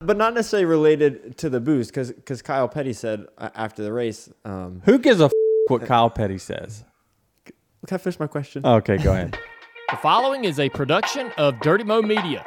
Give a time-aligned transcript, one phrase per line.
[0.00, 4.30] but not necessarily related to the boost, because Kyle Petty said uh, after the race.
[4.44, 5.32] Um, Who gives a f-
[5.66, 6.84] what Kyle Petty says?
[7.44, 8.64] can I finish my question?
[8.64, 9.38] Okay, go ahead.
[9.90, 12.44] The following is a production of Dirty Mo Media.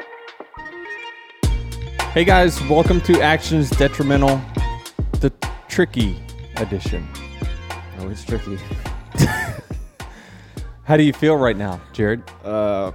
[2.14, 4.40] hey guys, welcome to Actions Detrimental,
[5.22, 5.34] the
[5.68, 6.22] tricky
[6.58, 7.08] edition.
[7.98, 8.60] oh, it's tricky.
[10.84, 12.22] How do you feel right now, Jared?
[12.44, 12.92] Uh,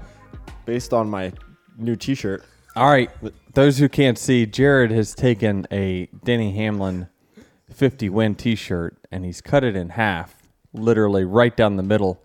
[0.64, 1.32] based on my
[1.76, 2.44] new T-shirt.
[2.76, 3.10] All right,
[3.54, 7.08] those who can't see, Jared has taken a Denny Hamlin
[7.72, 10.34] 50 win T-shirt and he's cut it in half,
[10.74, 12.20] literally right down the middle,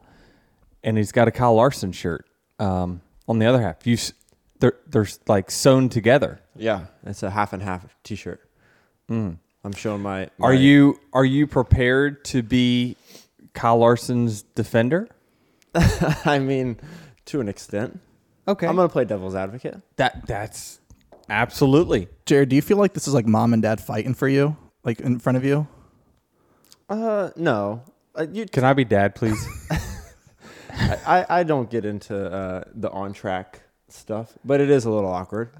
[0.83, 2.25] and he's got a Kyle Larson shirt
[2.59, 3.87] um, on the other half.
[3.87, 4.11] You, s-
[4.59, 6.41] they're they're like sewn together.
[6.55, 8.41] Yeah, it's a half and half T-shirt.
[9.09, 10.29] I'm showing my.
[10.39, 12.95] Are you are you prepared to be
[13.53, 15.07] Kyle Larson's defender?
[16.25, 16.77] I mean,
[17.25, 17.99] to an extent.
[18.47, 19.81] Okay, I'm gonna play devil's advocate.
[19.97, 20.79] that that's
[21.29, 22.07] absolutely.
[22.25, 24.99] Jared, do you feel like this is like mom and dad fighting for you, like
[24.99, 25.67] in front of you?
[26.89, 27.83] Uh, no.
[28.13, 29.39] Uh, you, Can I be dad, please?
[30.73, 35.11] I, I don't get into uh, the on track stuff, but it is a little
[35.11, 35.55] awkward.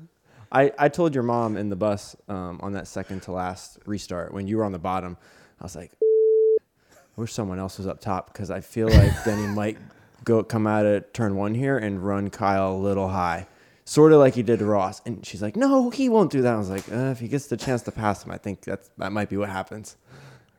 [0.52, 4.34] I, I told your mom in the bus um, on that second to last restart
[4.34, 5.18] when you were on the bottom,
[5.60, 9.48] I was like, I wish someone else was up top because I feel like Denny
[9.56, 9.78] might
[10.24, 13.48] go come out at turn one here and run Kyle a little high,
[13.86, 15.02] sort of like he did to Ross.
[15.06, 16.54] And she's like, No, he won't do that.
[16.54, 18.90] I was like, uh, If he gets the chance to pass him, I think that's
[18.98, 19.98] that might be what happens.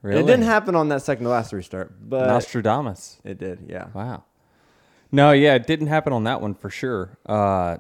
[0.03, 0.21] Really?
[0.21, 3.21] It didn't happen on that second to last restart, but Nostradamus.
[3.25, 3.67] it did.
[3.69, 3.87] Yeah.
[3.95, 4.25] Wow.
[5.13, 7.19] No, yeah, it didn't happen on that one for sure.
[7.25, 7.77] Uh,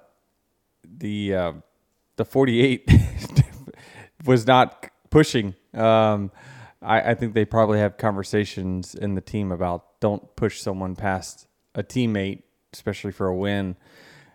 [0.85, 1.53] the uh,
[2.17, 2.89] the 48
[4.27, 5.55] was not pushing.
[5.75, 6.31] Um,
[6.81, 11.47] I, I think they probably have conversations in the team about don't push someone past
[11.75, 12.43] a teammate,
[12.73, 13.77] especially for a win.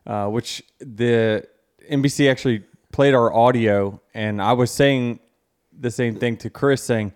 [0.06, 1.46] Uh, which the
[1.92, 5.20] NBC actually played our audio, and I was saying
[5.78, 7.14] the same thing to Chris, saying,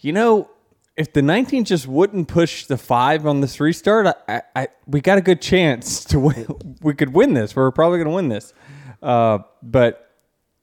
[0.00, 0.48] you know,
[0.96, 5.02] if the 19 just wouldn't push the five on this restart, I, I, I we
[5.02, 6.46] got a good chance to win.
[6.80, 7.54] we could win this.
[7.54, 8.54] We're probably going to win this.
[9.02, 10.10] Uh, but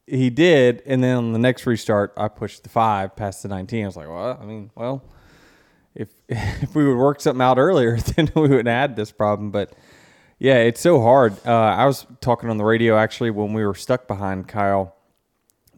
[0.08, 3.84] he did, and then on the next restart, I pushed the five past the 19.
[3.84, 5.04] I was like, well, I mean, well,
[5.96, 9.52] if if we would work something out earlier, then we wouldn't add this problem.
[9.52, 9.74] But
[10.40, 11.34] yeah, it's so hard.
[11.46, 14.96] Uh, I was talking on the radio actually when we were stuck behind Kyle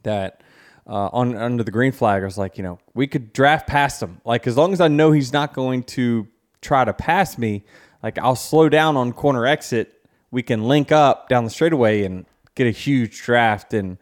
[0.03, 0.41] that
[0.87, 4.01] uh, on under the green flag, I was like, you know, we could draft past
[4.01, 4.21] him.
[4.23, 6.27] Like as long as I know he's not going to
[6.61, 7.63] try to pass me,
[8.03, 9.91] like I'll slow down on corner exit.
[10.31, 13.97] We can link up down the straightaway and get a huge draft and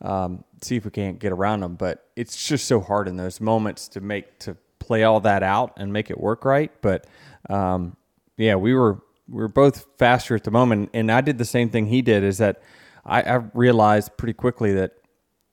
[0.00, 1.76] um, see if we can't get around him.
[1.76, 4.56] But it's just so hard in those moments to make to
[4.88, 6.72] play all that out and make it work right.
[6.80, 7.06] But
[7.50, 7.96] um,
[8.38, 11.68] yeah, we were we were both faster at the moment, and I did the same
[11.68, 12.24] thing he did.
[12.24, 12.62] Is that
[13.04, 14.92] I, I realized pretty quickly that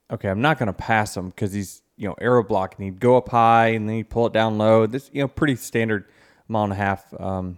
[0.10, 2.86] okay, I'm not going to pass him because he's you know aero blocking.
[2.86, 4.88] He'd go up high and then he'd pull it down low.
[4.88, 6.06] This you know pretty standard
[6.48, 7.58] mile and a half um,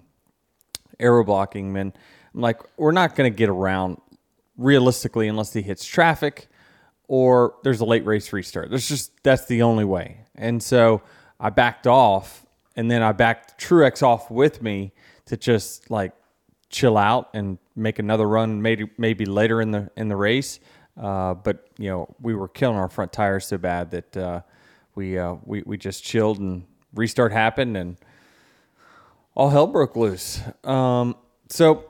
[1.00, 1.72] aero blocking.
[1.72, 1.94] Man,
[2.34, 4.02] I'm like we're not going to get around
[4.58, 6.48] realistically unless he hits traffic
[7.08, 8.72] or there's a late race restart.
[8.72, 10.22] There's just that's the only way.
[10.34, 11.04] And so
[11.40, 14.92] I backed off and then I backed Truex off with me
[15.26, 16.14] to just like
[16.70, 20.60] chill out and make another run maybe maybe later in the in the race.
[21.00, 24.42] Uh, but you know we were killing our front tires so bad that uh,
[24.96, 27.98] we uh, we we just chilled and restart happened and
[29.36, 30.42] all hell broke loose.
[30.64, 31.16] Um,
[31.50, 31.86] so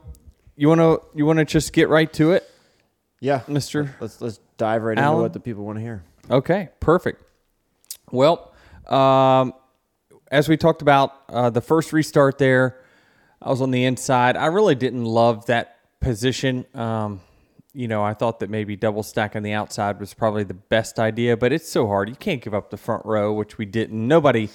[0.56, 2.48] you want to you want to just get right to it,
[3.20, 3.94] Yeah, Mister?
[4.00, 5.14] Let's let's dive right Alan?
[5.14, 6.04] into what the people want to hear.
[6.30, 7.22] Okay, perfect.
[8.10, 8.47] Well,
[8.88, 9.52] um,
[10.30, 12.80] as we talked about uh, the first restart there,
[13.40, 14.36] I was on the inside.
[14.36, 16.66] I really didn't love that position.
[16.74, 17.20] Um,
[17.72, 20.98] you know, I thought that maybe double stack on the outside was probably the best
[20.98, 22.08] idea, but it's so hard.
[22.08, 24.06] You can't give up the front row, which we didn't.
[24.08, 24.48] Nobody.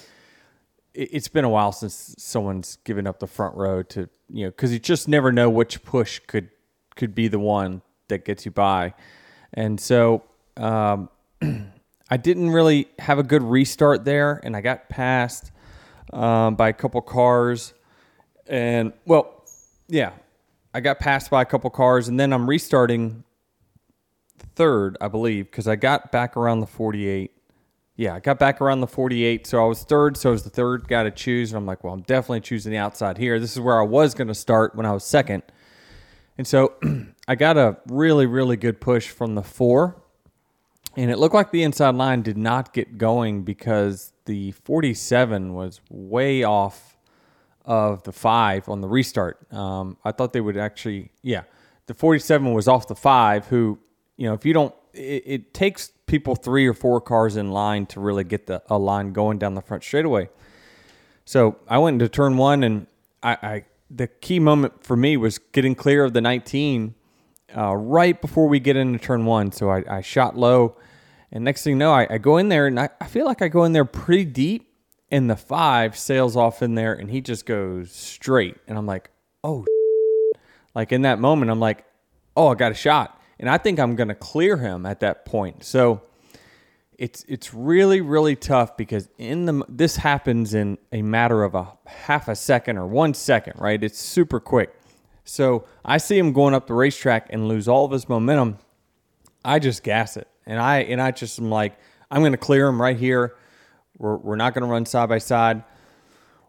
[0.93, 4.49] it- It's been a while since someone's given up the front row to you know
[4.51, 6.49] because you just never know which push could
[6.95, 8.93] could be the one that gets you by,
[9.53, 10.23] and so
[10.57, 11.09] um,
[12.09, 15.51] I didn't really have a good restart there, and I got passed
[16.11, 17.73] um, by a couple cars,
[18.47, 19.45] and well,
[19.87, 20.11] yeah,
[20.73, 23.23] I got passed by a couple cars, and then I'm restarting
[24.55, 27.31] third, I believe, because I got back around the 48.
[27.95, 30.49] Yeah, I got back around the 48, so I was third, so I was the
[30.49, 33.39] third guy to choose, and I'm like, well, I'm definitely choosing the outside here.
[33.39, 35.43] This is where I was going to start when I was second,
[36.37, 36.73] and so
[37.27, 40.02] I got a really, really good push from the four,
[40.95, 45.81] and it looked like the inside line did not get going because the 47 was
[45.89, 46.97] way off
[47.65, 49.51] of the five on the restart.
[49.53, 51.43] Um, I thought they would actually, yeah,
[51.87, 53.47] the 47 was off the five.
[53.47, 53.79] Who,
[54.17, 57.85] you know, if you don't it, it takes people three or four cars in line
[57.87, 60.29] to really get the a line going down the front straightaway.
[61.25, 62.87] So I went into turn one, and
[63.21, 66.95] I, I the key moment for me was getting clear of the 19
[67.55, 69.51] uh, right before we get into turn one.
[69.51, 70.77] So I, I shot low,
[71.31, 73.41] and next thing you know, I, I go in there, and I, I feel like
[73.41, 74.69] I go in there pretty deep,
[75.11, 79.09] and the five sails off in there, and he just goes straight, and I'm like,
[79.43, 79.65] oh,
[80.75, 81.85] like in that moment, I'm like,
[82.35, 85.63] oh, I got a shot, and I think I'm gonna clear him at that point.
[85.63, 86.01] So
[86.97, 91.67] it's it's really really tough because in the this happens in a matter of a
[91.85, 93.83] half a second or one second, right?
[93.83, 94.73] It's super quick.
[95.23, 98.57] So I see him going up the racetrack and lose all of his momentum.
[99.45, 101.77] I just gas it, and I and I just am like,
[102.11, 103.35] I'm going to clear him right here.
[103.97, 105.63] We're we're not going to run side by side.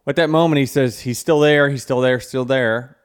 [0.06, 2.98] At that moment, he says he's still there, he's still there, still there.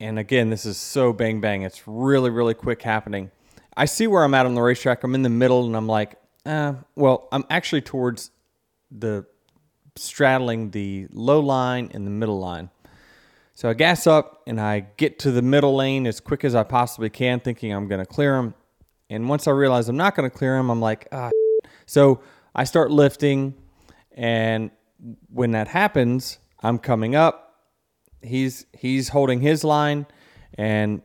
[0.00, 1.62] And again, this is so bang bang.
[1.62, 3.30] It's really really quick happening.
[3.76, 5.02] I see where I'm at on the racetrack.
[5.04, 6.16] I'm in the middle, and I'm like,
[6.46, 8.30] uh, well, I'm actually towards
[8.90, 9.26] the
[9.96, 12.70] straddling the low line and the middle line.
[13.54, 16.64] So I gas up and I get to the middle lane as quick as I
[16.64, 18.54] possibly can, thinking I'm going to clear him.
[19.08, 21.30] And once I realize I'm not going to clear him, I'm like, ah.
[21.86, 22.22] So
[22.54, 23.54] I start lifting,
[24.12, 24.70] and
[25.28, 27.60] when that happens, I'm coming up.
[28.22, 30.06] He's he's holding his line,
[30.54, 31.02] and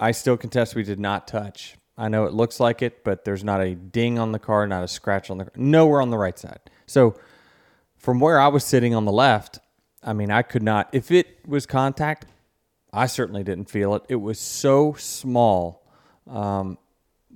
[0.00, 1.76] I still contest we did not touch.
[1.96, 4.82] I know it looks like it, but there's not a ding on the car, not
[4.82, 6.60] a scratch on the nowhere on the right side.
[6.86, 7.14] So
[7.96, 9.60] from where I was sitting on the left,
[10.02, 12.26] I mean, I could not, if it was contact,
[12.92, 14.02] I certainly didn't feel it.
[14.08, 15.86] It was so small
[16.26, 16.78] um,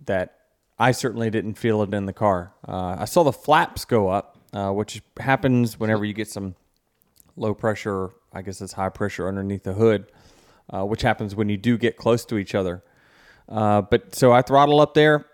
[0.04, 0.38] that
[0.78, 2.52] I certainly didn't feel it in the car.
[2.66, 6.54] Uh, I saw the flaps go up, uh, which happens whenever you get some
[7.36, 10.10] low pressure, I guess it's high pressure underneath the hood,
[10.70, 12.82] uh, which happens when you do get close to each other.
[13.48, 15.26] Uh, but so I throttle up there,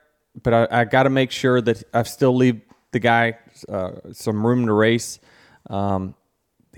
[0.43, 2.61] but I, I got to make sure that I still leave
[2.91, 3.39] the guy
[3.69, 5.21] uh, some room to race.
[5.69, 6.15] Um,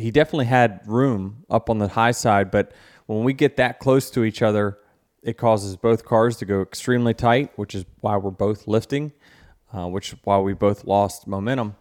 [0.00, 2.72] he definitely had room up on the high side, but
[3.06, 4.78] when we get that close to each other,
[5.22, 9.12] it causes both cars to go extremely tight, which is why we're both lifting,
[9.72, 11.76] uh, which is why we both lost momentum.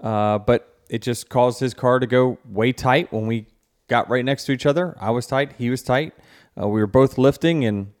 [0.00, 3.46] Uh, but it just caused his car to go way tight when we
[3.88, 4.96] got right next to each other.
[5.00, 6.14] I was tight, he was tight.
[6.60, 7.92] Uh, we were both lifting, and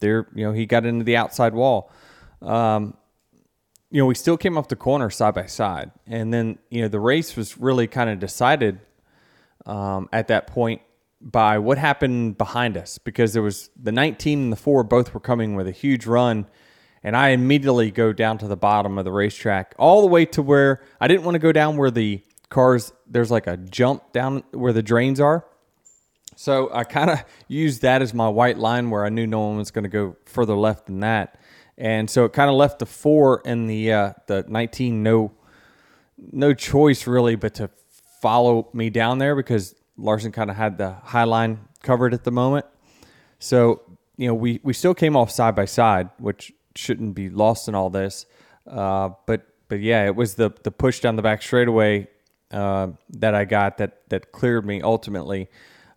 [0.00, 1.90] there, you know, he got into the outside wall.
[2.42, 2.96] Um,
[3.90, 6.88] you know, we still came off the corner side by side, and then you know
[6.88, 8.80] the race was really kind of decided
[9.64, 10.82] um, at that point
[11.20, 15.20] by what happened behind us because there was the 19 and the four both were
[15.20, 16.46] coming with a huge run,
[17.02, 20.42] and I immediately go down to the bottom of the racetrack all the way to
[20.42, 24.42] where I didn't want to go down where the cars there's like a jump down
[24.52, 25.46] where the drains are.
[26.36, 29.56] So I kind of used that as my white line where I knew no one
[29.56, 31.38] was going to go further left than that,
[31.78, 35.32] and so it kind of left the four and the uh, the 19 no
[36.32, 37.70] no choice really but to
[38.20, 42.30] follow me down there because Larson kind of had the high line covered at the
[42.30, 42.66] moment.
[43.38, 43.82] So
[44.16, 47.74] you know we we still came off side by side, which shouldn't be lost in
[47.74, 48.26] all this.
[48.66, 52.08] Uh, but but yeah, it was the the push down the back straightaway
[52.50, 55.48] uh, that I got that that cleared me ultimately.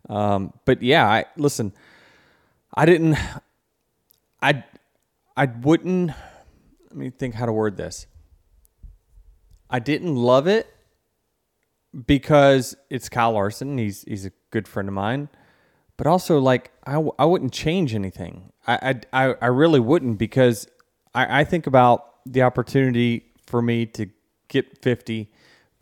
[0.08, 1.72] Um, but yeah, I listen.
[2.74, 3.16] I didn't.
[4.42, 4.64] I
[5.36, 6.12] I wouldn't.
[6.88, 8.06] Let me think how to word this.
[9.68, 10.72] I didn't love it
[12.06, 13.78] because it's Kyle Larson.
[13.78, 15.28] He's he's a good friend of mine,
[15.96, 18.52] but also like I, I wouldn't change anything.
[18.66, 20.66] I I I really wouldn't because
[21.14, 24.06] I, I think about the opportunity for me to
[24.48, 25.30] get fifty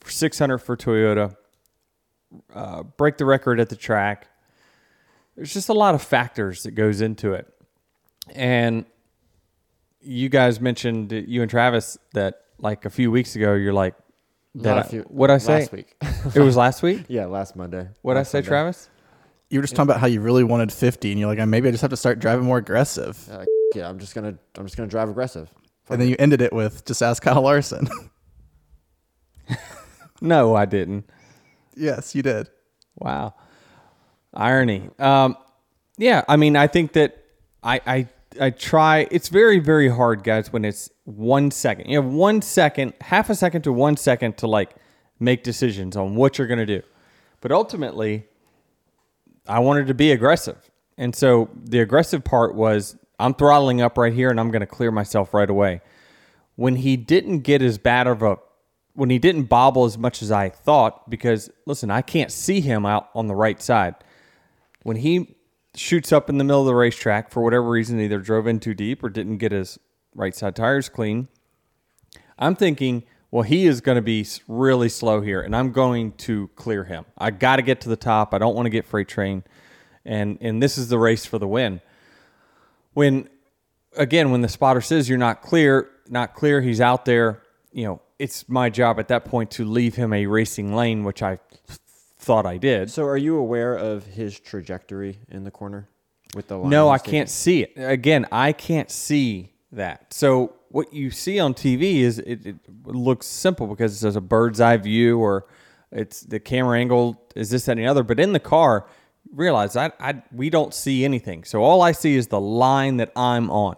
[0.05, 1.35] six hundred for Toyota
[2.55, 4.29] uh, break the record at the track.
[5.37, 7.47] There's just a lot of factors that goes into it,
[8.35, 8.85] and
[10.01, 13.55] you guys mentioned you and Travis that like a few weeks ago.
[13.55, 13.95] You're like
[14.57, 14.75] that.
[14.77, 15.61] Not few- what I say?
[15.61, 15.95] Last week.
[16.35, 17.05] It was last week.
[17.09, 17.89] yeah, last Monday.
[18.03, 18.49] What I say, Sunday.
[18.49, 18.91] Travis?
[19.51, 21.71] You were just talking about how you really wanted 50, and you're like, maybe I
[21.71, 23.19] just have to start driving more aggressive.
[23.29, 25.51] Yeah, like, yeah, I'm just gonna I'm just gonna drive aggressive.
[25.89, 27.89] And then you ended it with just ask Kyle Larson.
[30.21, 31.09] No, I didn't.
[31.77, 32.51] yes, you did.
[32.97, 33.35] Wow.
[34.35, 34.91] Irony.
[34.99, 35.37] Um,
[35.97, 37.23] yeah, I mean, I think that
[37.63, 38.09] I, I
[38.41, 39.07] I try.
[39.11, 41.89] It's very very hard, guys, when it's one second.
[41.89, 44.75] You have one second, half a second to one second to like
[45.21, 46.83] make decisions on what you're gonna do.
[47.41, 48.27] But ultimately,
[49.47, 54.13] I wanted to be aggressive, and so the aggressive part was I'm throttling up right
[54.13, 55.81] here, and I'm gonna clear myself right away.
[56.57, 58.39] When he didn't get as bad of a
[58.95, 62.85] when he didn't bobble as much as I thought, because listen, I can't see him
[62.85, 63.95] out on the right side.
[64.83, 65.37] When he
[65.79, 68.75] shoots up in the middle of the racetrack for whatever reason, either drove in too
[68.75, 69.79] deep or didn't get his
[70.15, 71.29] right side tires clean.
[72.39, 76.49] I'm thinking, well, he is going to be really slow here, and I'm going to
[76.57, 77.05] clear him.
[77.17, 78.33] I got to get to the top.
[78.33, 79.43] I don't want to get freight train,
[80.05, 81.81] and and this is the race for the win.
[82.95, 83.29] When
[83.97, 87.43] again, when the spotter says you're not clear, not clear, he's out there.
[87.71, 91.23] You know, it's my job at that point to leave him a racing lane, which
[91.23, 91.39] I
[92.29, 92.91] thought I did.
[92.91, 95.89] So, are you aware of his trajectory in the corner
[96.37, 96.69] with the line?
[96.69, 97.73] No, I can't see it.
[97.77, 100.13] Again, I can't see that.
[100.13, 104.61] So what you see on TV is it, it looks simple because there's a bird's
[104.61, 105.47] eye view or
[105.91, 108.03] it's the camera angle is this that, and the other.
[108.03, 108.87] But in the car,
[109.33, 111.45] realize I, I we don't see anything.
[111.45, 113.77] So all I see is the line that I'm on.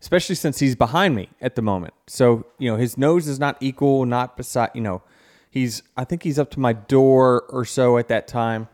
[0.00, 1.92] Especially since he's behind me at the moment.
[2.06, 5.02] So, you know, his nose is not equal, not beside, you know,
[5.50, 8.68] he's, I think he's up to my door or so at that time.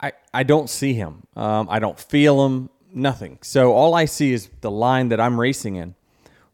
[0.00, 1.24] I, I don't see him.
[1.36, 2.70] Um, I don't feel him.
[2.92, 3.38] Nothing.
[3.42, 5.94] So all I see is the line that I'm racing in.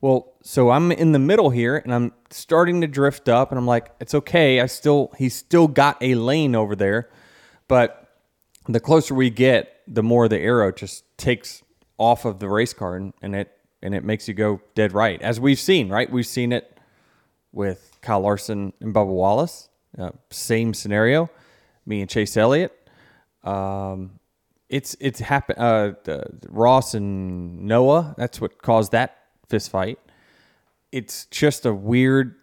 [0.03, 3.67] Well, so I'm in the middle here, and I'm starting to drift up, and I'm
[3.67, 4.61] like, it's okay.
[4.61, 7.09] I still he's still got a lane over there,
[7.67, 8.21] but
[8.69, 11.63] the closer we get, the more the aero just takes
[11.97, 13.51] off of the race car, and, and it
[13.83, 15.89] and it makes you go dead right, as we've seen.
[15.89, 16.79] Right, we've seen it
[17.53, 19.69] with Kyle Larson and Bubba Wallace.
[19.99, 21.29] Uh, same scenario.
[21.85, 22.73] Me and Chase Elliott.
[23.43, 24.21] Um,
[24.69, 25.59] it's it's happened.
[25.59, 25.95] Uh,
[26.49, 28.15] Ross and Noah.
[28.17, 29.17] That's what caused that
[29.49, 29.99] fist fight.
[30.93, 32.37] It's just a weird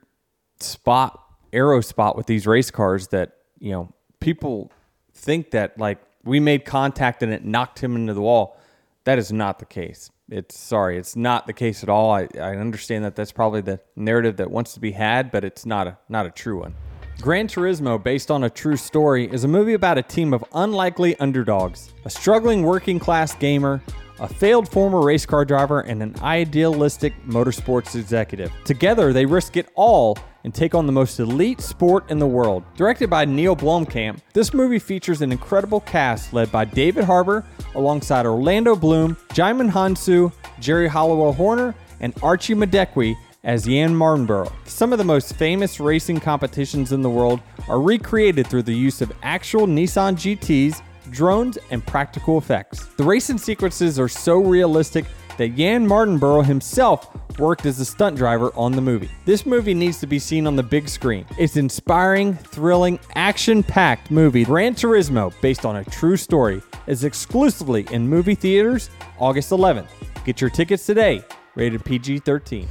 [0.60, 1.20] spot,
[1.54, 4.70] aero spot with these race cars that you know people
[5.14, 8.60] think that like we made contact and it knocked him into the wall.
[9.06, 10.12] That is not the case.
[10.30, 12.12] It's sorry, it's not the case at all.
[12.12, 15.66] I, I understand that that's probably the narrative that wants to be had, but it's
[15.66, 16.76] not a not a true one.
[17.22, 21.18] Gran Turismo, based on a true story, is a movie about a team of unlikely
[21.20, 23.82] underdogs, a struggling working class gamer,
[24.20, 28.52] a failed former race car driver, and an idealistic motorsports executive.
[28.66, 32.64] Together, they risk it all and take on the most elite sport in the world.
[32.76, 37.46] Directed by Neil Blomkamp, this movie features an incredible cast led by David Harbour
[37.76, 44.52] alongside Orlando Bloom, Djimon Hounsou, Geri Halliwell Horner, and Archie Madekwe as Jann Mardenborough.
[44.66, 49.02] Some of the most famous racing competitions in the world are recreated through the use
[49.02, 50.82] of actual Nissan GTs,
[51.12, 52.86] drones, and practical effects.
[52.98, 55.06] The racing sequences are so realistic
[55.38, 57.10] that Jann Mardenborough himself
[57.40, 59.10] worked as a stunt driver on the movie.
[59.26, 61.26] This movie needs to be seen on the big screen.
[61.40, 64.46] It's an inspiring, thrilling, action-packed movie.
[64.46, 69.88] Gran Turismo, based on a true story, is exclusively in movie theaters August 11th.
[70.26, 71.24] Get your tickets today.
[71.56, 72.68] Rated PG-13.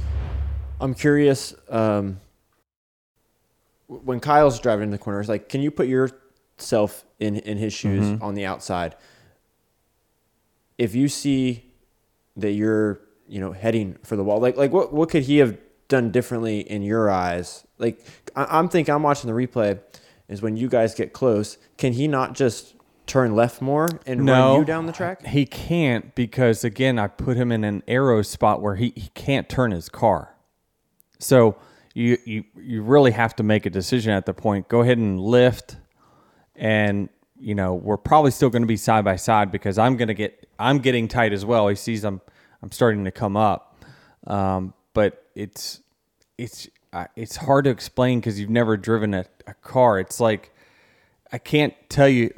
[0.79, 1.53] I'm curious.
[1.69, 2.19] Um,
[3.87, 7.73] when Kyle's driving in the corner, it's like, can you put yourself in in his
[7.73, 8.23] shoes Mm-hmm.
[8.23, 8.95] on the outside?
[10.77, 11.71] If you see
[12.37, 15.57] that you're, you know, heading for the wall, like like what what could he have
[15.87, 17.65] done differently in your eyes?
[17.77, 19.79] Like I, I'm thinking, I'm watching the replay.
[20.29, 22.75] Is when you guys get close, can he not just
[23.05, 25.25] turn left more and run you down the track?
[25.25, 29.49] He can't because again, I put him in an aero spot where he, he can't
[29.49, 30.35] turn his car.
[31.19, 31.57] So
[31.93, 34.67] you you you really have to make a decision at the point.
[34.67, 35.77] Go ahead and lift,
[36.55, 37.09] and
[37.39, 40.13] you know we're probably still going to be side by side because I'm going to
[40.13, 41.67] get I'm getting tight as well.
[41.67, 42.21] He sees I'm
[42.61, 43.83] I'm starting to come up,
[44.25, 45.81] um, but it's
[46.37, 49.99] it's uh, it's hard to explain because you've never driven a, a car.
[49.99, 50.51] It's like
[51.31, 52.31] I can't tell you.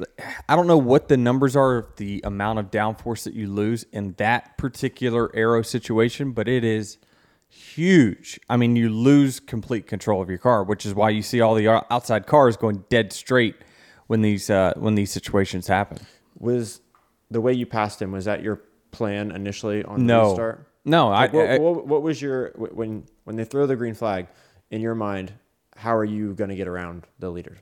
[0.48, 3.84] I don't know what the numbers are of the amount of downforce that you lose
[3.92, 6.98] in that particular aero situation, but it is
[7.48, 8.40] huge.
[8.48, 11.54] I mean, you lose complete control of your car, which is why you see all
[11.54, 13.56] the outside cars going dead straight
[14.06, 15.98] when these uh, when these situations happen.
[16.38, 16.80] Was
[17.30, 20.66] the way you passed him was that your plan initially on the No, restart?
[20.84, 21.08] no.
[21.10, 24.28] I, what, I- what, what was your when when they throw the green flag
[24.70, 25.32] in your mind?
[25.76, 27.58] How are you going to get around the leader?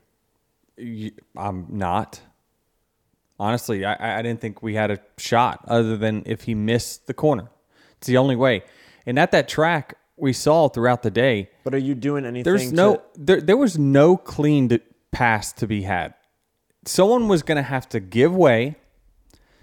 [1.37, 2.21] I'm not.
[3.39, 7.13] Honestly, I, I didn't think we had a shot other than if he missed the
[7.13, 7.49] corner.
[7.97, 8.63] It's the only way.
[9.05, 12.43] And at that track, we saw throughout the day, But are you doing anything?
[12.43, 14.79] there's to- no there, there was no clean to,
[15.11, 16.13] pass to be had.
[16.85, 18.75] Someone was going to have to give way.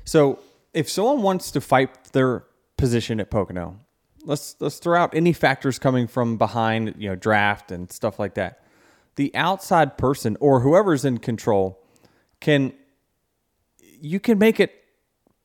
[0.04, 0.40] So
[0.72, 2.44] if someone wants to fight their
[2.76, 3.78] position at Pocono,
[4.24, 8.34] let's let's throw out any factors coming from behind, you know, draft and stuff like
[8.34, 8.64] that.
[9.16, 11.78] The outside person or whoever's in control
[12.40, 12.72] can
[14.00, 14.72] you can make it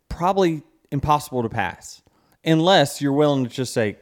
[0.09, 2.01] probably impossible to pass
[2.43, 3.97] unless you're willing to just say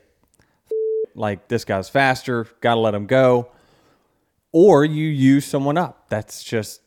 [1.15, 3.49] like this guy's faster, got to let him go
[4.51, 6.07] or you use someone up.
[6.07, 6.81] That's just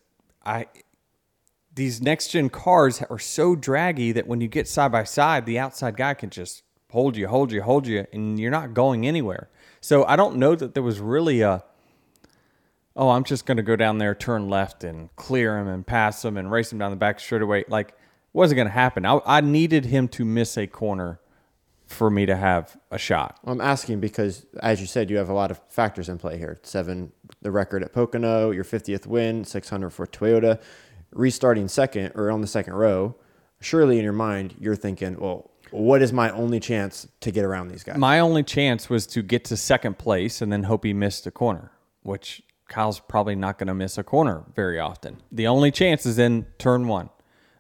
[0.45, 0.67] I
[1.79, 5.59] these next gen cars are so draggy that when you get side by side, the
[5.59, 9.49] outside guy can just hold you, hold you, hold you, and you're not going anywhere.
[9.81, 11.65] So I don't know that there was really a
[12.97, 16.25] oh, I'm just going to go down there, turn left, and clear him and pass
[16.25, 17.65] him and race him down the back straightaway.
[17.69, 17.95] Like,
[18.33, 19.07] wasn't going to happen.
[19.07, 21.21] I, I needed him to miss a corner
[21.87, 23.39] for me to have a shot.
[23.45, 26.59] I'm asking because, as you said, you have a lot of factors in play here.
[26.65, 30.61] Seven, the record at Pocono, your 50th win, 600 for Toyota,
[31.13, 33.17] restarting second or on the second row.
[33.61, 37.69] Surely in your mind, you're thinking, well, what is my only chance to get around
[37.69, 37.99] these guys?
[37.99, 41.31] My only chance was to get to second place and then hope he missed a
[41.31, 41.73] corner,
[42.03, 45.19] which Kyle's probably not going to miss a corner very often.
[45.33, 47.11] The only chance is in turn one.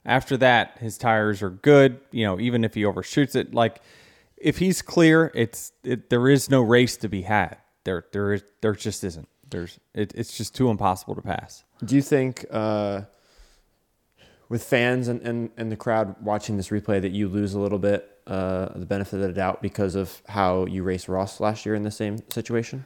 [0.04, 2.00] After that, his tires are good.
[2.12, 3.82] You know, even if he overshoots it, like
[4.36, 7.56] if he's clear, it's it, there is no race to be had.
[7.84, 9.28] There, there is, there just isn't.
[9.50, 11.64] There's, it, it's just too impossible to pass.
[11.84, 13.02] Do you think, uh,
[14.48, 17.78] with fans and, and, and the crowd watching this replay, that you lose a little
[17.78, 21.74] bit uh, the benefit of the doubt because of how you raced Ross last year
[21.74, 22.84] in the same situation?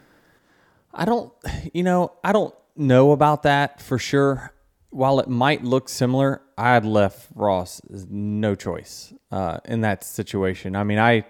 [0.95, 1.33] I don't,
[1.73, 4.53] you know, I don't know about that for sure.
[4.91, 10.77] While it might look similar, I had left Ross no choice uh, in that situation.
[10.77, 11.25] I mean, I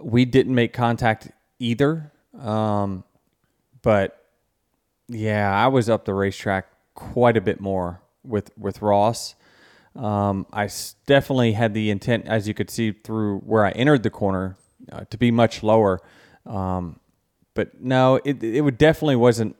[0.00, 3.04] we didn't make contact either, um,
[3.82, 4.26] but
[5.08, 9.34] yeah, I was up the racetrack quite a bit more with with Ross.
[9.94, 10.68] Um, I
[11.06, 14.56] definitely had the intent, as you could see through where I entered the corner,
[14.92, 16.00] uh, to be much lower.
[16.44, 17.00] Um,
[17.54, 19.56] but no, it it would definitely wasn't.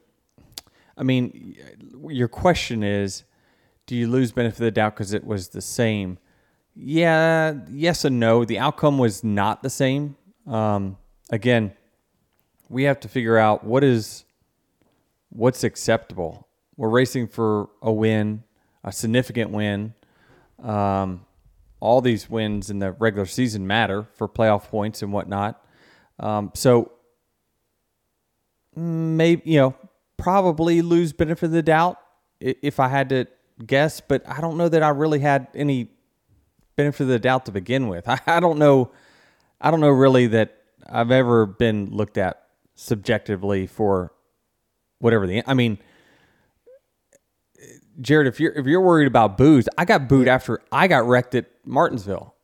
[0.98, 1.56] I mean,
[2.08, 3.24] your question is,
[3.86, 6.18] do you lose benefit of the doubt because it was the same?
[6.74, 8.44] Yeah, yes and no.
[8.44, 10.16] The outcome was not the same.
[10.46, 10.98] Um,
[11.30, 11.72] again,
[12.68, 14.24] we have to figure out what is
[15.30, 16.46] what's acceptable.
[16.76, 18.42] We're racing for a win,
[18.84, 19.94] a significant win.
[20.62, 21.24] Um,
[21.80, 25.62] all these wins in the regular season matter for playoff points and whatnot.
[26.18, 26.92] Um, so
[28.74, 29.74] maybe you know
[30.16, 31.98] probably lose benefit of the doubt
[32.40, 33.26] if I had to
[33.64, 35.90] guess, but I don't know that I really had any
[36.76, 38.08] benefit of the doubt to begin with.
[38.08, 38.90] I, I don't know.
[39.60, 40.56] I don't know really that
[40.88, 42.42] I've ever been looked at
[42.74, 44.12] subjectively for
[44.98, 45.42] whatever the.
[45.46, 45.78] I mean,
[48.00, 51.34] Jared, if you're if you're worried about boos, I got booed after I got wrecked
[51.34, 52.34] at Martinsville.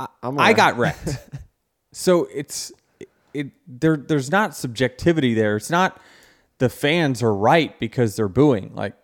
[0.00, 1.18] Uh, I'm I got wrecked.
[1.92, 2.72] so it's
[3.34, 5.56] it there there's not subjectivity there.
[5.56, 6.00] It's not
[6.58, 8.74] the fans are right because they're booing.
[8.74, 8.94] Like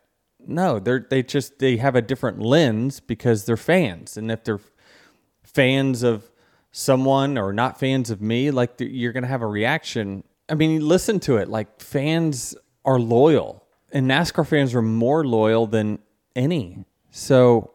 [0.47, 4.17] no, they're they just they have a different lens because they're fans.
[4.17, 4.61] And if they're
[5.43, 6.31] fans of
[6.73, 10.25] someone or not fans of me, like you're going to have a reaction.
[10.49, 11.49] I mean, listen to it.
[11.49, 13.64] Like fans are loyal
[13.95, 16.01] and NASCAR fans are more loyal than
[16.37, 16.85] any.
[17.11, 17.71] So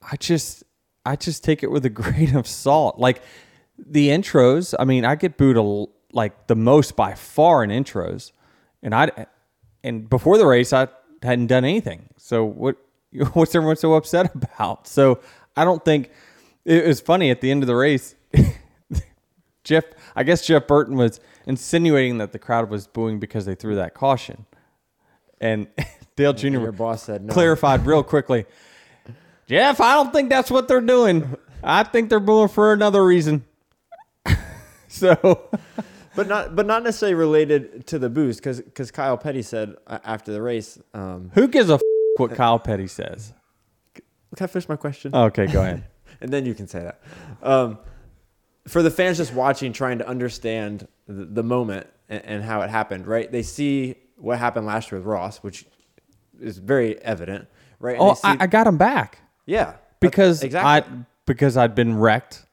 [0.00, 0.62] I just
[1.04, 2.98] I just take it with a grain of salt.
[2.98, 3.20] Like
[3.76, 5.86] the intros, I mean, I get booed a,
[6.16, 8.32] like the most by far in intros,
[8.82, 9.26] and I
[9.84, 10.88] and before the race I
[11.22, 12.08] hadn't done anything.
[12.16, 12.76] So what
[13.34, 14.86] what's everyone so upset about?
[14.86, 15.20] So
[15.56, 16.10] I don't think
[16.64, 18.14] it was funny at the end of the race.
[19.64, 19.84] Jeff,
[20.14, 23.94] I guess Jeff Burton was insinuating that the crowd was booing because they threw that
[23.94, 24.46] caution,
[25.40, 25.66] and
[26.16, 26.48] Dale Jr.
[26.48, 27.32] Your boss said no.
[27.32, 28.46] clarified real quickly.
[29.46, 31.36] Jeff, I don't think that's what they're doing.
[31.62, 33.44] I think they're booing for another reason.
[34.88, 35.48] so,
[36.16, 39.98] but not but not necessarily related to the boost because because Kyle Petty said uh,
[40.04, 40.78] after the race.
[40.94, 41.80] Um, who gives a f-
[42.16, 43.32] what Kyle Petty says?
[44.34, 45.14] can I finish my question?
[45.14, 45.84] Okay, go ahead.
[46.20, 47.00] and then you can say that.
[47.42, 47.78] Um,
[48.66, 52.70] for the fans just watching, trying to understand the, the moment and, and how it
[52.70, 53.30] happened, right?
[53.30, 55.66] They see what happened last year with Ross, which
[56.40, 57.48] is very evident,
[57.78, 57.94] right?
[57.94, 60.98] And Oh, see- I, I got him back yeah, because exactly.
[61.00, 62.44] I because I'd been wrecked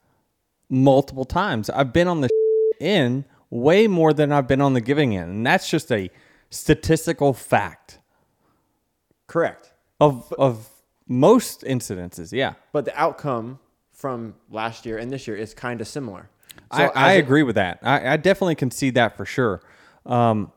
[0.69, 1.69] multiple times.
[1.69, 2.29] I've been on the
[2.81, 6.09] end way more than I've been on the giving end, and that's just a
[6.49, 7.99] statistical fact
[9.27, 9.71] correct.
[9.99, 10.69] of of
[11.07, 12.31] most incidences.
[12.31, 12.53] Yeah.
[12.71, 13.59] But the outcome
[13.91, 16.29] from last year and this year is kind of similar.
[16.71, 17.79] I, as I it- agree with that.
[17.81, 19.61] I, I definitely can see that for sure.
[20.05, 20.51] Um,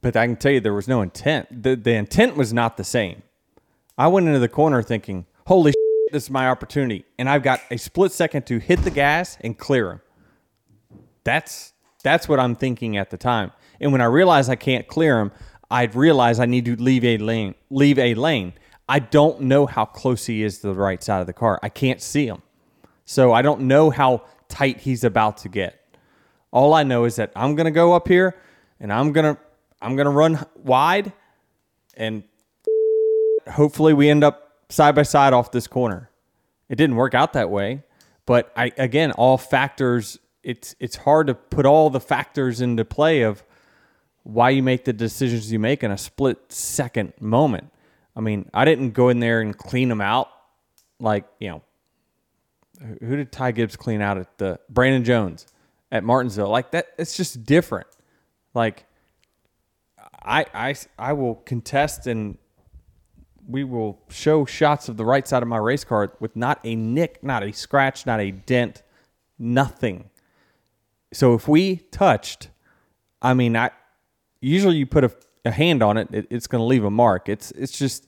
[0.00, 1.62] but I can tell you there was no intent.
[1.62, 3.22] The, the intent was not the same.
[3.96, 7.04] I went into the corner thinking, holy shit, this is my opportunity.
[7.18, 10.00] And I've got a split second to hit the gas and clear him.
[11.22, 13.52] That's, that's what I'm thinking at the time.
[13.80, 15.32] And when I realize I can't clear him,
[15.70, 18.52] I'd realize I need to leave a lane, leave a lane.
[18.88, 21.58] I don't know how close he is to the right side of the car.
[21.62, 22.42] I can't see him.
[23.06, 25.80] So I don't know how tight he's about to get.
[26.50, 28.36] All I know is that I'm going to go up here
[28.78, 29.40] and I'm going to
[29.84, 31.12] I'm going to run wide
[31.96, 32.24] and
[33.48, 36.10] hopefully we end up side by side off this corner.
[36.68, 37.82] It didn't work out that way,
[38.26, 40.18] But I again, all factors.
[40.42, 43.44] It's it's hard to put all the factors into play of
[44.22, 47.70] why you make the decisions you make in a split second moment.
[48.16, 50.28] I mean, I didn't go in there and clean them out
[50.98, 51.62] like you know.
[53.00, 55.46] who- did Ty Gibbs clean out at the Brandon Jones
[55.92, 56.48] at Martinsville?
[56.48, 57.86] Like that, it's just different.
[58.54, 58.86] Like
[60.24, 62.38] I I I will contest and
[63.46, 66.74] we will show shots of the right side of my race car with not a
[66.74, 68.82] nick, not a scratch, not a dent,
[69.38, 70.10] nothing.
[71.12, 72.48] So if we touched,
[73.20, 73.70] I mean, I
[74.40, 75.12] usually you put a,
[75.44, 77.28] a hand on it, it it's going to leave a mark.
[77.28, 78.06] It's it's just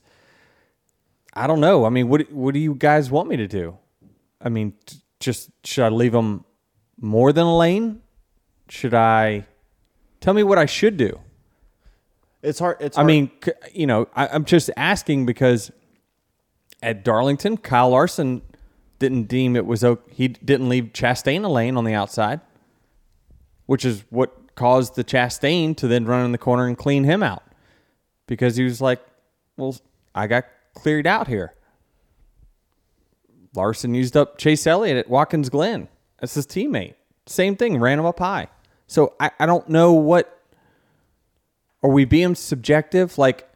[1.33, 1.85] I don't know.
[1.85, 3.77] I mean, what what do you guys want me to do?
[4.41, 4.73] I mean,
[5.19, 6.45] just should I leave them
[6.99, 8.01] more than a lane?
[8.69, 9.45] Should I
[10.19, 11.19] tell me what I should do?
[12.41, 12.77] It's hard.
[12.79, 13.31] It's I mean,
[13.73, 15.71] you know, I, I'm just asking because
[16.81, 18.41] at Darlington, Kyle Larson
[18.99, 20.11] didn't deem it was okay.
[20.13, 22.41] He didn't leave Chastain a lane on the outside,
[23.65, 27.23] which is what caused the Chastain to then run in the corner and clean him
[27.23, 27.43] out
[28.27, 28.99] because he was like,
[29.55, 29.75] "Well,
[30.13, 31.53] I got cleared out here."
[33.55, 35.87] Larson used up Chase Elliott at Watkins Glen.
[36.19, 36.93] That's his teammate.
[37.25, 38.47] Same thing, ran him up high.
[38.85, 40.36] So I, I don't know what
[41.87, 43.17] are we being subjective?
[43.17, 43.49] Like,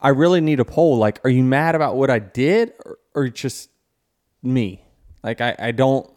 [0.00, 0.96] I really need a poll.
[0.96, 3.68] Like, are you mad about what I did or, or just
[4.44, 4.84] me?
[5.24, 6.08] Like, I, I don't,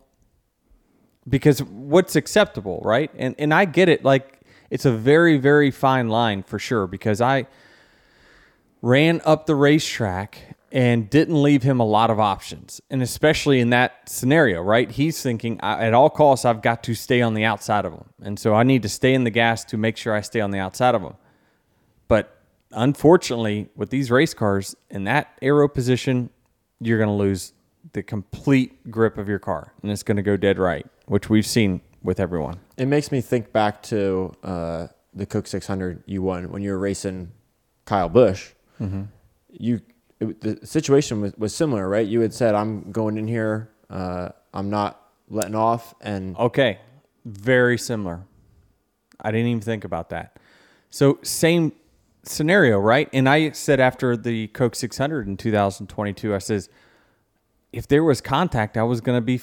[1.27, 3.09] because what's acceptable, right?
[3.17, 4.03] And, and I get it.
[4.03, 7.47] Like, it's a very, very fine line for sure because I
[8.83, 12.81] ran up the racetrack and didn't leave him a lot of options.
[12.91, 14.91] And especially in that scenario, right?
[14.91, 18.03] He's thinking at all costs, I've got to stay on the outside of him.
[18.21, 20.51] And so I need to stay in the gas to make sure I stay on
[20.51, 21.13] the outside of him.
[22.77, 26.29] Unfortunately, with these race cars in that aero position,
[26.79, 27.53] you're going to lose
[27.93, 31.45] the complete grip of your car and it's going to go dead right, which we've
[31.45, 32.59] seen with everyone.
[32.77, 36.77] It makes me think back to uh, the Coke 600 you won when you were
[36.77, 37.31] racing
[37.85, 38.51] Kyle Busch.
[39.49, 39.81] You
[40.19, 42.05] it, the situation was, was similar, right?
[42.05, 43.69] You had said, "I'm going in here.
[43.89, 46.79] Uh, I'm not letting off," and Okay,
[47.25, 48.23] very similar.
[49.19, 50.37] I didn't even think about that.
[50.89, 51.71] So same
[52.27, 53.09] scenario, right?
[53.13, 56.69] And I said after the Coke 600 in 2022, I says
[57.73, 59.41] if there was contact, I was going to be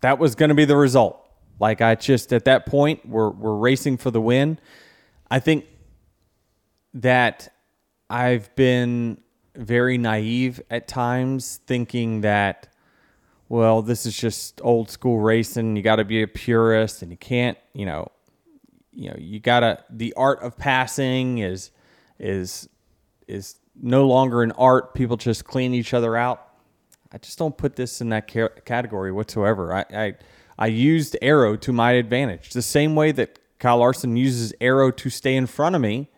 [0.00, 1.20] that was going to be the result.
[1.60, 4.58] Like I just at that point we're we're racing for the win.
[5.30, 5.66] I think
[6.94, 7.52] that
[8.10, 9.18] I've been
[9.56, 12.68] very naive at times thinking that
[13.48, 15.76] well, this is just old school racing.
[15.76, 18.08] You got to be a purist, and you can't, you know,
[18.94, 19.84] you know, you gotta.
[19.90, 21.70] The art of passing is
[22.18, 22.68] is
[23.26, 24.94] is no longer an art.
[24.94, 26.46] People just clean each other out.
[27.12, 28.26] I just don't put this in that
[28.64, 29.74] category whatsoever.
[29.74, 30.14] I, I
[30.58, 35.10] I used aero to my advantage, the same way that Kyle Larson uses aero to
[35.10, 36.08] stay in front of me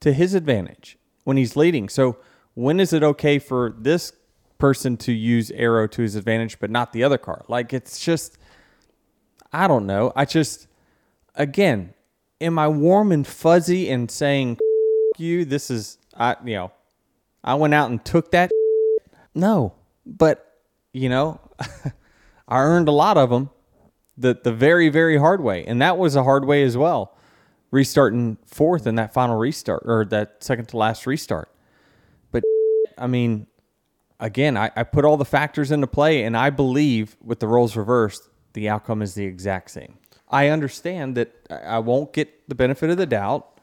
[0.00, 1.88] to his advantage when he's leading.
[1.88, 2.18] So
[2.54, 4.12] when is it okay for this
[4.58, 7.44] person to use aero to his advantage, but not the other car?
[7.48, 8.38] Like it's just,
[9.52, 10.12] I don't know.
[10.16, 10.66] I just,
[11.34, 11.93] again,
[12.40, 14.58] am I warm and fuzzy and saying
[15.16, 15.44] you?
[15.44, 16.72] This is, I you know,
[17.42, 18.50] I went out and took that.
[19.36, 19.74] No,
[20.06, 20.60] but
[20.92, 21.40] you know,
[22.48, 23.50] I earned a lot of them
[24.16, 27.16] the the very very hard way, and that was a hard way as well.
[27.70, 31.50] Restarting fourth in that final restart or that second to last restart.
[32.30, 32.44] But
[32.98, 33.48] I mean,
[34.20, 37.76] again, I, I put all the factors into play, and I believe with the roles
[37.76, 39.98] reversed, the outcome is the exact same.
[40.34, 43.60] I understand that I won't get the benefit of the doubt.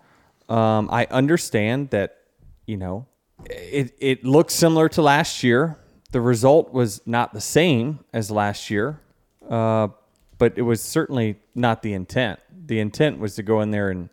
[0.48, 2.18] Um, I understand that
[2.66, 3.08] you know
[3.46, 5.78] it it looks similar to last year.
[6.14, 9.02] The result was not the same as last year,
[9.50, 9.90] uh,
[10.38, 12.40] but it was certainly not the intent.
[12.66, 14.10] The intent was to go in there and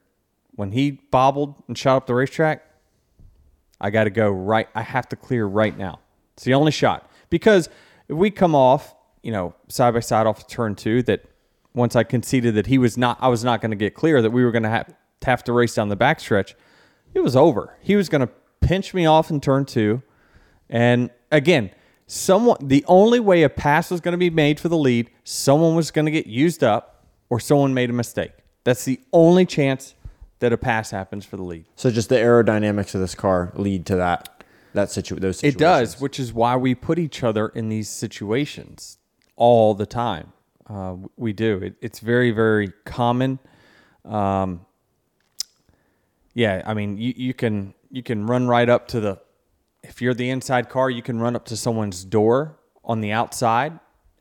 [0.56, 2.64] when he bobbled and shot up the racetrack,
[3.80, 4.68] I got to go right.
[4.74, 6.00] I have to clear right now.
[6.34, 7.68] It's the only shot because
[8.08, 11.24] if we come off, you know, side by side off turn two, that
[11.78, 14.30] once I conceded that he was not, I was not going to get clear, that
[14.30, 16.54] we were going to have have to race down the backstretch.
[17.14, 17.76] It was over.
[17.80, 20.02] He was going to pinch me off in turn two,
[20.68, 21.70] and again,
[22.06, 22.58] someone.
[22.60, 25.90] The only way a pass was going to be made for the lead, someone was
[25.90, 28.32] going to get used up, or someone made a mistake.
[28.64, 29.94] That's the only chance
[30.40, 31.64] that a pass happens for the lead.
[31.74, 34.38] so just the aerodynamics of this car lead to that
[34.74, 35.56] that situ those situations.
[35.56, 38.98] It does, which is why we put each other in these situations
[39.36, 40.32] all the time.
[40.68, 41.58] Uh, we do.
[41.58, 43.38] It, it's very, very common.
[44.04, 44.66] Um,
[46.34, 49.20] yeah, I mean, you, you can you can run right up to the.
[49.82, 53.78] If you're the inside car, you can run up to someone's door on the outside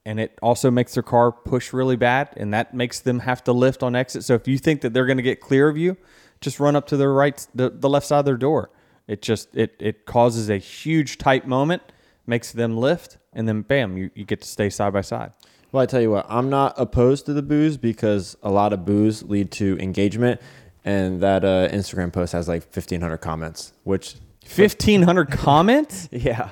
[0.08, 3.52] and it also makes their car push really bad, and that makes them have to
[3.52, 4.24] lift on exit.
[4.24, 5.98] So if you think that they're going to get clear of you,
[6.40, 8.70] just run up to the right, the, the left side of their door.
[9.06, 11.82] It just it it causes a huge tight moment,
[12.26, 15.34] makes them lift, and then bam, you, you get to stay side by side.
[15.72, 18.86] Well, I tell you what, I'm not opposed to the boos because a lot of
[18.86, 20.40] boos lead to engagement,
[20.86, 26.08] and that uh, Instagram post has like 1,500 comments, which Fifteen hundred comments.
[26.10, 26.50] yeah,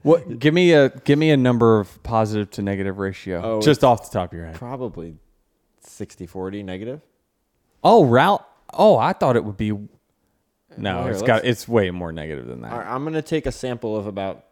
[0.00, 0.38] What?
[0.38, 4.10] Give me a give me a number of positive to negative ratio, Oh, just off
[4.10, 4.54] the top of your head.
[4.54, 5.16] probably
[5.82, 7.02] 60 40 negative.
[7.84, 8.42] Oh, route.
[8.72, 9.70] Oh, I thought it would be.
[9.72, 9.88] No,
[10.78, 11.44] Well, here, it's got.
[11.44, 12.72] It's way more negative than that.
[12.72, 14.44] All right, I'm gonna take a sample of about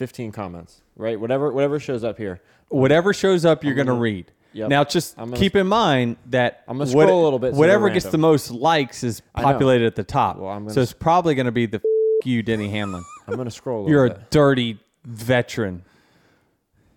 [0.00, 1.20] 15 comments, right?
[1.20, 2.40] Whatever whatever shows up here.
[2.70, 4.32] Whatever shows up, you're going to read.
[4.54, 4.70] Yep.
[4.70, 7.90] Now, just gonna keep in mind that I'm gonna scroll a little bit so whatever
[7.90, 10.38] gets the most likes is populated at the top.
[10.38, 13.04] Well, I'm gonna so it's probably going to be the f- you, Denny Hamlin.
[13.28, 13.86] I'm gonna scroll.
[13.86, 14.30] A You're a bit.
[14.30, 15.84] dirty veteran.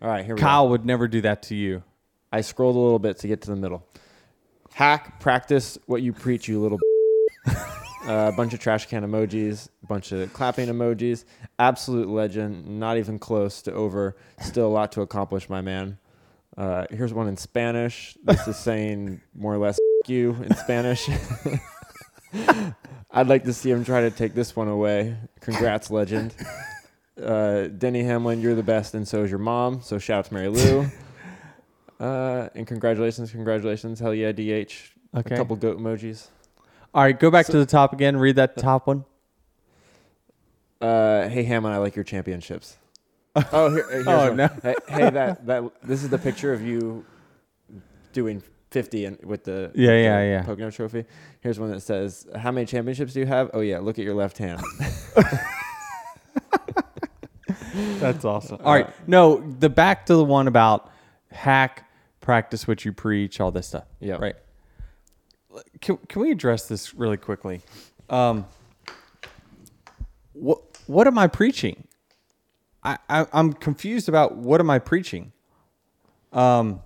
[0.02, 0.48] All right, here we go.
[0.48, 0.72] Kyle go.
[0.72, 1.84] would never do that to you.
[2.32, 3.86] I scrolled a little bit to get to the middle.
[4.74, 6.80] Hack, practice what you preach, you little.
[8.06, 11.24] A bunch of trash can emojis, a bunch of clapping emojis.
[11.58, 14.18] Absolute legend, not even close to over.
[14.42, 15.98] Still a lot to accomplish, my man.
[16.58, 18.18] Uh, here's one in Spanish.
[18.24, 21.10] This is saying more or less you in Spanish.
[23.12, 25.16] I'd like to see him try to take this one away.
[25.40, 26.36] Congrats, legend.
[27.22, 29.82] Uh, Denny Hamlin, you're the best, and so is your mom.
[29.82, 30.88] So shout out to Mary Lou.
[32.00, 33.98] Uh, and congratulations, congratulations.
[33.98, 34.92] Hell yeah, DH.
[35.16, 35.36] Okay.
[35.36, 36.28] A couple goat emojis.
[36.94, 38.18] All right, go back to the top again.
[38.18, 39.06] Read that top one.
[40.80, 42.78] Uh, hey Hammond, I like your championships.
[43.52, 44.38] Oh, here, here's Oh, one.
[44.38, 44.48] no.
[44.62, 47.04] Hey, hey, that that this is the picture of you
[48.12, 50.42] doing 50 and with the Yeah, with yeah, the yeah.
[50.44, 51.06] Pocono Trophy.
[51.42, 54.14] Here's one that says, "How many championships do you have?" Oh yeah, look at your
[54.14, 54.62] left hand.
[57.74, 58.60] That's awesome.
[58.64, 58.90] All right.
[59.08, 60.92] No, the back to the one about
[61.32, 61.90] hack,
[62.22, 63.86] practice what you preach, all this stuff.
[64.00, 64.16] Yeah.
[64.16, 64.36] Right.
[65.82, 67.62] Can, can we address this really quickly?
[68.10, 68.46] Um,
[70.34, 71.88] what what am I preaching?
[72.84, 75.32] I, I I'm confused about what am I preaching.
[76.32, 76.82] Um,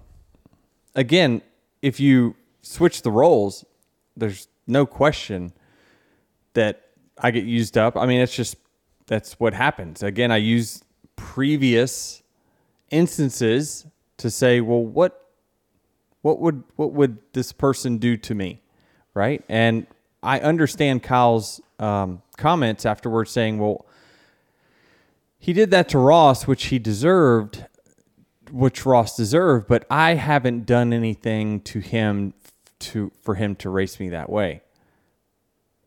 [0.96, 1.42] again,
[1.82, 3.66] if you switch the roles,
[4.16, 5.54] there's no question
[6.54, 6.84] that
[7.18, 7.96] I get used up.
[7.96, 8.58] I mean, it's just
[9.08, 10.04] that's what happens.
[10.04, 10.84] Again, I use
[11.16, 12.22] previous
[12.92, 13.86] instances
[14.18, 15.27] to say, well, what
[16.28, 18.60] what would what would this person do to me,
[19.14, 19.42] right?
[19.48, 19.88] And
[20.22, 23.86] I understand Kyle's um, comments afterwards, saying, well,
[25.40, 27.66] he did that to Ross, which he deserved,
[28.52, 32.34] which Ross deserved, but I haven't done anything to him
[32.80, 34.64] to for him to race me that way.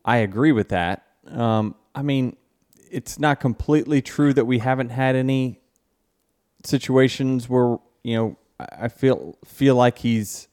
[0.03, 1.05] I agree with that.
[1.27, 2.35] Um, I mean,
[2.89, 5.59] it's not completely true that we haven't had any
[6.63, 8.37] situations where you know
[8.71, 10.47] I feel feel like he's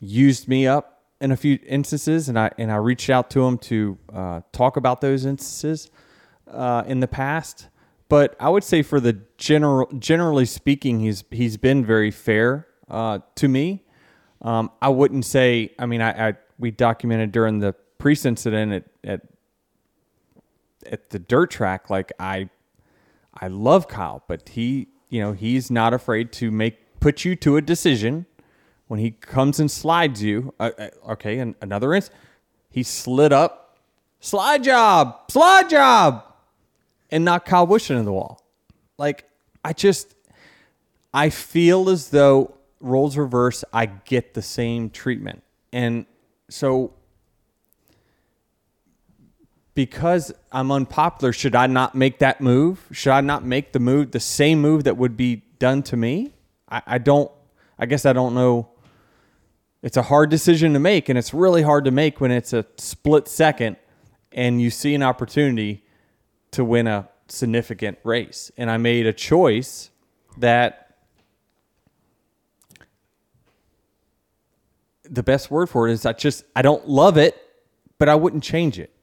[0.00, 3.58] used me up in a few instances, and I and I reached out to him
[3.58, 5.90] to uh, talk about those instances
[6.50, 7.68] uh, in the past.
[8.08, 13.20] But I would say, for the general, generally speaking, he's he's been very fair uh,
[13.36, 13.84] to me.
[14.42, 15.72] Um, I wouldn't say.
[15.78, 19.20] I mean, I, I we documented during the Preece incident at, at
[20.90, 21.90] at the dirt track.
[21.90, 22.48] Like I,
[23.34, 27.56] I love Kyle, but he, you know, he's not afraid to make put you to
[27.56, 28.26] a decision
[28.86, 30.54] when he comes and slides you.
[30.58, 32.16] Uh, uh, okay, and another instance,
[32.70, 33.78] he slid up,
[34.20, 36.24] slide job, slide job,
[37.10, 38.40] and knocked Kyle Busch into the wall.
[38.96, 39.28] Like
[39.64, 40.14] I just,
[41.12, 45.42] I feel as though roles reverse, I get the same treatment,
[45.72, 46.06] and
[46.48, 46.92] so
[49.74, 52.86] because I'm unpopular, should I not make that move?
[52.90, 56.32] Should I not make the move, the same move that would be done to me?
[56.68, 57.30] I, I don't,
[57.78, 58.68] I guess I don't know.
[59.82, 62.66] It's a hard decision to make, and it's really hard to make when it's a
[62.76, 63.76] split second
[64.32, 65.84] and you see an opportunity
[66.52, 68.50] to win a significant race.
[68.56, 69.90] And I made a choice
[70.38, 70.96] that
[75.04, 77.36] the best word for it is I just, I don't love it,
[77.98, 78.94] but I wouldn't change it.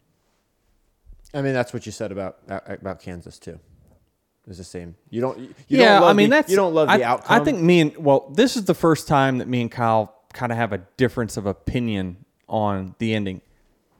[1.38, 3.52] I mean, that's what you said about about Kansas too.
[3.52, 4.96] It was the same.
[5.10, 5.38] You don't.
[5.38, 7.42] You yeah, don't love I mean the, that's you don't love I, the outcome.
[7.42, 10.52] I think me and well, this is the first time that me and Kyle kind
[10.52, 13.42] of have a difference of opinion on the ending.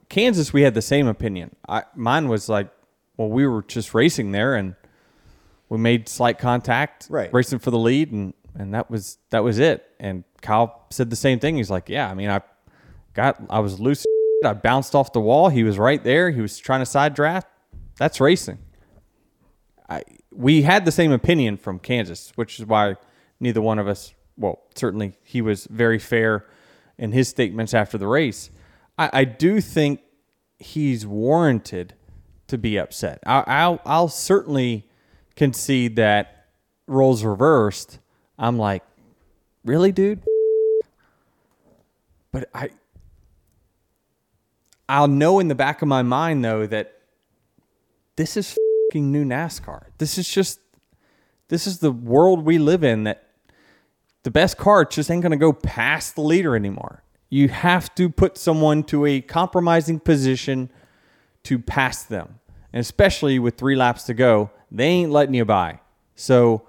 [0.08, 1.54] Kansas, we had the same opinion.
[1.68, 2.70] I, mine was like,
[3.18, 4.74] well, we were just racing there and
[5.68, 7.32] we made slight contact, Right.
[7.32, 9.86] racing for the lead, and and that was that was it.
[10.00, 11.56] And Kyle said the same thing.
[11.56, 12.40] He's like, yeah, I mean, I
[13.14, 14.04] got I was loose.
[14.44, 15.48] I bounced off the wall.
[15.48, 16.30] He was right there.
[16.30, 17.48] He was trying to side draft.
[17.96, 18.58] That's racing.
[19.88, 22.96] I we had the same opinion from Kansas, which is why
[23.40, 24.14] neither one of us.
[24.36, 26.46] Well, certainly he was very fair
[26.96, 28.50] in his statements after the race.
[28.96, 30.00] I, I do think
[30.58, 31.94] he's warranted
[32.46, 33.20] to be upset.
[33.26, 34.88] I, I'll I'll certainly
[35.34, 36.46] concede that
[36.86, 37.98] roles reversed.
[38.38, 38.84] I'm like,
[39.64, 40.22] really, dude?
[42.30, 42.70] But I
[44.88, 46.94] I'll know in the back of my mind though that
[48.16, 48.56] this is
[48.94, 49.86] new NASCAR.
[49.98, 50.60] This is just
[51.48, 53.28] this is the world we live in that
[54.22, 57.02] the best car just ain't going to go past the leader anymore.
[57.30, 60.70] You have to put someone to a compromising position
[61.44, 62.40] to pass them.
[62.72, 65.80] And especially with 3 laps to go, they ain't letting you by.
[66.14, 66.66] So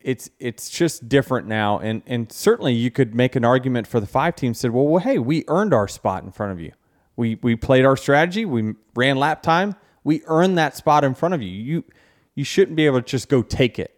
[0.00, 4.06] it's it's just different now and and certainly you could make an argument for the
[4.06, 6.70] five team said well, well hey we earned our spot in front of you
[7.18, 8.44] we we played our strategy.
[8.46, 9.74] We ran lap time.
[10.04, 11.50] We earned that spot in front of you.
[11.50, 11.84] You
[12.36, 13.94] you shouldn't be able to just go take it.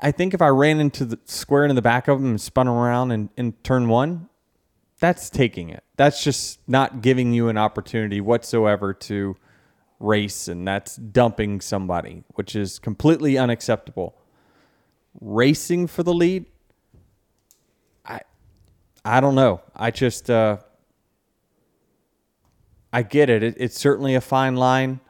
[0.00, 2.68] I think if i ran into the square in the back of them and spun
[2.68, 4.28] around in, in turn one
[5.00, 5.82] that's taking it.
[5.96, 9.36] That's just not giving you an opportunity whatsoever to
[10.00, 14.16] race and that's dumping somebody, which is completely unacceptable.
[15.20, 16.46] Racing for the lead,
[18.06, 18.20] I
[19.04, 19.60] I don't know.
[19.76, 20.58] I just uh,
[22.94, 23.42] I get it.
[23.42, 23.56] it.
[23.58, 25.00] It's certainly a fine line.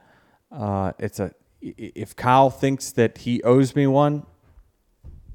[0.51, 4.25] Uh, it's a if Kyle thinks that he owes me one,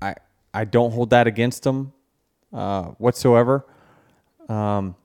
[0.03, 0.17] I
[0.53, 1.93] I don't hold that against him
[2.53, 3.65] uh, whatsoever.
[4.49, 4.97] Um,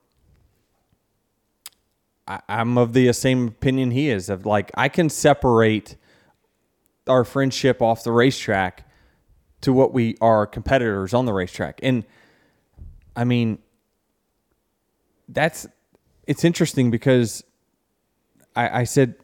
[2.26, 4.28] I, I'm of the same opinion he is.
[4.28, 5.94] Of like, I can separate
[7.06, 8.90] our friendship off the racetrack
[9.60, 12.04] to what we are competitors on the racetrack, and
[13.14, 13.60] I mean,
[15.28, 15.68] that's
[16.26, 17.44] it's interesting because
[18.54, 19.14] I, I said,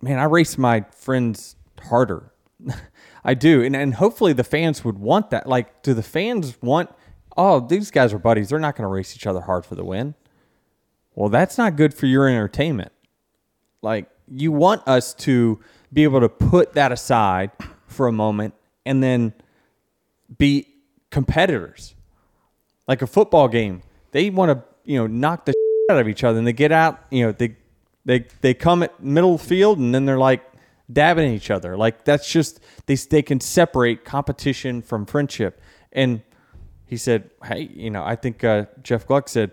[0.00, 2.32] man, I race my friends harder.
[3.24, 5.46] I do, and and hopefully the fans would want that.
[5.46, 6.90] Like, do the fans want?
[7.36, 8.50] Oh, these guys are buddies.
[8.50, 10.14] They're not going to race each other hard for the win.
[11.14, 12.92] Well, that's not good for your entertainment.
[13.82, 15.58] Like, you want us to
[15.92, 17.50] be able to put that aside
[17.86, 19.32] for a moment and then
[20.36, 20.68] be
[21.10, 21.94] competitors.
[22.86, 25.53] Like a football game, they want to, you know, knock the
[25.90, 27.56] out of each other and they get out, you know, they
[28.04, 30.42] they they come at middle field and then they're like
[30.92, 31.76] dabbing each other.
[31.76, 35.60] Like that's just they they can separate competition from friendship.
[35.92, 36.22] And
[36.86, 39.52] he said, "Hey, you know, I think uh, Jeff Gluck said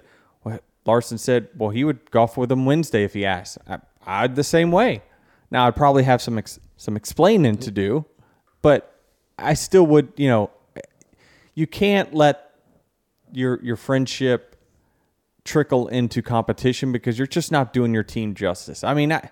[0.85, 3.57] Larson said, well, he would golf with him Wednesday if he asked.
[3.67, 5.03] I, I'd the same way.
[5.51, 8.05] Now, I'd probably have some ex, some explaining to do,
[8.61, 8.95] but
[9.37, 10.49] I still would, you know,
[11.53, 12.51] you can't let
[13.33, 14.50] your your friendship
[15.43, 18.84] trickle into competition because you're just not doing your team justice.
[18.84, 19.30] I mean, I,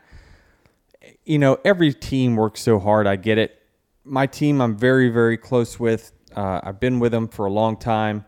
[1.25, 3.07] you know, every team works so hard.
[3.07, 3.61] I get it.
[4.03, 6.11] My team, I'm very, very close with.
[6.35, 8.25] Uh, I've been with them for a long time.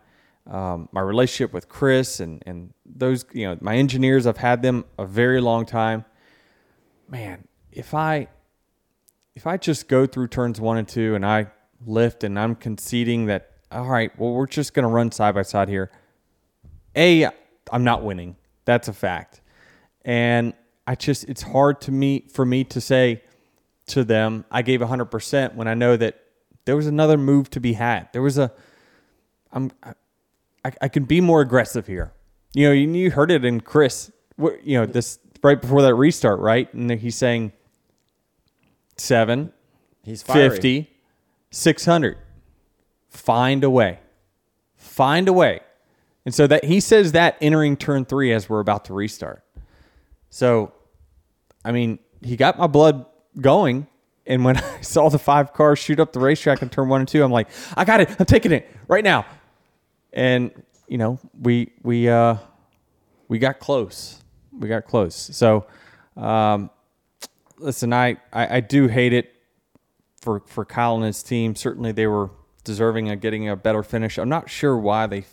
[0.47, 4.85] Um, my relationship with Chris and and those you know my engineers I've had them
[4.97, 6.03] a very long time.
[7.07, 8.27] Man, if I
[9.35, 11.47] if I just go through turns one and two and I
[11.85, 15.69] lift and I'm conceding that all right, well we're just gonna run side by side
[15.69, 15.91] here.
[16.95, 17.29] A,
[17.71, 18.35] I'm not winning.
[18.65, 19.41] That's a fact.
[20.03, 20.53] And
[20.85, 23.23] I just it's hard to me for me to say
[23.87, 26.19] to them I gave 100% when I know that
[26.65, 28.09] there was another move to be had.
[28.13, 28.51] There was a
[29.51, 32.13] I'm I, I can be more aggressive here.
[32.53, 36.39] You know, you, you heard it in Chris, you know, this right before that restart,
[36.39, 36.71] right?
[36.73, 37.53] And he's saying
[38.97, 39.53] seven,
[40.03, 40.49] he's fiery.
[40.49, 40.89] 50,
[41.51, 42.17] 600.
[43.09, 43.99] Find a way.
[44.75, 45.61] Find a way.
[46.25, 49.43] And so that he says that entering turn three as we're about to restart.
[50.29, 50.71] So,
[51.65, 53.05] I mean, he got my blood
[53.39, 53.87] going.
[54.27, 57.07] And when I saw the five cars shoot up the racetrack in turn one and
[57.07, 58.15] two, I'm like, I got it.
[58.19, 59.25] I'm taking it right now
[60.13, 60.51] and
[60.87, 62.35] you know we we uh,
[63.27, 64.21] we got close.
[64.57, 65.15] We got close.
[65.15, 65.65] So
[66.17, 66.69] um,
[67.57, 69.33] listen, I, I I do hate it
[70.21, 71.55] for for Kyle and his team.
[71.55, 72.29] Certainly, they were
[72.63, 74.17] deserving of getting a better finish.
[74.17, 75.25] I'm not sure why they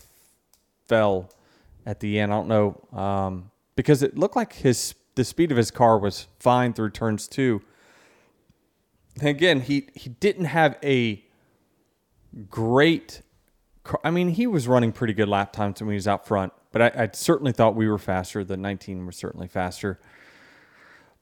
[0.89, 1.31] fell
[1.87, 2.33] at the end.
[2.33, 6.29] I don't know um, because it looked like his the speed of his car was
[6.39, 7.63] fine through turns two.
[9.21, 11.25] And again, he he didn't have a
[12.51, 13.23] great
[13.89, 14.01] Car.
[14.05, 16.83] I mean, he was running pretty good lap times when he was out front, but
[16.83, 18.45] I, I, certainly thought we were faster.
[18.45, 19.99] The 19 was certainly faster.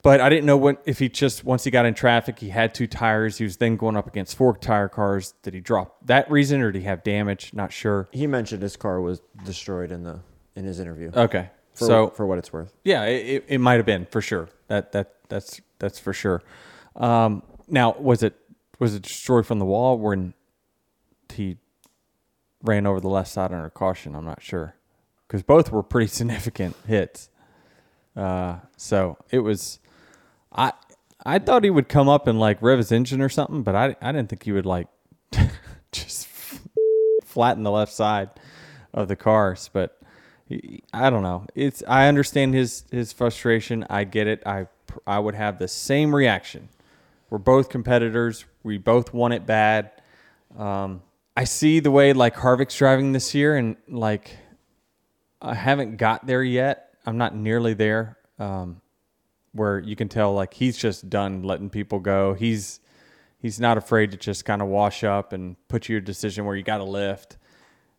[0.02, 2.74] But I didn't know when if he just once he got in traffic, he had
[2.74, 3.38] two tires.
[3.38, 5.34] He was then going up against four tire cars.
[5.42, 7.52] Did he drop that reason, or did he have damage?
[7.52, 8.08] Not sure.
[8.12, 10.20] He mentioned his car was destroyed in the
[10.54, 11.10] in his interview.
[11.14, 14.48] Okay, for, so for what it's worth, yeah, it, it might have been for sure.
[14.68, 16.42] That that that's that's for sure.
[16.94, 18.36] Um, Now, was it
[18.78, 20.34] was it destroyed from the wall when
[21.32, 21.56] he
[22.62, 24.14] ran over the left side under caution?
[24.14, 24.76] I'm not sure
[25.26, 27.28] because both were pretty significant hits.
[28.16, 29.78] Uh, so it was,
[30.56, 30.72] I
[31.24, 33.96] I thought he would come up and like rev his engine or something, but I
[34.00, 34.88] I didn't think he would like
[35.92, 36.28] just
[37.24, 38.30] flatten the left side
[38.92, 39.68] of the cars.
[39.72, 39.98] But
[40.48, 41.46] he- I don't know.
[41.54, 43.84] It's I understand his his frustration.
[43.90, 44.42] I get it.
[44.46, 44.66] I
[45.06, 46.68] I would have the same reaction.
[47.28, 48.44] We're both competitors.
[48.62, 49.90] We both want it bad.
[50.56, 51.02] Um,
[51.36, 54.30] I see the way like Harvick's driving this year, and like
[55.42, 56.94] I haven't got there yet.
[57.04, 58.16] I'm not nearly there.
[58.38, 58.80] Um,
[59.56, 62.34] where you can tell like he's just done letting people go.
[62.34, 62.80] He's
[63.40, 66.56] he's not afraid to just kind of wash up and put you a decision where
[66.56, 67.36] you got to lift.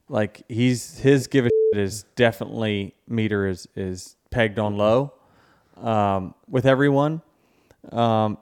[0.10, 5.14] Like he's his give a shit is definitely meter is is pegged on low
[5.78, 7.22] um, with everyone.
[7.92, 8.38] Um,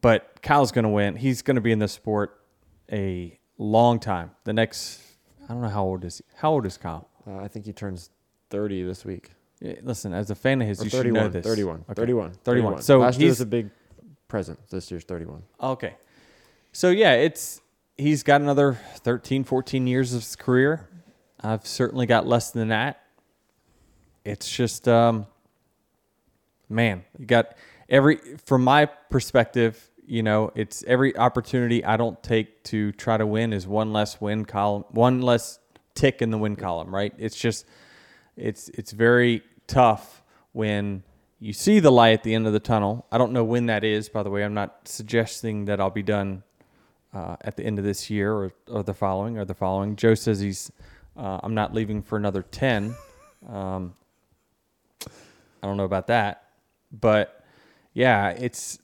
[0.00, 1.16] but Kyle's going to win.
[1.16, 2.40] He's going to be in this sport
[2.90, 4.30] a long time.
[4.44, 5.02] The next,
[5.44, 6.24] I don't know how old is he?
[6.36, 7.08] How old is Kyle?
[7.26, 8.10] Uh, I think he turns
[8.50, 9.30] 30 this week.
[9.82, 11.32] Listen, as a fan of his, Or you should know 31.
[11.32, 11.46] this.
[11.46, 11.76] 31.
[11.76, 11.94] Okay.
[11.94, 12.32] 31.
[12.44, 12.82] 31.
[12.82, 13.70] So last year he's was a big
[14.28, 14.58] present.
[14.70, 15.42] This year's 31.
[15.62, 15.94] Okay.
[16.72, 17.60] So yeah, it's
[17.96, 20.88] he's got another 13, 14 years of his career.
[21.40, 23.02] I've certainly got less than that.
[24.24, 25.26] It's just um
[26.68, 27.54] man, you got
[27.88, 33.26] every from my perspective, you know, it's every opportunity I don't take to try to
[33.26, 35.58] win is one less win column, one less
[35.94, 37.12] tick in the win column, right?
[37.18, 37.66] It's just
[38.36, 39.42] it's it's very
[39.72, 41.02] tough when
[41.40, 43.06] you see the light at the end of the tunnel.
[43.10, 44.44] I don't know when that is, by the way.
[44.44, 46.42] I'm not suggesting that I'll be done
[47.14, 49.96] uh, at the end of this year or, or the following or the following.
[49.96, 50.70] Joe says he's
[51.16, 52.94] uh, I'm not leaving for another ten.
[53.48, 53.94] Um,
[55.06, 56.50] I don't know about that,
[56.92, 57.44] but
[57.94, 58.78] yeah, it's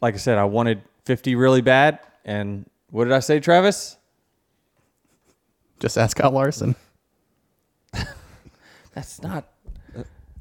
[0.00, 0.38] like I said.
[0.38, 3.96] I wanted 50 really bad, and what did I say, Travis?
[5.80, 6.74] Just ask Kyle Larson.
[8.94, 9.48] That's not.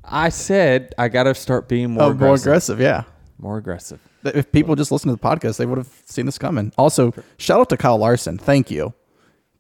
[0.08, 2.28] I said I got to start being more oh, aggressive.
[2.28, 2.80] more aggressive.
[2.80, 3.04] Yeah.
[3.40, 4.00] More aggressive.
[4.24, 6.74] If people just listened to the podcast, they would have seen this coming.
[6.78, 8.38] Also, shout out to Kyle Larson.
[8.38, 8.94] Thank you.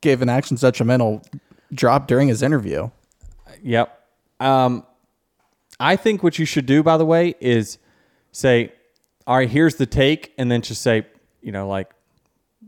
[0.02, 1.24] Gave an actions detrimental
[1.74, 2.89] drop during his interview.
[3.62, 3.93] Yep.
[4.39, 4.86] Um,
[5.80, 7.78] I think what you should do, by the way, is
[8.32, 8.74] say,
[9.26, 11.06] "All right, here's the take," and then just say,
[11.41, 11.91] you know, like,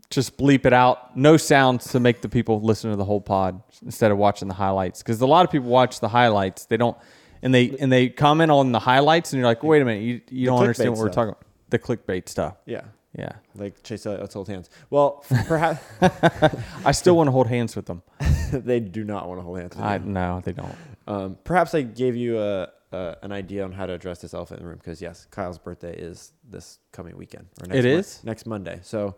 [0.10, 3.62] just bleep it out, no sounds to make the people listen to the whole pod
[3.84, 5.02] instead of watching the highlights.
[5.02, 6.98] Because a lot of people watch the highlights, they don't,
[7.42, 10.22] and they and they comment on the highlights, and you're like, wait a minute, you
[10.30, 11.16] you don't understand what we're stuff.
[11.16, 11.44] talking about.
[11.70, 12.56] The clickbait stuff.
[12.66, 12.82] Yeah.
[13.18, 13.32] Yeah.
[13.56, 14.70] Like Chase Elliott's hold hands.
[14.90, 15.82] Well, perhaps
[16.86, 18.04] I still want to hold hands with them.
[18.54, 19.76] they do not want to hold hands.
[19.76, 20.76] with I no, they don't.
[21.08, 24.60] Um, perhaps I gave you a, a an idea on how to address this elephant
[24.60, 27.48] in the room because yes, Kyle's birthday is this coming weekend.
[27.62, 28.24] Or next It Mon- is?
[28.24, 28.80] next Monday.
[28.84, 29.16] So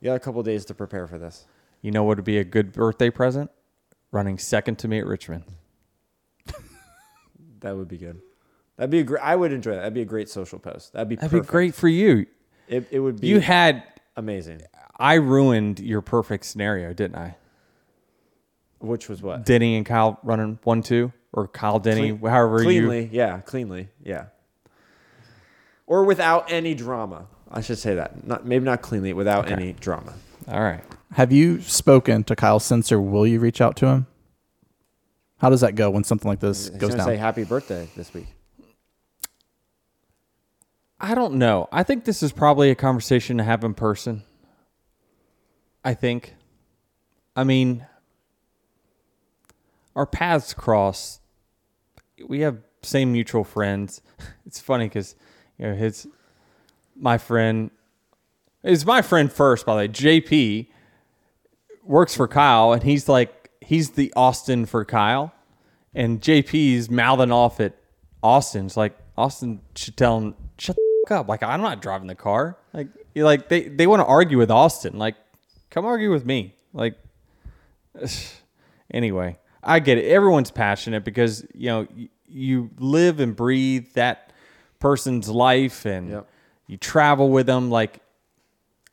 [0.00, 1.46] you got a couple days to prepare for this.
[1.82, 3.50] You know what would be a good birthday present?
[4.12, 5.42] Running second to me at Richmond.
[7.64, 8.20] That would be good.
[8.76, 9.22] That'd be a great.
[9.22, 9.78] I would enjoy that.
[9.78, 10.92] That'd be a great social post.
[10.92, 11.48] That'd be That'd perfect.
[11.48, 12.26] be great for you.
[12.68, 13.82] It, it would be You had
[14.16, 14.60] amazing.
[14.98, 17.36] I ruined your perfect scenario, didn't I?
[18.80, 19.46] Which was what?
[19.46, 23.08] Denny and Kyle running one two, or Kyle Denny, Clean- however cleanly, you.
[23.12, 24.26] yeah, cleanly, yeah.
[25.86, 27.26] Or without any drama.
[27.50, 28.26] I should say that.
[28.26, 30.12] Not maybe not cleanly, without any drama.
[30.48, 30.82] All right.
[31.12, 34.06] Have you spoken to Kyle since, or will you reach out to him?
[35.44, 37.06] How does that go when something like this He's goes gonna down?
[37.06, 38.28] say happy birthday this week.
[40.98, 41.68] I don't know.
[41.70, 44.22] I think this is probably a conversation to have in person.
[45.84, 46.34] I think.
[47.36, 47.84] I mean,
[49.94, 51.20] our paths cross.
[52.26, 54.00] We have same mutual friends.
[54.46, 55.14] It's funny because
[55.58, 56.06] you know his
[56.96, 57.70] my friend
[58.62, 59.66] is my friend first.
[59.66, 60.68] By the way, JP
[61.82, 65.33] works for Kyle, and he's like he's the Austin for Kyle,
[65.94, 67.74] and JP's mouthing off at
[68.22, 68.66] Austin.
[68.66, 71.28] It's like Austin should tell him shut the fuck up.
[71.28, 72.56] Like I'm not driving the car.
[72.72, 74.98] Like like they they want to argue with Austin.
[74.98, 75.16] Like
[75.70, 76.54] come argue with me.
[76.72, 76.96] Like
[78.90, 80.06] anyway, I get it.
[80.06, 84.32] Everyone's passionate because you know you, you live and breathe that
[84.80, 86.28] person's life, and Yep.
[86.66, 87.70] you travel with them.
[87.70, 88.00] Like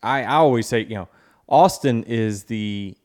[0.04, 1.08] I, I always say, you know,
[1.48, 2.96] Austin is the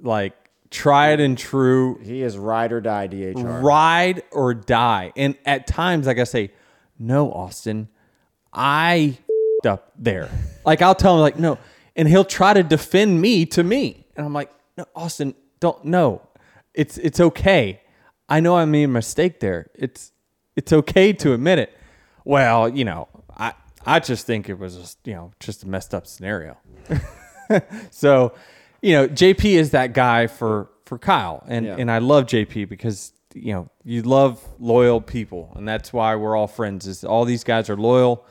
[0.00, 3.62] like tried and true He is ride or die DHR.
[3.62, 5.12] ride or die.
[5.16, 6.50] And at times, like I say,
[6.98, 7.88] no, Austin,
[8.52, 9.18] I
[9.66, 10.30] up there.
[10.64, 11.58] Like I'll tell him, like, no,
[11.96, 16.22] and he'll try to defend me to me, and I'm like, no, Austin, don't no,
[16.74, 17.80] it's it's okay.
[18.28, 19.70] I know I made a mistake there.
[19.74, 20.12] It's
[20.56, 21.76] it's okay to admit it.
[22.24, 23.54] Well, you know, I
[23.86, 26.56] I just think it was just, you know just a messed up scenario.
[27.90, 28.34] so,
[28.82, 31.76] you know, JP is that guy for for Kyle, and Yeah.
[31.78, 36.36] and I love JP because you know you love loyal people, and that's why we're
[36.36, 36.86] all friends.
[36.86, 38.24] Is all these guys are loyal.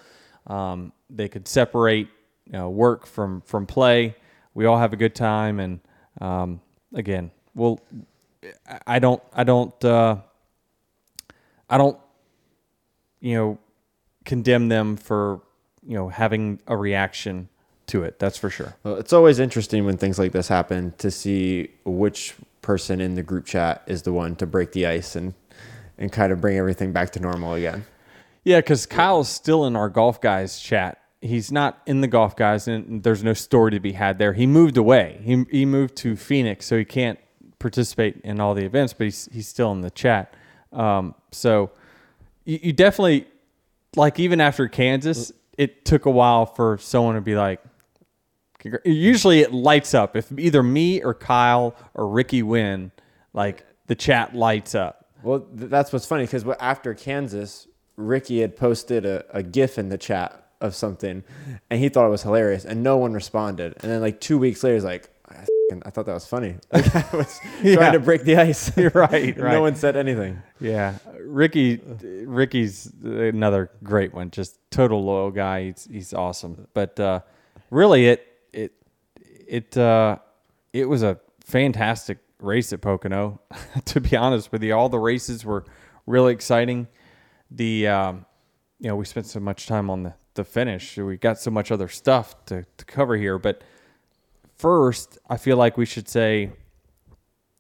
[0.48, 2.08] Um, they could separate
[2.46, 4.16] you know, work from from play.
[4.54, 5.80] We all have a good time, and
[6.22, 6.62] um,
[6.94, 7.80] again, well,
[8.68, 10.18] I- I don't, I don't, uh,
[11.70, 11.98] I don't,
[13.20, 13.60] you know,
[14.26, 15.42] condemn them for
[15.86, 17.50] you know having a reaction
[17.88, 18.20] to it.
[18.20, 18.76] That's for sure.
[18.84, 23.24] Well, it's always interesting when things like this happen to see which person in the
[23.24, 25.34] group chat is the one to break the ice and
[25.98, 27.86] and kind of bring everything back to normal again.
[28.44, 31.02] Yeah, because Kyle's still in our golf guys chat.
[31.22, 34.34] He's not in the golf guys, and there's no story to be had there.
[34.34, 35.20] He moved away.
[35.24, 37.20] He he moved to Phoenix, so he can't
[37.60, 40.34] participate in all the events, but he's he's still in the chat.
[40.72, 41.72] Um, so
[42.46, 43.28] you, you definitely
[43.96, 47.62] like even after Kansas, it took a while for someone to be like.
[48.86, 52.92] Usually, it lights up if either me or Kyle or Ricky win.
[53.34, 55.06] Like the chat lights up.
[55.24, 59.90] Well, th- that's what's funny because after Kansas, Ricky had posted a, a GIF in
[59.90, 61.24] the chat of something,
[61.70, 63.76] and he thought it was hilarious, and no one responded.
[63.82, 65.46] And then like two weeks later, he's like, I,
[65.86, 66.56] I thought that was funny.
[66.74, 67.76] Like I was Yeah.
[67.76, 68.76] trying to break the ice.
[68.78, 69.52] You're right, right.
[69.54, 70.42] No one said anything.
[70.60, 71.80] Yeah, Ricky,
[72.26, 74.32] Ricky's another great one.
[74.32, 75.66] Just total loyal guy.
[75.66, 76.68] He's he's awesome.
[76.74, 77.20] But uh,
[77.70, 78.74] really, it it
[79.48, 80.18] it uh,
[80.74, 83.42] it was a fantastic race at Pocono.
[83.86, 85.66] to be honest with you, all the races were
[86.06, 86.88] really exciting.
[87.52, 88.26] The um,
[88.80, 90.98] you know we spent so much time on the the finish.
[90.98, 93.64] We got so much other stuff to, to cover here, but
[94.56, 96.52] first, I feel like we should say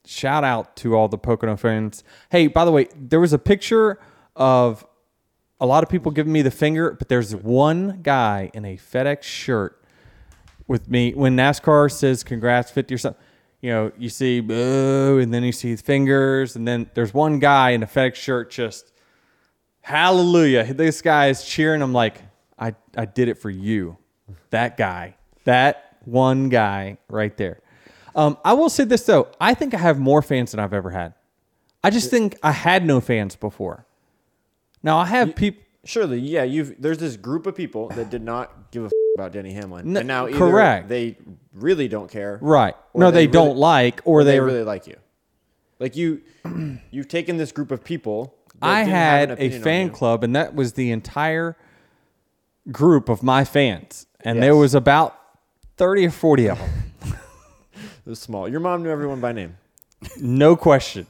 [0.05, 2.03] shout out to all the Pocono fans.
[2.29, 3.99] Hey, by the way, there was a picture
[4.35, 4.85] of
[5.59, 9.23] a lot of people giving me the finger, but there's one guy in a FedEx
[9.23, 9.83] shirt
[10.67, 13.23] with me when NASCAR says congrats 50 or something.
[13.61, 17.71] You know, you see boo, and then you see fingers, and then there's one guy
[17.71, 18.91] in a FedEx shirt just
[19.81, 20.73] hallelujah.
[20.73, 21.81] This guy is cheering.
[21.81, 22.21] I'm like,
[22.59, 23.97] I, I did it for you.
[24.49, 25.15] That guy.
[25.45, 27.61] That one guy right there.
[28.15, 29.29] Um, I will say this though.
[29.39, 31.13] I think I have more fans than I've ever had.
[31.83, 33.85] I just think I had no fans before.
[34.83, 35.63] Now I have people.
[35.87, 36.43] Surely, yeah.
[36.43, 39.93] You've there's this group of people that did not give a f- about Denny Hamlin,
[39.93, 40.89] No, and now either correct.
[40.89, 41.17] they
[41.53, 42.75] really don't care, Right.
[42.93, 44.97] or No, they, really- don't like, or, or they, they really like you.
[45.79, 46.21] Like you,
[46.91, 48.35] you've taken this group of people.
[48.59, 49.91] that I didn't have had an a opinion on fan you.
[49.93, 51.55] club, and that was the entire
[52.71, 54.59] group of my fans, and there Yes.
[54.59, 55.17] was about
[55.77, 56.69] thirty or forty of them.
[58.05, 58.47] It was small.
[58.47, 59.57] Your mom knew everyone by name.
[60.19, 61.07] No question.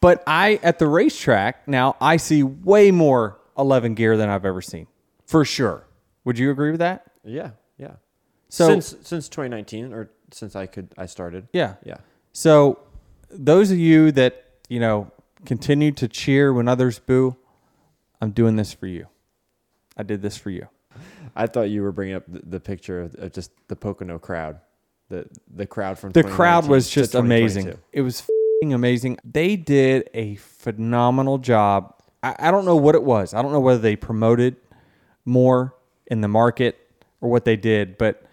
[0.00, 4.62] But I at the racetrack now I see way more 11 gear than I've ever
[4.62, 4.86] seen.
[5.26, 5.86] For sure.
[6.24, 7.06] Would you agree with that?
[7.24, 7.94] Yeah, yeah.
[8.48, 11.48] So- since since 2019, or since I could, I started.
[11.52, 11.74] Yeah.
[11.84, 11.98] yeah.
[12.32, 12.78] So
[13.30, 15.10] those of you that, you know,
[15.44, 17.36] continue to cheer when others boo,
[18.20, 19.06] I'm doing this for you.
[19.96, 20.68] I did this for you.
[21.34, 24.60] I thought you were bringing up the, the picture of, of just the Pocono crowd,
[25.08, 27.78] the the crowd from The crowd was just amazing.
[27.92, 28.22] It was
[28.62, 29.18] amazing.
[29.24, 31.94] They did a phenomenal job.
[32.26, 33.34] I, I don't know what it was.
[33.34, 34.56] I don't know whether they promoted
[35.24, 35.74] more
[36.06, 36.78] in the market
[37.20, 38.24] or what they did, but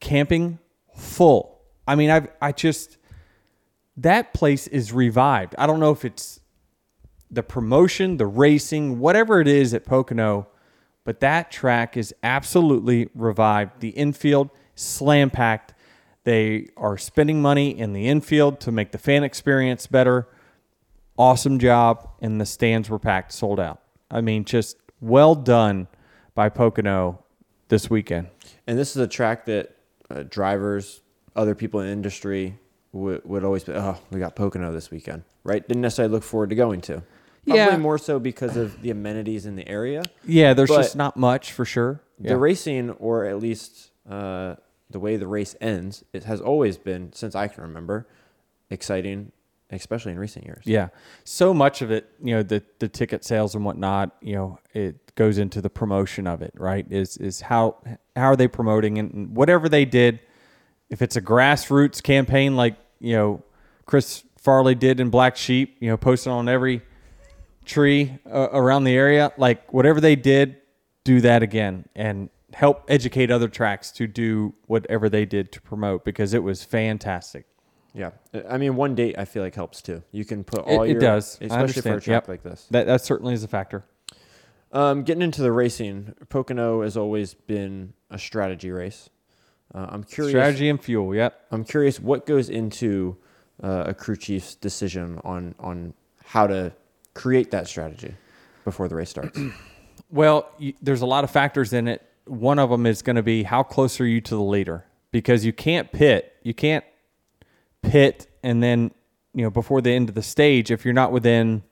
[0.00, 0.58] camping
[0.96, 1.60] full.
[1.86, 2.98] I mean, I've I just
[3.96, 5.54] that place is revived.
[5.58, 6.40] I don't know if it's
[7.30, 10.48] the promotion, the racing, whatever it is at Pocono,
[11.04, 13.80] but that track is absolutely revived.
[13.80, 15.74] The infield slam packed.
[16.24, 20.28] They are spending money in the infield to make the fan experience better.
[21.18, 23.80] Awesome job, and the stands were packed, sold out.
[24.10, 25.88] I mean, just well done
[26.34, 27.22] by Pocono
[27.68, 28.28] this weekend.
[28.66, 29.76] And this is a track that
[30.10, 31.00] uh, drivers,
[31.36, 32.58] other people in the industry
[32.92, 35.66] would, would always be, oh, we got Pocono this weekend, right?
[35.66, 37.02] Didn't necessarily look forward to going to.
[37.46, 37.76] Probably Yeah.
[37.76, 40.04] more so because of the amenities in the area.
[40.24, 42.00] Yeah, there's just not much for sure.
[42.18, 42.34] The Yeah.
[42.36, 44.56] racing, or at least uh,
[44.90, 48.06] the way the race ends, it has always been, since I can remember,
[48.70, 49.32] exciting,
[49.80, 50.62] especially in recent years.
[50.64, 50.88] Yeah.
[51.24, 55.14] So much of it, you know, the the ticket sales and whatnot, you know, it
[55.14, 56.86] goes into the promotion of it, right?
[56.90, 57.76] Is is how
[58.16, 60.20] how are they promoting and whatever they did,
[60.90, 63.42] if it's a grassroots campaign like, you know,
[63.86, 66.82] Chris Farley did in Black Sheep, you know, posting on every
[67.64, 70.56] tree uh, around the area, like whatever they did,
[71.04, 76.04] do that again and help educate other tracks to do whatever they did to promote
[76.04, 77.46] because it was fantastic.
[77.94, 78.10] Yeah.
[78.48, 80.02] I mean, one date I feel like helps too.
[80.12, 81.38] You can put all it your, does.
[81.40, 82.28] Especially for a track Yep.
[82.28, 82.66] like this.
[82.70, 83.84] That that certainly is a factor.
[84.72, 89.10] Um, getting into the racing, Pocono has always been a strategy race.
[89.74, 90.32] Uh, I'm curious.
[90.32, 91.14] Strategy and fuel.
[91.14, 91.48] Yep.
[91.50, 93.16] I'm curious what goes into
[93.62, 95.92] uh, a crew chief's decision on on
[96.24, 96.72] how to
[97.14, 98.14] create that strategy
[98.64, 99.38] before the race starts.
[100.10, 102.02] Well, you, there's a lot of factors in it.
[102.26, 104.84] One of them is going to be how close are you to the leader?
[105.10, 106.36] Because you can't pit.
[106.42, 106.84] You can't
[107.82, 108.90] pit and then,
[109.34, 111.62] you know, before the end of the stage if you're not within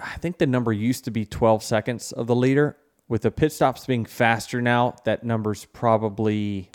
[0.00, 2.76] I think the number used to be 12 seconds of the leader.
[3.08, 6.70] With the pit stops being faster now, that number's probably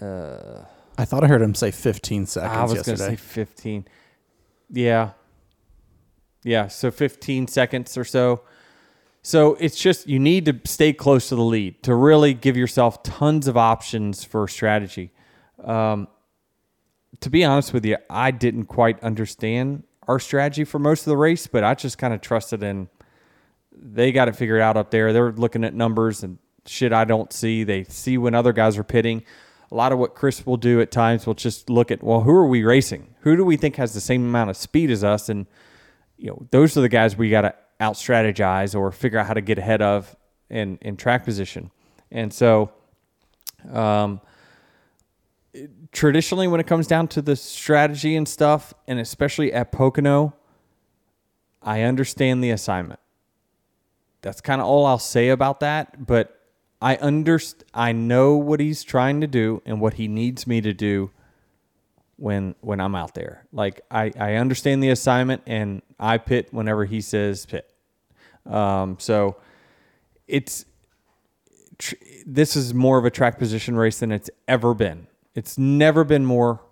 [0.00, 0.60] uh,
[0.98, 3.86] I thought I heard him say 15 seconds I was going to say 15.
[4.70, 5.10] Yeah.
[6.42, 6.68] Yeah.
[6.68, 8.42] So 15 seconds or so.
[9.22, 13.02] So it's just you need to stay close to the lead to really give yourself
[13.02, 15.12] tons of options for strategy.
[15.62, 16.08] Um,
[17.20, 21.16] to be honest with you, I didn't quite understand our strategy for most of the
[21.16, 22.88] race, but I just kind of trusted in
[23.78, 25.12] they got it figured out up there.
[25.12, 27.64] They're looking at numbers and shit I don't see.
[27.64, 29.22] They see when other guys are pitting.
[29.70, 32.30] A lot of what Chris will do at times will just look at, well, who
[32.30, 33.14] are we racing?
[33.20, 35.28] Who do we think has the same amount of speed as us?
[35.28, 35.46] And
[36.16, 39.34] you know, those are the guys we got to out strategize or figure out how
[39.34, 40.16] to get ahead of
[40.48, 41.70] in in track position.
[42.10, 42.72] And so,
[43.70, 44.20] um,
[45.92, 50.34] traditionally, when it comes down to the strategy and stuff, and especially at Pocono,
[51.62, 53.00] I understand the assignment.
[54.22, 56.06] That's kind of all I'll say about that.
[56.06, 56.40] But
[56.80, 60.72] I underst- I know what he's trying to do and what he needs me to
[60.72, 61.10] do
[62.16, 63.46] when when I'm out there.
[63.52, 67.68] Like I, I understand the assignment and I pit whenever he says pit.
[68.46, 69.36] Um, so
[70.26, 70.64] it's
[71.78, 71.94] tr-
[72.26, 75.06] this is more of a track position race than it's ever been.
[75.36, 76.62] It's never been more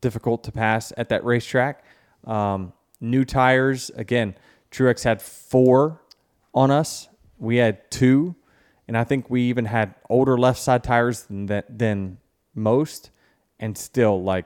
[0.00, 1.84] difficult to pass at that racetrack.
[2.24, 4.34] Um, new tires again.
[4.72, 6.02] Truex had four
[6.52, 7.08] on us.
[7.38, 8.34] We had two,
[8.88, 12.18] and I think we even had older left side tires than that than
[12.54, 13.10] most,
[13.60, 14.44] and still like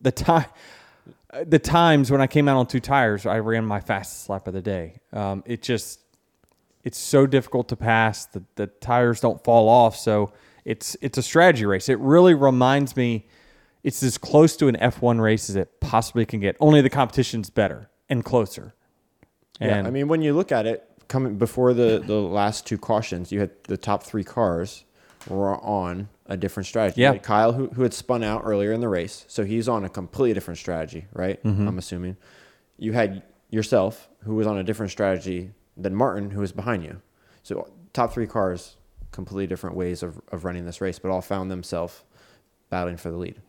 [0.00, 0.46] the time
[1.44, 4.54] the times when I came out on two tires, I ran my fastest lap of
[4.54, 5.00] the day.
[5.12, 6.00] Um, it just
[6.84, 8.26] it's so difficult to pass.
[8.26, 10.32] The the tires don't fall off, so
[10.64, 11.88] it's it's a strategy race.
[11.88, 13.26] It really reminds me.
[13.82, 16.56] It's as close to an F1 race as it possibly can get.
[16.58, 18.74] Only the competition's better and closer.
[19.60, 23.30] yeah, I mean, when you look at it, coming before the the last two cautions,
[23.30, 24.84] you had the top three cars
[25.28, 27.02] were on a different strategy.
[27.02, 27.12] Yeah.
[27.12, 29.88] Had Kyle, who who had spun out earlier in the race, so he's on a
[29.88, 31.42] completely different strategy, right?
[31.42, 31.68] Mm-hmm.
[31.68, 32.16] I'm assuming.
[32.78, 37.00] You had yourself, who was on a different strategy than Martin, who was behind you.
[37.42, 38.76] So top three cars,
[39.14, 42.02] completely different ways of, of running this race, but all found themselves
[42.68, 43.40] battling for the lead.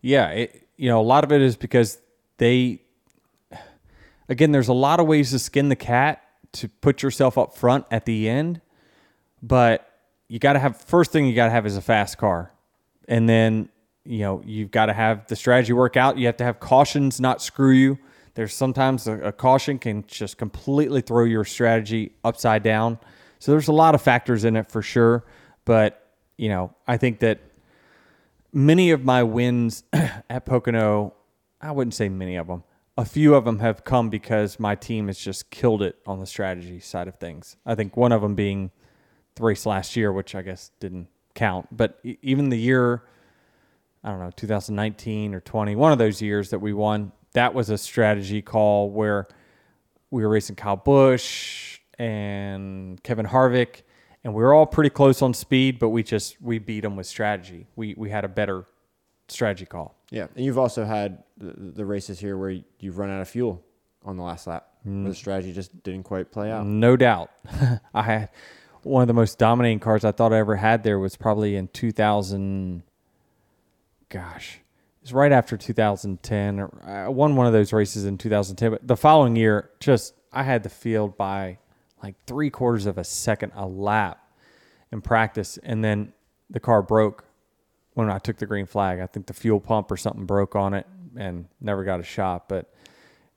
[0.00, 1.98] Yeah, it, you know, a lot of it is because
[2.38, 2.80] they
[4.28, 7.86] again, there's a lot of ways to skin the cat to put yourself up front
[7.90, 8.60] at the end,
[9.42, 9.88] but
[10.28, 12.52] you got to have first thing you got to have is a fast car.
[13.08, 13.68] And then,
[14.04, 16.18] you know, you've got to have the strategy work out.
[16.18, 17.98] You have to have cautions not screw you.
[18.34, 22.98] There's sometimes a, a caution can just completely throw your strategy upside down.
[23.42, 25.24] So there's a lot of factors in it for sure,
[25.64, 27.40] but you know, I think that
[28.52, 31.14] many of my wins at Pocono,
[31.60, 32.62] I wouldn't say many of them.
[32.96, 36.26] A few of them have come because my team has just killed it on the
[36.26, 37.56] strategy side of things.
[37.66, 38.70] I think one of them being
[39.34, 43.02] the race last year, which I guess didn't count, but even the year,
[44.04, 47.70] I don't know, 2019 or 20, one of those years that we won, that was
[47.70, 49.26] a strategy call where
[50.12, 51.71] we were racing Kyle Busch
[52.02, 53.82] and Kevin Harvick,
[54.24, 57.06] and we were all pretty close on speed, but we just we beat them with
[57.06, 57.68] strategy.
[57.76, 58.66] We we had a better
[59.28, 59.94] strategy call.
[60.10, 63.62] Yeah, and you've also had the, the races here where you've run out of fuel
[64.04, 64.66] on the last lap.
[64.82, 65.08] Where mm.
[65.08, 66.66] the strategy just didn't quite play out.
[66.66, 67.30] No doubt.
[67.94, 68.30] I had
[68.82, 71.68] one of the most dominating cars I thought I ever had there was probably in
[71.68, 72.82] 2000.
[74.08, 76.58] Gosh, it was right after 2010.
[76.58, 80.42] Or I won one of those races in 2010, but the following year, just I
[80.42, 81.58] had the field by
[82.02, 84.18] like three quarters of a second a lap
[84.90, 86.12] in practice, and then
[86.50, 87.24] the car broke
[87.94, 89.00] when I took the green flag.
[89.00, 90.86] I think the fuel pump or something broke on it
[91.16, 92.48] and never got a shot.
[92.48, 92.72] But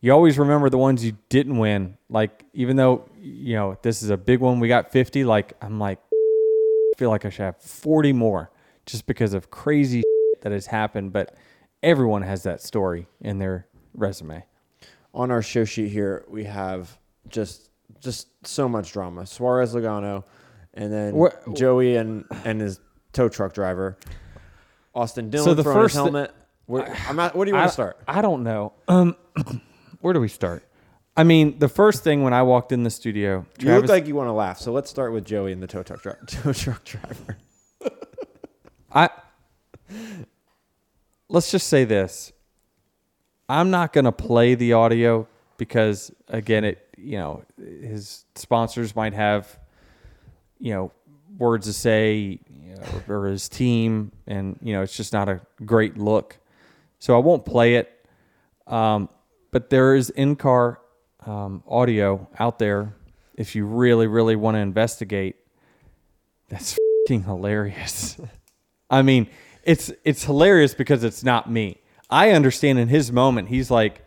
[0.02, 1.98] you always remember the ones you didn't win.
[2.10, 5.24] Like even though you know this is a big one, we got 50.
[5.26, 8.52] Like I'm like, I feel like I should have 40 more
[8.86, 10.04] just because of crazy
[10.42, 11.14] that has happened.
[11.14, 11.36] But
[11.84, 14.44] everyone has that story in their resume.
[15.14, 16.98] on our show sheet here, we have
[17.30, 19.26] just just so much drama.
[19.26, 20.24] Suarez Logano,
[20.74, 22.80] and then Joey and and his
[23.14, 23.98] tow truck driver,
[24.94, 26.32] Austin Dillon So the throwing first thi- helmet.
[26.68, 27.36] Where, I'm not.
[27.36, 27.98] What do you want I, to start?
[28.08, 28.74] I don't know.
[28.88, 29.16] Um,
[30.02, 30.66] where do we start?
[31.18, 34.16] I mean, the first thing when I walked in the studio, You look like you
[34.16, 34.60] want to laugh.
[34.60, 37.38] So let's start with Joey and the tow truck, dri- tow truck driver.
[38.92, 39.10] I
[41.30, 42.32] let's just say this.
[43.48, 45.28] I'm not going to play the audio
[45.58, 49.60] because again it you know his sponsors might have
[50.60, 50.92] you know
[51.38, 55.42] words to say you know, or his team and you know it's just not a
[55.66, 56.38] great look.
[57.00, 57.92] So I won't play it.
[58.68, 59.10] Um,
[59.52, 60.80] but there is in-car
[61.26, 62.96] um, audio out there
[63.36, 65.36] if you really really want to investigate.
[66.50, 66.78] That's
[67.08, 68.18] hilarious.
[68.90, 69.28] I mean,
[69.64, 71.82] it's it's hilarious because it's not me.
[72.10, 74.05] I understand in his moment, he's like,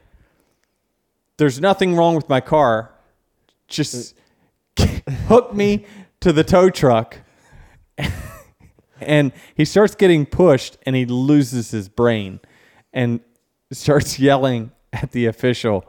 [1.39, 2.93] "There's nothing wrong with my car.
[3.67, 4.15] Just
[5.29, 5.87] hook me
[6.21, 7.19] to the tow truck."
[9.01, 12.41] and he starts getting pushed, and he loses his brain,
[12.93, 13.21] and
[13.73, 15.85] starts yelling at the official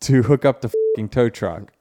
[0.00, 1.72] to hook up the fucking tow truck.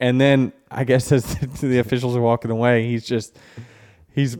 [0.00, 3.36] And then I guess as the officials are walking away, he's just
[4.12, 4.36] he's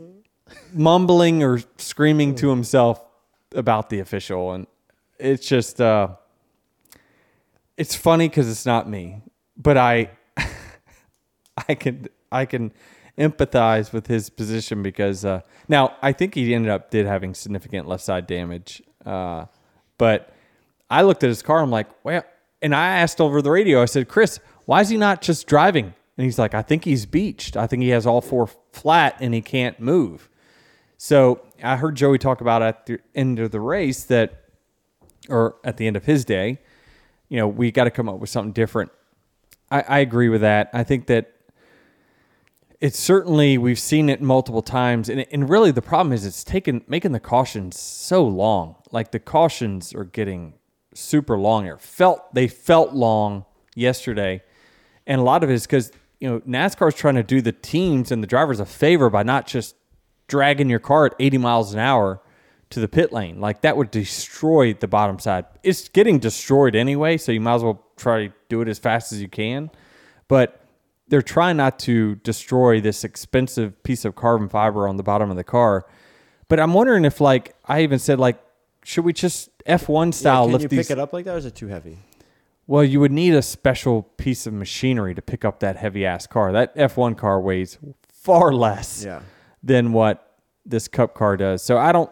[0.72, 3.02] mumbling or screaming to himself
[3.54, 4.66] about the official and
[5.18, 6.08] it's just uh
[7.76, 9.22] it's funny cuz it's not me
[9.56, 10.10] but i
[11.68, 12.72] i can i can
[13.18, 17.86] empathize with his position because uh now i think he ended up did having significant
[17.86, 19.44] left side damage uh
[19.98, 20.32] but
[20.90, 22.22] i looked at his car i'm like well
[22.62, 25.94] and i asked over the radio i said chris why is he not just driving?
[26.16, 27.56] And he's like i think he's beached.
[27.56, 30.28] I think he has all four flat and he can't move.
[30.96, 34.44] So I heard Joey talk about at the end of the race that,
[35.28, 36.60] or at the end of his day,
[37.32, 38.92] you know, we got to come up with something different.
[39.70, 40.68] I, I agree with that.
[40.74, 41.32] I think that
[42.78, 46.84] it's certainly we've seen it multiple times, and and really the problem is it's taken
[46.88, 48.76] making the cautions so long.
[48.90, 50.52] Like the cautions are getting
[50.92, 51.64] super long.
[51.64, 54.42] It felt they felt long yesterday,
[55.06, 58.12] and a lot of it is because you know NASCAR's trying to do the teams
[58.12, 59.74] and the drivers a favor by not just
[60.28, 62.20] dragging your car at 80 miles an hour
[62.72, 63.40] to the pit lane.
[63.40, 65.44] Like that would destroy the bottom side.
[65.62, 69.12] It's getting destroyed anyway, so you might as well try to do it as fast
[69.12, 69.70] as you can.
[70.28, 70.60] But
[71.08, 75.36] they're trying not to destroy this expensive piece of carbon fiber on the bottom of
[75.36, 75.86] the car.
[76.48, 78.42] But I'm wondering if like I even said like
[78.84, 81.38] should we just F1 style Can lift you these pick it up like that, or
[81.38, 81.98] is it too heavy?
[82.66, 86.26] well, you would need a special piece of machinery to pick up that heavy ass
[86.26, 86.52] car.
[86.52, 87.76] That F1 car weighs
[88.08, 89.20] far less Yeah.
[89.62, 91.62] than what this cup car does.
[91.62, 92.10] So I don't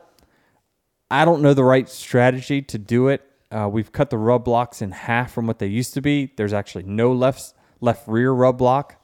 [1.11, 3.22] I don't know the right strategy to do it.
[3.50, 6.32] Uh, we've cut the rub blocks in half from what they used to be.
[6.36, 9.02] There's actually no left left rear rub block,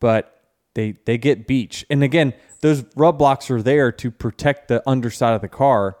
[0.00, 0.42] but
[0.74, 1.84] they they get beach.
[1.90, 5.98] And again, those rub blocks are there to protect the underside of the car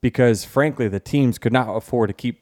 [0.00, 2.40] because frankly, the teams could not afford to keep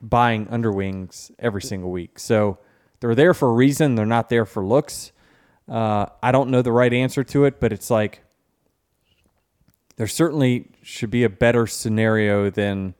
[0.00, 2.18] buying underwings every single week.
[2.18, 2.58] So
[3.00, 3.96] they're there for a reason.
[3.96, 5.12] They're not there for looks.
[5.68, 8.22] Uh, I don't know the right answer to it, but it's like
[9.96, 12.94] there certainly should be a better scenario than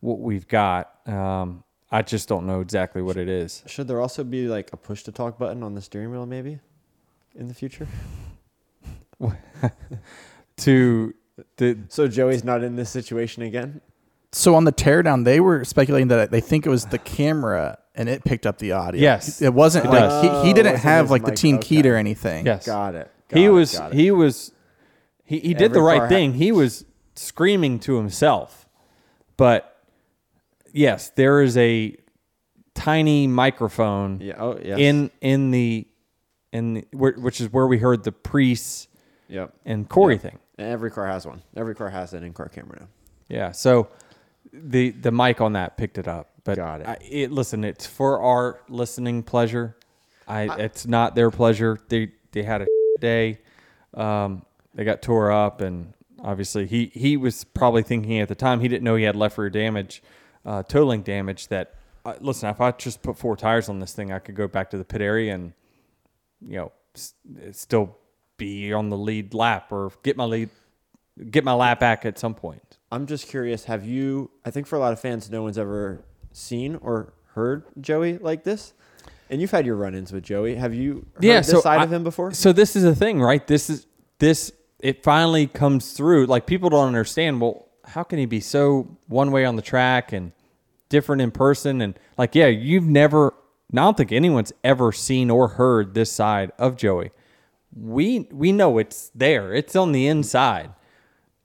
[0.00, 0.90] what we've got.
[1.08, 3.62] Um, I just don't know exactly what it is.
[3.66, 6.58] Should there also be like a push to talk button on the steering wheel, maybe,
[7.34, 7.86] in the future?
[10.58, 11.12] To
[11.58, 13.82] the So Joey's not in this situation again.
[14.32, 18.08] So on the teardown, they were speculating that they think it was the camera and
[18.08, 19.00] it picked up the audio.
[19.00, 19.42] Yes.
[19.42, 21.38] it wasn't It like he, he Oh, didn't wasn't have his like the mic.
[21.38, 21.90] team keyed Okay.
[21.90, 22.46] or anything.
[22.46, 23.10] yes, Got it.
[23.32, 23.96] he it, was got it.
[23.98, 24.52] he was
[25.26, 26.34] he, he did the right thing.
[26.34, 28.68] he was screaming to himself.
[29.36, 29.76] But
[30.72, 31.96] yes, there is a
[32.74, 34.34] tiny microphone Yeah.
[34.38, 34.78] Oh, yes.
[34.78, 35.86] in in the
[36.52, 38.88] in the, which is where we heard the Preece
[39.28, 39.52] Yep.
[39.64, 40.38] and Corey thing.
[40.58, 41.42] Every car has one.
[41.56, 42.88] Every car has an in-car camera now.
[43.28, 43.52] Yeah.
[43.52, 43.88] So
[44.52, 46.30] the the mic on that picked it up.
[46.44, 46.86] But Got it.
[46.86, 49.76] I, it listen, it's for our listening pleasure.
[50.28, 51.78] I, it's not their pleasure.
[51.88, 52.66] They they had a
[53.00, 53.40] day.
[53.94, 54.45] Um,
[54.76, 58.68] they got tore up, and obviously he he was probably thinking at the time he
[58.68, 60.02] didn't know he had left rear damage,
[60.44, 61.48] uh, toe link damage.
[61.48, 61.74] That
[62.04, 64.70] uh, listen, if I just put four tires on this thing, I could go back
[64.70, 65.52] to the pit area and
[66.46, 67.14] you know s-
[67.52, 67.96] still
[68.36, 70.50] be on the lead lap or get my lead
[71.30, 72.78] get my lap back at some point.
[72.92, 73.64] I'm just curious.
[73.64, 74.30] Have you?
[74.44, 78.44] I think for a lot of fans, no one's ever seen or heard Joey like
[78.44, 78.74] this.
[79.28, 80.54] And you've had your run-ins with Joey.
[80.54, 82.30] Have you heard yeah, this so side I- of him before?
[82.32, 83.44] So this is the thing, right?
[83.44, 83.86] This is
[84.18, 84.52] this.
[84.86, 86.26] It finally comes through.
[86.26, 87.40] Like people don't understand.
[87.40, 90.30] Well, how can he be so one way on the track and
[90.88, 91.80] different in person?
[91.80, 93.34] And like, yeah, you've never.
[93.72, 97.10] I don't think anyone's ever seen or heard this side of Joey.
[97.76, 99.52] We we know it's there.
[99.52, 100.70] It's on the inside.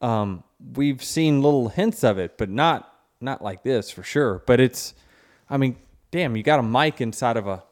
[0.01, 0.43] Um,
[0.75, 4.43] we've seen little hints of it, but not not like this for sure.
[4.45, 4.93] But it's,
[5.49, 5.77] I mean,
[6.11, 7.63] damn, you got a mic inside of a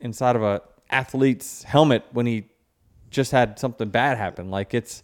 [0.00, 2.44] inside of a athlete's helmet when he
[3.10, 4.50] just had something bad happen.
[4.50, 5.02] Like it's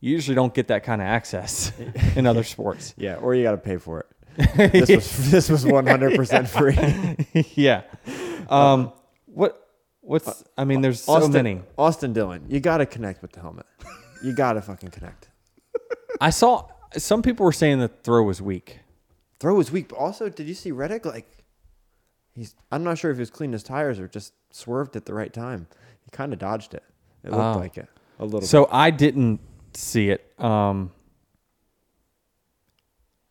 [0.00, 1.72] you usually don't get that kind of access
[2.16, 2.94] in other sports.
[2.98, 4.06] Yeah, or you got to pay for it.
[4.72, 7.44] This was this was 100% free.
[7.54, 7.82] yeah.
[8.48, 8.92] Um,
[9.26, 9.68] what
[10.00, 11.60] what's I mean, there's so Austin, many.
[11.78, 13.66] Austin Dillon, you got to connect with the helmet.
[14.22, 15.28] You got to fucking connect.
[16.20, 18.80] I saw some people were saying the throw was weak.
[19.40, 19.88] Throw was weak.
[19.88, 21.04] But also, did you see Reddick?
[21.04, 21.26] Like,
[22.34, 22.54] he's.
[22.70, 25.32] I'm not sure if he was cleaning his tires or just swerved at the right
[25.32, 25.66] time.
[26.04, 26.84] He kind of dodged it.
[27.24, 27.58] It looked Oh.
[27.58, 28.42] like it a little.
[28.42, 29.40] So I didn't
[29.74, 30.24] see it.
[30.38, 30.92] Um,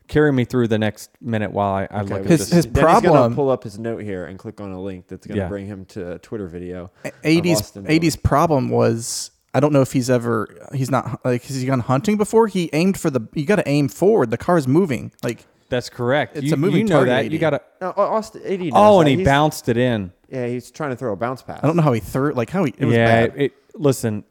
[0.07, 2.09] carry me through the next minute while I, I bit.
[2.09, 2.51] look at His- this.
[2.51, 5.07] his Then he's gonna problem- pull up his note here and click on a link
[5.07, 5.47] that's gonna Yeah.
[5.47, 6.91] bring him to a Twitter video.
[7.23, 11.65] 80s 80s problem was I don't know if he's ever he's not like has he
[11.67, 12.47] gone hunting before?
[12.47, 14.31] He aimed for the you got to aim forward.
[14.31, 15.11] The car is moving.
[15.23, 16.35] Like That's correct.
[16.37, 17.25] It's you, a moving you know target, that.
[17.25, 17.33] 80.
[17.33, 17.61] You got to.
[17.81, 18.71] No, Austin 80.
[18.73, 19.11] Oh, and that.
[19.11, 20.11] he He's- bounced it in.
[20.33, 21.59] Yeah, he's trying to throw a bounce pass.
[21.61, 23.27] I don't know how he threw like how he it was yeah.
[23.27, 23.39] bad.
[23.39, 24.23] It, listen,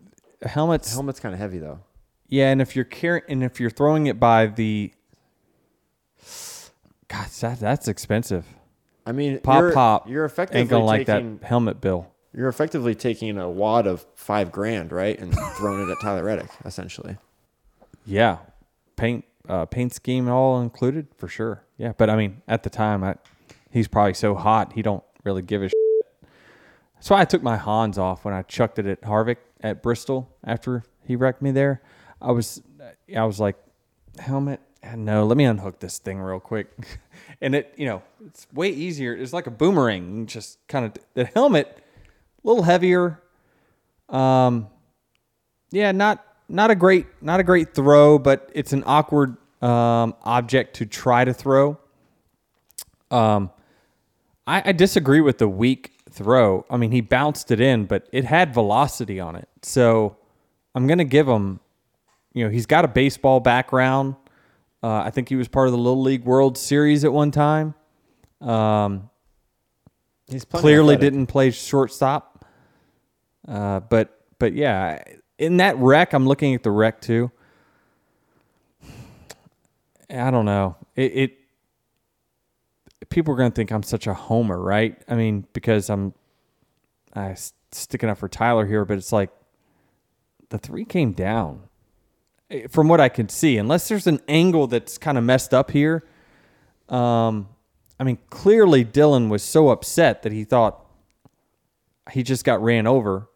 [0.43, 0.89] helmets.
[0.89, 1.79] The helmet's kind of heavy though.
[2.27, 4.93] Yeah, and if you're carrying, and if you're throwing it by the,
[7.07, 8.45] God, that that's expensive.
[9.07, 10.09] I mean, Pop you're, pop.
[10.09, 12.11] You're effectively Ain't gonna like taking, that helmet bill.
[12.35, 16.51] You're effectively taking a wad of five grand, right, and throwing it at Tyler Reddick,
[16.65, 17.17] essentially.
[18.05, 18.39] Yeah,
[18.97, 21.63] paint uh, paint scheme all included for sure.
[21.79, 23.15] Yeah, but I mean, at the time, I,
[23.71, 25.69] he's probably so hot he don't really give a.
[25.69, 25.82] Shit.
[27.03, 30.31] That's why I took my Hans off when I chucked it at Harvick at Bristol
[30.45, 31.83] after he wrecked me there.
[32.21, 32.63] I was,
[33.17, 33.57] I was like,
[34.21, 34.61] helmet.
[34.95, 36.71] No, let me unhook this thing real quick,
[37.41, 39.17] and it, you know, it's way easier.
[39.17, 40.27] It's like a boomerang.
[40.27, 41.77] Just kind of the helmet,
[42.45, 43.21] a little heavier.
[44.09, 44.69] Um,
[45.73, 50.77] yeah, not not a great not a great throw, but it's an awkward um, object
[50.77, 51.81] to try to throw.
[53.11, 53.51] Um,
[54.47, 56.65] I, I disagree with the weak throw.
[56.71, 59.49] I mean, he bounced it in, but it had velocity on it.
[59.63, 60.17] So
[60.75, 61.61] I'm gonna give him.
[62.35, 64.17] You know, he's got a baseball background.
[64.83, 67.75] Uh, I think he was part of the Little League World Series at one time.
[68.41, 69.11] Um,
[70.29, 71.01] He's clearly athletic.
[71.13, 72.45] didn't play shortstop.
[73.47, 75.03] Uh, but but yeah,
[75.39, 77.31] in that wreck, I'm looking at the wreck too.
[80.11, 80.77] I don't know.
[80.97, 81.39] It, it
[83.13, 85.01] people are gonna think I'm such a homer, right?
[85.09, 86.15] I mean, because I'm
[87.15, 87.37] I
[87.71, 89.31] sticking up for Tyler here, but it's like
[90.49, 91.63] the three came down
[92.51, 95.71] Eh, from what I can see, unless there's an angle that's kind of messed up
[95.71, 96.05] here.
[96.89, 97.49] Um,
[98.01, 100.85] I mean, clearly Dillon was so upset that he thought
[102.11, 103.29] he just got ran over.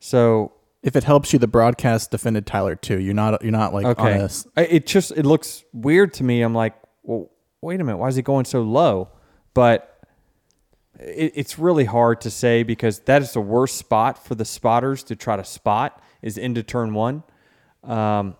[0.00, 2.98] So If it helps you, the broadcast defended Tyler too.
[2.98, 6.14] You're not you're not like okay, on a s- I- it just it looks weird
[6.14, 6.42] to me.
[6.42, 6.74] I'm like,
[7.04, 7.30] well,
[7.62, 9.08] wait a minute, why is he going so low?
[9.54, 10.00] But
[10.98, 15.02] it, it's really hard to say because that is the worst spot for the spotters
[15.04, 17.22] to try to spot is into turn one.
[17.84, 18.36] Um,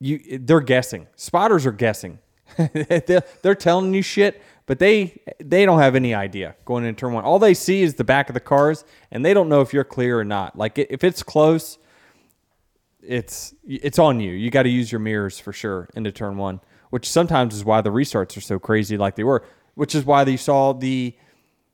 [0.00, 1.06] you they're guessing.
[1.16, 2.18] Spotters are guessing.
[2.74, 7.12] they're, they're telling you shit, but they they don't have any idea going into turn
[7.12, 7.24] one.
[7.24, 9.84] All they see is the back of the cars, and they don't know if you're
[9.84, 10.58] clear or not.
[10.58, 11.78] Like if it's close,
[13.02, 14.32] it's it's on you.
[14.32, 16.60] You got to use your mirrors for sure into turn one,
[16.92, 19.42] which sometimes is why the restarts are so crazy like they were.
[19.74, 21.14] Which is why you saw the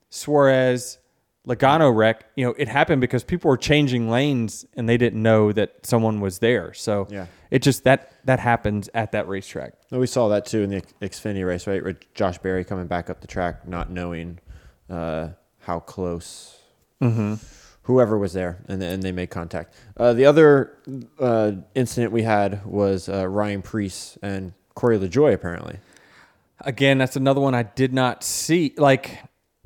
[0.09, 0.97] Suarez
[1.45, 2.25] Logano wreck.
[2.37, 6.21] You know, it happened because people were changing lanes and they didn't know that someone
[6.21, 6.73] was there.
[6.73, 7.25] So Yeah.
[7.51, 9.73] it just that that happens at that racetrack.
[9.91, 11.83] No, we saw that too in the Xfinity race, right?
[11.83, 14.39] With Josh Berry coming back up the track, not knowing
[14.89, 16.55] uh, how close
[17.83, 19.73] whoever was there, and, and they made contact.
[19.97, 20.77] Uh, the other
[21.19, 25.77] uh, incident we had was uh, Ryan Preece and Corey LaJoie, apparently.
[26.61, 28.73] Again, that's another one I did not see.
[28.77, 29.19] Like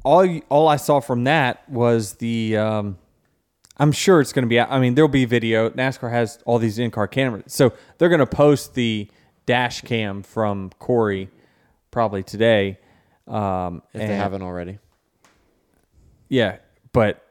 [0.04, 2.58] all all I saw from that was the.
[2.58, 2.98] Um,
[3.78, 4.60] I'm sure it's going to be.
[4.60, 5.70] I mean, there'll be video.
[5.70, 9.10] NASCAR has all these in-car cameras, so they're going to post the
[9.46, 11.30] dash cam from Corey
[11.92, 12.80] probably today.
[13.28, 14.80] Um, If they haven't already.
[16.28, 16.58] Yeah,
[16.92, 17.24] but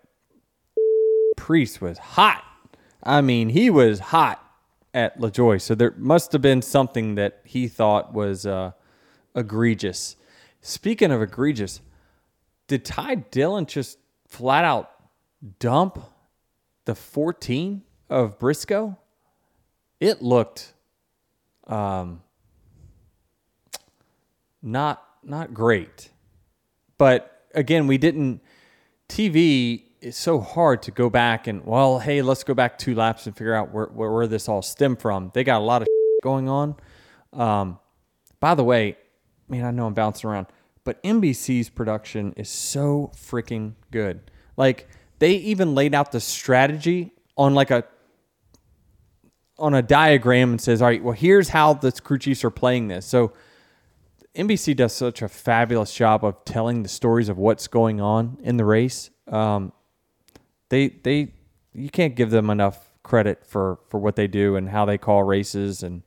[1.36, 2.44] Preece was hot.
[3.02, 4.41] I mean, he was hot
[4.94, 5.60] at LaJoie.
[5.60, 8.72] So there must have been something that he thought was uh,
[9.34, 10.16] egregious.
[10.60, 11.80] Speaking of egregious,
[12.66, 14.90] did Ty Dillon just flat out
[15.58, 15.98] dump
[16.84, 18.98] the 14 of Briscoe?
[20.00, 20.74] It looked
[21.66, 22.22] um,
[24.62, 26.10] not not great.
[26.98, 28.40] But again, we didn't.
[29.08, 33.26] TV is so hard to go back and well, hey, let's go back two laps
[33.26, 35.30] and figure out where where, where this all stemmed from.
[35.32, 35.88] They got a lot of
[36.22, 36.76] going on.
[37.32, 37.78] Um,
[38.40, 38.96] by the way,
[39.48, 40.48] man, I know I'm bouncing around.
[40.84, 44.20] but NBC's production is so freaking good.
[44.56, 44.88] Like
[45.20, 47.84] they even laid out the strategy on like a
[49.58, 52.88] on a diagram and says, "All right, well here's how the crew chiefs are playing
[52.88, 53.32] this." So
[54.34, 58.56] NBC does such a fabulous job of telling the stories of what's going on in
[58.56, 59.10] the race.
[59.28, 59.72] Um,
[60.72, 61.34] they they
[61.74, 65.22] you can't give them enough credit for for what they do and how they call
[65.22, 66.02] races and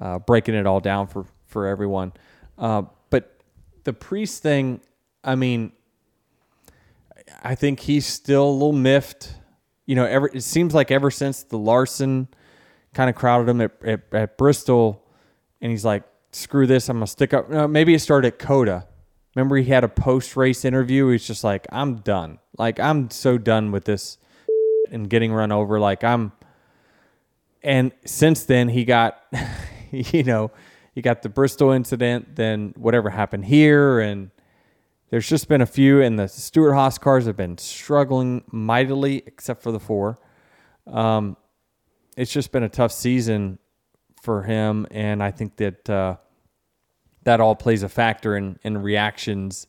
[0.00, 2.12] uh, breaking it all down for for everyone.
[2.58, 3.40] Uh, but
[3.84, 4.80] the Preece thing,
[5.22, 5.70] I mean,
[7.44, 9.32] I think he's still a little miffed.
[9.86, 12.26] You know, ever it seems like ever since the Larson
[12.92, 15.06] kind of crowded him at, at, at Bristol,
[15.60, 16.02] and he's like,
[16.32, 18.88] "Screw this, I'm gonna stick up." No, maybe it started at COTA.
[19.40, 21.08] Remember, he had a post race interview.
[21.08, 22.40] He's just like, "I'm done.
[22.58, 24.18] Like, I'm so done with this
[24.90, 25.80] and getting run over.
[25.80, 26.32] Like, I'm."
[27.62, 29.18] And since then, he got,
[29.90, 30.50] you know,
[30.94, 32.36] he got the Bristol incident.
[32.36, 34.30] Then whatever happened here, and
[35.08, 39.62] there's just been a few, and the Stewart Haas cars have been struggling mightily, except
[39.62, 40.18] for the four.
[40.86, 41.38] Um,
[42.14, 43.58] it's just been a tough season
[44.20, 46.16] for him, and I think that uh,
[47.30, 49.68] that all plays a factor in, in reactions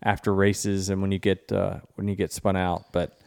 [0.00, 2.92] after races and when you get uh, when you get spun out.
[2.92, 3.18] But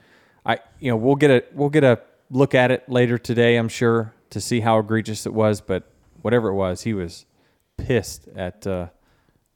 [0.46, 3.68] I, you know, we'll get a we'll get a look at it later today, I'm
[3.68, 5.60] sure, to see how egregious it was.
[5.60, 5.84] But
[6.22, 7.26] whatever it was, he was
[7.78, 8.88] pissed at uh,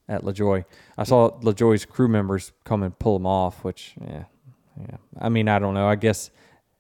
[0.10, 0.66] at LaJoie.
[0.98, 4.26] I saw LaJoie's crew members come and pull him off, which yeah,
[4.78, 4.98] yeah.
[5.18, 5.88] I mean, I don't know.
[5.88, 6.32] I guess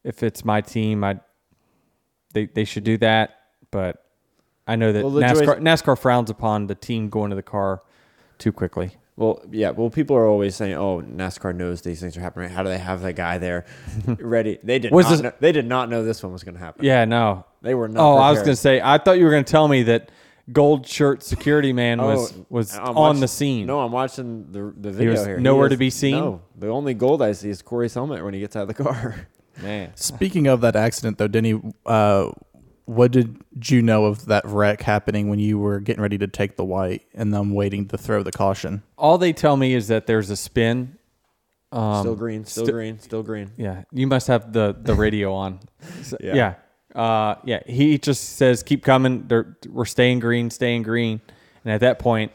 [0.04, 1.22] if it's my team, I
[2.34, 3.39] they they should do that.
[3.72, 4.04] But
[4.68, 7.82] I know that Well, LaJoie's- NASCAR NASCAR frowns upon the team going to the car
[8.38, 8.91] too quickly.
[9.15, 9.72] Well, yeah.
[9.72, 12.49] Well, people are always saying, "Oh, NASCAR knows these things are happening.
[12.49, 13.65] How do they have that guy there
[14.20, 15.11] ready?" They did Was not.
[15.11, 16.86] this- know, they did not know this one was going to happen.
[16.86, 17.45] Yeah, no.
[17.63, 17.99] They were not.
[18.03, 18.80] Oh, I was going to say.
[18.84, 20.11] I thought you were going to tell me that
[20.51, 23.65] gold shirt security man was Oh, was I'm on watching- the scene.
[23.65, 25.39] No, I'm watching the the video he was here.
[25.39, 26.15] nowhere is- to be seen?
[26.20, 28.84] No, the only gold I see is Corey's helmet when he gets out of the
[28.84, 29.28] car.
[29.63, 29.91] man.
[29.95, 32.30] Speaking of that accident, though, Denny, uh,
[32.88, 36.56] what did you know of that wreck happening when you were getting ready to take
[36.56, 38.82] the white and them waiting to throw the caution?
[38.98, 40.98] All they tell me is that there's a spin.
[41.72, 43.52] Um, still green, still sti- green, still green.
[43.58, 45.60] Yeah, you must have the the radio on.
[46.04, 46.36] So- Yeah.
[46.36, 46.54] yeah.
[47.00, 47.60] Uh, yeah.
[47.68, 49.28] He just says, "Keep coming.
[49.28, 51.20] They're, we're staying green, staying green."
[51.66, 52.32] And at that point,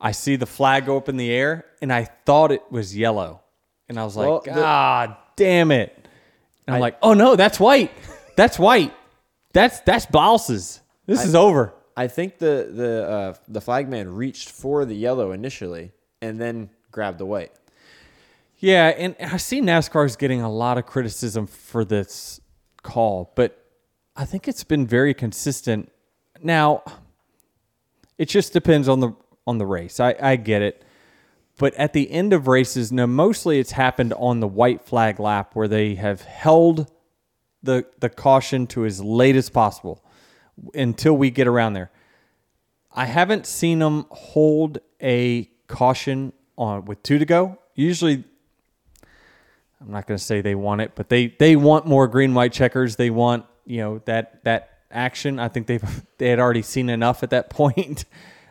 [0.00, 3.42] I see the flag go up in the air, and I thought it was yellow,
[3.90, 5.94] and I was like, Well, the- "God damn it!"
[6.66, 7.90] And I'm I- like, "Oh no, that's white.
[8.36, 8.94] That's white.
[9.52, 10.80] That's that's Blouses.
[11.06, 15.32] This is over." I think the the uh, the flag man reached for the yellow
[15.32, 17.52] initially and then grabbed the white.
[18.58, 22.40] Yeah, and I see NASCAR's getting a lot of criticism for this
[22.82, 23.58] call, but
[24.14, 25.90] I think it's been very consistent.
[26.42, 26.84] Now,
[28.18, 29.12] it just depends on the
[29.46, 29.98] on the race.
[30.00, 30.84] I, I get it.
[31.58, 35.54] But at the end of races, now mostly it's happened on the white flag lap
[35.54, 36.90] where they have held
[37.62, 40.04] the the caution to as late as possible
[40.74, 41.90] until we get around there.
[42.94, 47.58] I haven't seen them hold a caution on with two to go.
[47.74, 48.24] Usually
[49.80, 52.52] I'm not going to say they want it, but they they want more green white
[52.52, 52.96] checkers.
[52.96, 55.38] They want you know that that action.
[55.38, 58.04] I think they've they had already seen enough at that point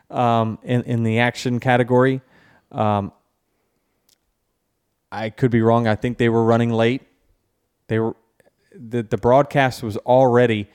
[0.09, 2.21] um, in in the action category.
[2.71, 3.11] Um,
[5.11, 5.87] I could be wrong.
[5.87, 7.01] I think they were running late.
[7.87, 8.15] They were
[8.75, 10.69] the the broadcast was already.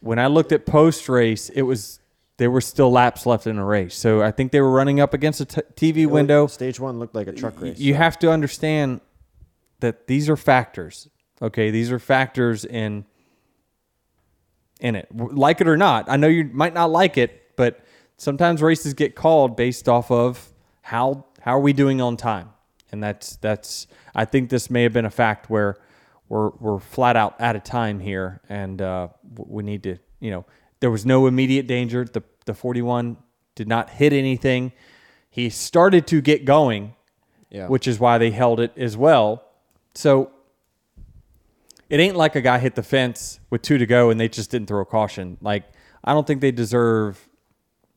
[0.00, 2.00] When I looked at post race, it was
[2.36, 3.94] there were still laps left in the race.
[3.94, 7.14] So I think they were running up against a t- TV window Stage one looked
[7.14, 7.78] like a truck race.
[7.78, 9.00] you have to understand
[9.80, 11.08] that these are factors.
[11.40, 13.04] Okay, these are factors in
[14.80, 15.08] in it.
[15.14, 17.80] Like it or not, I know you might not like it, but
[18.16, 22.50] sometimes races get called based off of how how are we doing on time,
[22.92, 23.86] and that's that's.
[24.14, 25.76] I think this may have been a fact where
[26.34, 29.06] we're we're flat out out of time here, and uh,
[29.36, 30.44] we need to you know
[30.80, 32.04] there was no immediate danger.
[32.04, 33.18] The the forty one
[33.54, 34.72] did not hit anything.
[35.30, 36.94] He started to get going,
[37.50, 37.68] Yeah.
[37.68, 39.44] which is why they held it as well.
[39.94, 40.32] So
[41.88, 44.50] it ain't like a guy hit the fence with two to go and they just
[44.50, 45.38] didn't throw a caution.
[45.40, 45.64] Like
[46.02, 47.28] I don't think they deserve,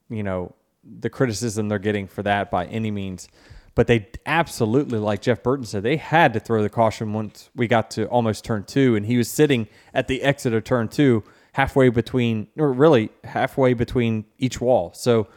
[0.09, 3.29] you know, the criticism they're getting for that by any means.
[3.78, 7.67] But they absolutely, like Jeff Burton said, they had to throw the caution once we
[7.67, 11.23] got to almost turn two, and he was sitting at the exit of turn two,
[11.53, 14.93] halfway between, or really halfway between each wall.
[14.95, 15.28] So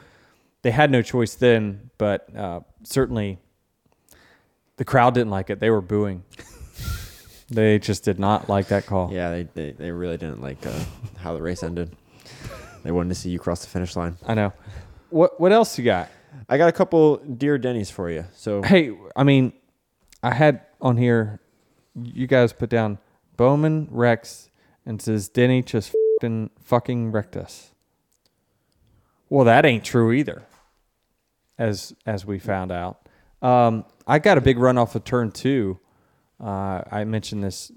[0.62, 1.91] they had no choice then.
[1.99, 3.36] But uh, certainly,
[4.78, 5.61] the crowd didn't like it.
[5.61, 6.24] They were booing.
[7.51, 9.12] they just did not like that call.
[9.12, 10.82] Yeah, they, they, they really didn't like uh,
[11.18, 11.95] how the race ended.
[12.84, 14.16] They wanted to see you cross the finish line.
[14.26, 14.55] I know.
[15.11, 16.09] What what else you got?
[16.49, 18.24] I got a couple dear Denny's for you.
[18.35, 19.53] So Hey, I mean,
[20.22, 21.41] I had on here,
[21.95, 22.99] you guys put down
[23.37, 24.51] Bowman Rex
[24.85, 27.72] and says Denny just fucking, fucking wrecked us.
[29.28, 30.43] Well, that ain't true either,
[31.57, 33.09] as as we found out.
[33.41, 35.78] Um, I got a big run off of turn two.
[36.43, 37.70] Uh, I mentioned this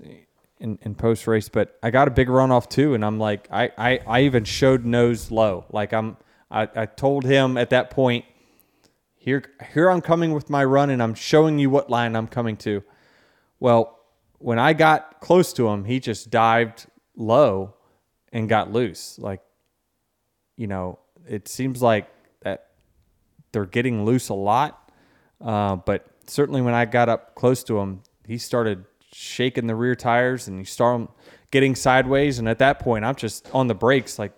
[0.59, 3.47] in, in post race, but I got a big run off too, and I'm like,
[3.51, 5.65] I, I, I even showed nose low.
[5.71, 6.17] Like I'm,
[6.49, 8.25] I, I told him at that point,
[9.23, 12.57] here here I'm coming with my run, and I'm showing you what line I'm coming
[12.57, 12.83] to.
[13.61, 13.97] Well,
[14.39, 17.75] when I got close to him, he just dived low
[18.33, 19.17] and got loose.
[19.17, 19.41] Like,
[20.57, 22.09] you know, it seems like
[22.41, 22.71] that
[23.53, 24.91] they're getting loose a lot.
[25.39, 29.95] Uh, but certainly when I got up close to him, he started shaking the rear
[29.95, 31.07] tires and he started
[31.49, 32.39] getting sideways.
[32.39, 34.33] And at that point, I'm just on the brakes, like,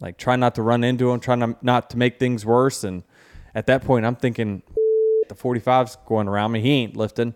[0.00, 2.82] like trying not to run into him, trying to, not to make things worse.
[2.82, 3.04] And
[3.54, 4.62] at that point, I'm thinking
[5.28, 6.60] the 45's going around me.
[6.60, 7.34] He ain't lifting.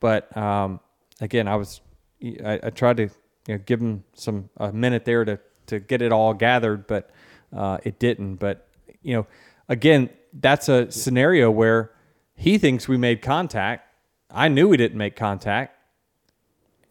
[0.00, 0.80] But um,
[1.20, 1.80] again, I was
[2.22, 3.10] I, I tried to
[3.46, 7.10] you know, give him some a minute there to to get it all gathered, but
[7.54, 8.36] uh, it didn't.
[8.36, 8.68] But
[9.02, 9.26] you know,
[9.68, 11.92] again, that's a scenario where
[12.34, 13.82] he thinks we made contact.
[14.30, 15.76] I knew we didn't make contact,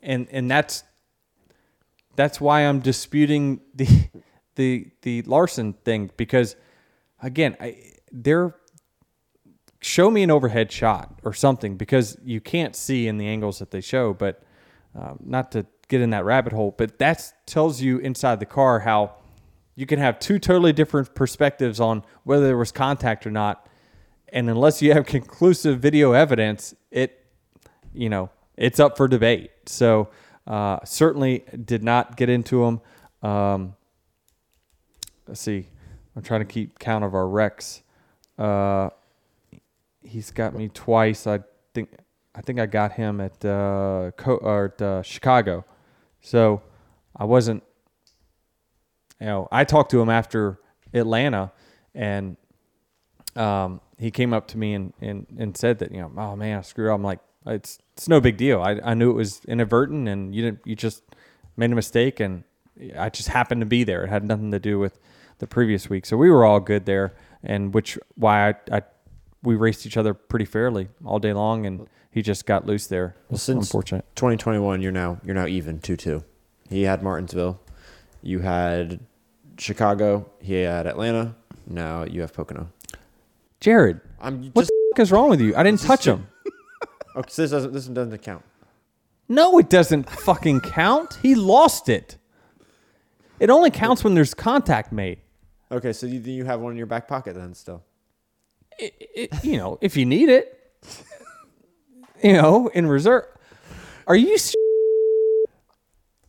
[0.01, 0.83] and and that's
[2.15, 3.87] that's why I'm disputing the
[4.55, 6.55] the the Larson thing because
[7.21, 7.77] again, I
[8.11, 8.55] they're
[9.85, 13.69] show me an overhead shot or something because you can't see in the angles that
[13.69, 14.13] they show.
[14.13, 14.41] But
[14.95, 18.79] um, not to get in that rabbit hole, but that tells you inside the car
[18.79, 19.13] how
[19.75, 23.67] you can have two totally different perspectives on whether there was contact or not.
[24.29, 27.23] And unless you have conclusive video evidence, it,
[27.93, 29.51] you know, it's up for debate.
[29.67, 30.09] So
[30.47, 32.81] uh, certainly did not get into them.
[33.21, 33.75] Um,
[35.27, 35.67] let's see.
[36.15, 37.83] I'm trying to keep count of our wrecks.
[38.39, 38.89] Uh,
[40.05, 41.27] he's got me twice.
[41.27, 41.39] I
[41.73, 41.89] think
[42.33, 45.65] I think I got him at uh, Co- or at uh, Chicago,
[46.21, 46.61] so
[47.15, 47.63] I wasn't.
[49.19, 50.59] You know, I talked to him after
[50.93, 51.51] Atlanta,
[51.93, 52.35] and
[53.35, 56.59] um, he came up to me and, and, and said that you know, oh man,
[56.59, 56.95] I screwed up.
[56.95, 58.61] I'm like, it's it's no big deal.
[58.61, 60.59] I, I knew it was inadvertent, and you didn't.
[60.65, 61.03] You just
[61.55, 62.43] made a mistake, and
[62.97, 64.03] I just happened to be there.
[64.03, 64.99] It had nothing to do with
[65.39, 67.15] the previous week, so we were all good there.
[67.43, 68.81] And which why I, I
[69.45, 73.15] we raced each other pretty fairly all day long, and he just got loose there.
[73.29, 74.05] Well, since unfortunate.
[74.15, 76.23] 2021, you're now you're now even two two.
[76.69, 77.59] He had Martinsville,
[78.21, 78.99] you had
[79.57, 81.35] Chicago, he had Atlanta.
[81.67, 82.69] Now you have Pocono.
[83.59, 85.55] Jared, I'm what the f- is wrong with you?
[85.55, 86.27] I didn't touch him.
[87.15, 87.29] okay.
[87.29, 88.43] So this doesn't this doesn't count.
[89.27, 91.17] No, it doesn't fucking count.
[91.21, 92.17] He lost it.
[93.39, 95.19] It only counts when there's contact made.
[95.71, 97.83] Okay, so you you have one in your back pocket then still.
[98.79, 100.51] It, it, you know, if you need it,
[102.23, 103.25] you know, in reserve.
[104.07, 104.53] Are you s-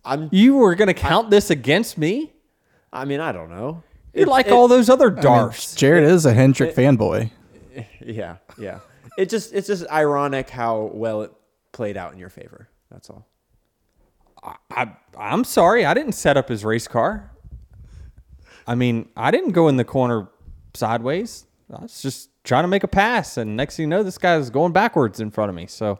[0.05, 0.29] I'm.
[0.33, 2.33] you were gonna count this against me?
[2.93, 3.83] I mean, I don't know.
[4.15, 5.75] You It- like it- all those other I mean, darfs.
[5.75, 7.31] Jared is a Hendrick fanboy.
[8.01, 8.79] Yeah, yeah.
[9.19, 11.33] It just it's just ironic how well it
[11.73, 12.71] played out in your favor.
[12.91, 13.27] That's all.
[14.71, 17.31] I, I'm sorry, I didn't set up his race car.
[18.67, 20.29] I mean, I didn't go in the corner
[20.73, 21.47] sideways.
[21.71, 24.49] I was just trying to make a pass, and next thing you know, this guy's
[24.49, 25.67] going backwards in front of me.
[25.67, 25.99] So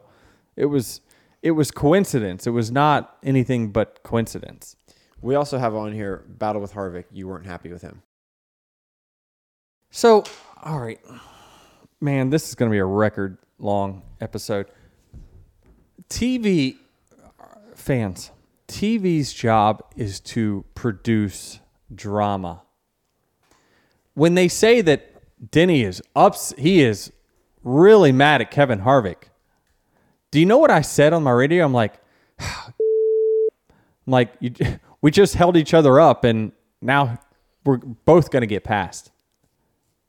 [0.55, 1.01] it was
[1.43, 2.47] it was coincidence.
[2.47, 4.75] It was not anything but coincidence.
[5.21, 7.05] We also have on here battle with Harvick.
[7.11, 8.01] You weren't happy with him.
[9.91, 10.23] So,
[10.63, 10.99] all right,
[12.01, 14.67] man, this is going to be a record long episode.
[16.09, 16.77] TV
[17.75, 18.31] fans,
[18.67, 21.59] TV's job is to produce
[21.93, 22.63] drama.
[24.13, 25.16] When they say that
[25.51, 27.11] Denny is ups, he is
[27.63, 29.29] really mad at Kevin Harvick.
[30.31, 31.63] Do you know what I said on my radio?
[31.63, 31.93] I'm like,
[32.39, 32.73] I'm
[34.07, 34.53] like you,
[35.01, 36.51] we just held each other up, and
[36.81, 37.19] now
[37.65, 39.11] we're both going to get passed.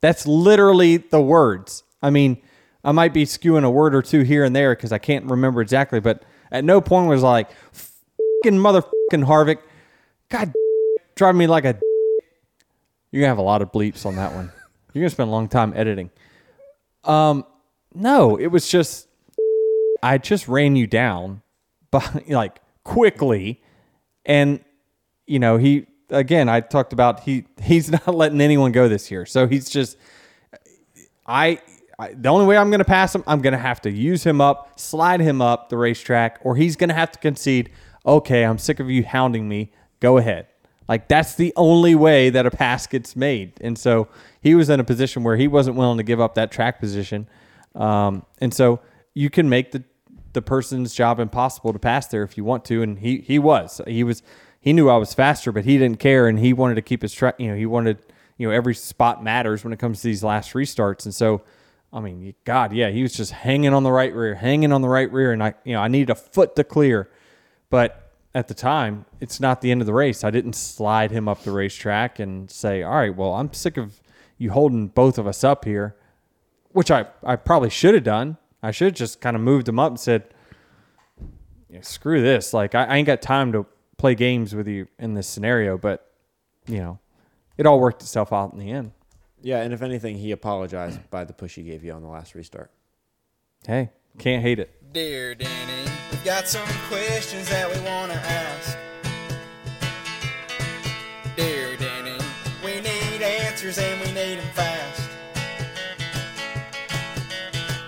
[0.00, 1.82] That's literally the words.
[2.02, 2.40] I mean,
[2.84, 5.60] I might be skewing a word or two here and there because I can't remember
[5.60, 9.59] exactly, but at no point was like, fucking motherfucking Harvick,
[10.28, 10.52] God,
[11.16, 11.78] drive me like a.
[13.10, 14.52] You're gonna have a lot of bleeps on that one.
[14.93, 16.10] You're gonna spend a long time editing.
[17.05, 17.44] Um,
[17.94, 19.09] no, it was just
[20.02, 21.43] I just ran you down,
[21.90, 23.62] but like quickly,
[24.24, 24.60] and
[25.27, 29.27] you know he again I talked about he he's not letting anyone go this year,
[29.27, 29.97] so he's just
[31.28, 31.60] I,
[31.98, 34.24] I the only way I'm going to pass him, I'm going to have to use
[34.24, 37.70] him up, slide him up the racetrack, or he's going to have to concede.
[38.06, 39.70] Okay, I'm sick of you hounding me.
[40.01, 40.47] Go ahead.
[40.89, 43.52] Like that's the only way that a pass gets made.
[43.60, 44.09] And so
[44.40, 47.28] he was in a position where he wasn't willing to give up that track position.
[47.74, 48.81] Um, and so
[49.15, 49.85] you can make the
[50.35, 52.82] the person's job impossible to pass there if you want to.
[52.82, 54.23] And he he was he was
[54.60, 57.12] he knew I was faster, but he didn't care, and he wanted to keep his
[57.12, 57.36] track.
[57.39, 57.98] You know, he wanted
[58.36, 61.05] you know every spot matters when it comes to these last restarts.
[61.05, 61.43] And so,
[61.93, 64.89] I mean, God, yeah, he was just hanging on the right rear, hanging on the
[64.89, 67.10] right rear, and I you know I needed a foot to clear,
[67.70, 70.22] but at the time, it's not the end of the race.
[70.22, 74.00] I didn't slide him up the racetrack and say, "All right, well, I'm sick of
[74.36, 75.96] you holding both of us up here,"
[76.72, 78.36] which I I probably should have done.
[78.62, 80.34] I should have just kind of moved him up and said,
[81.70, 82.52] yeah, "Screw this!
[82.52, 86.10] Like I, I ain't got time to play games with you in this scenario." But
[86.66, 86.98] you know,
[87.56, 88.92] it all worked itself out in the end.
[89.40, 92.34] Yeah, and if anything, he apologized by the push he gave you on the last
[92.34, 92.70] restart.
[93.66, 94.70] Hey, can't hate it.
[94.93, 98.77] Dear Denny, we've got some questions that we want to ask.
[101.36, 102.19] Dear Denny,
[102.65, 105.09] we need answers and we need them fast.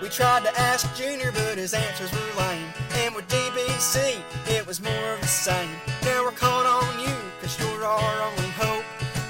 [0.01, 2.73] We tried to ask Junior, but his answers were lame.
[2.95, 5.71] And with DBC, it was more of the same.
[6.05, 8.85] Now we're calling on you, cause you're our only hope.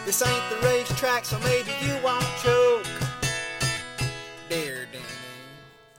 [0.04, 2.29] This ain't the racetrack, so maybe you won't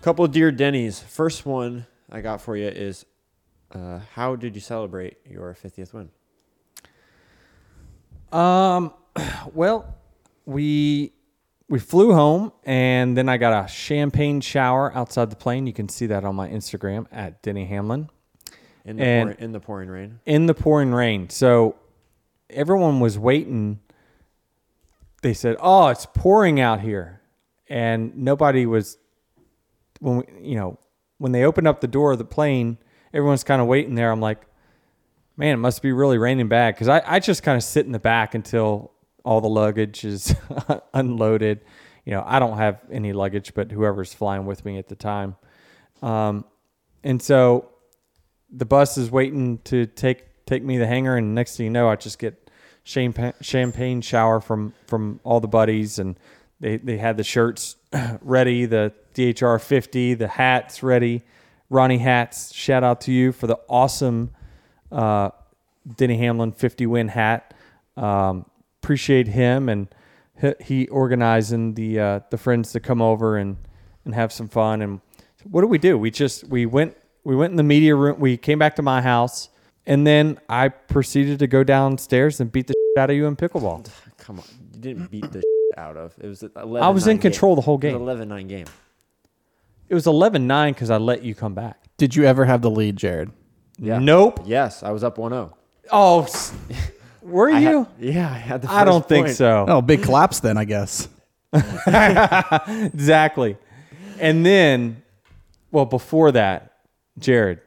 [0.02, 1.00] Couple of dear Denny's.
[1.00, 3.06] First one I got for you is,
[3.72, 6.10] uh, how did you celebrate your 50th win?
[8.32, 8.94] Um,
[9.54, 9.96] well,
[10.46, 11.14] we
[11.70, 15.68] we flew home, and then I got a champagne shower outside the plane.
[15.68, 18.10] You can see that on my Instagram at Denny Hamlin
[18.84, 20.20] In the, And- pour, in the pouring rain.
[20.26, 21.30] in the pouring rain.
[21.30, 21.76] So
[22.50, 23.80] everyone was waiting.
[25.22, 27.22] They said, "Oh, it's pouring out here,"
[27.70, 28.98] and nobody was.
[30.02, 30.78] When we, you know,
[31.18, 32.78] when they opened up the door of the plane,
[33.14, 34.12] everyone's kind of waiting there.
[34.12, 34.42] I'm like,
[35.38, 37.92] man, it must be really raining bad because I, I just kind of sit in
[37.92, 38.92] the back until
[39.24, 40.36] all the luggage is
[40.94, 41.62] unloaded.
[42.06, 45.36] You know, I don't have any luggage, but whoever's flying with me at the time.
[46.02, 46.46] Um,
[47.04, 47.70] and so
[48.52, 51.88] the bus is waiting to take take me the hangar, and next thing you know,
[51.88, 52.50] I just get
[52.84, 56.20] champagne champagne shower from from all the buddies, and
[56.60, 57.76] they they had the shirts
[58.22, 61.24] ready, the DHR fifty, the hats ready,
[61.70, 62.54] Ronnie hats.
[62.54, 64.32] Shout out to you for the awesome
[64.92, 65.30] uh,
[65.98, 67.54] Denny Hamlin fifty win hat.
[67.98, 68.46] Um,
[68.82, 69.88] appreciate him and
[70.42, 73.58] he, he organizing the uh, the friends to come over and
[74.06, 74.82] and have some fun.
[74.82, 75.02] And
[75.44, 75.98] what did we do?
[75.98, 78.20] We just we went we went in the media room.
[78.20, 79.50] We came back to my house,
[79.86, 83.36] and then I proceeded to go downstairs and beat the shit out of you in
[83.36, 83.90] pickleball.
[84.18, 84.46] Come on.
[84.74, 85.44] You didn't beat the
[85.82, 86.14] out of.
[86.22, 87.94] It was 11 I was in control the whole It game.
[87.94, 88.66] was 11 9 game.
[89.90, 91.84] It was 11-9 because I let you come back.
[91.98, 93.32] Did you ever have the lead, Jared?
[93.78, 94.00] Yeah.
[94.00, 94.42] Nope.
[94.46, 95.58] Yes, I was up 1 0.
[95.92, 96.54] Oh, s-
[97.22, 97.88] were you?
[98.00, 99.36] yeah, I had the I don't think point.
[99.38, 99.66] so.
[99.68, 101.10] Oh, big collapse then, I guess.
[102.94, 103.58] exactly.
[104.20, 105.02] And then,
[105.72, 106.74] well, before that,
[107.20, 107.60] Jared,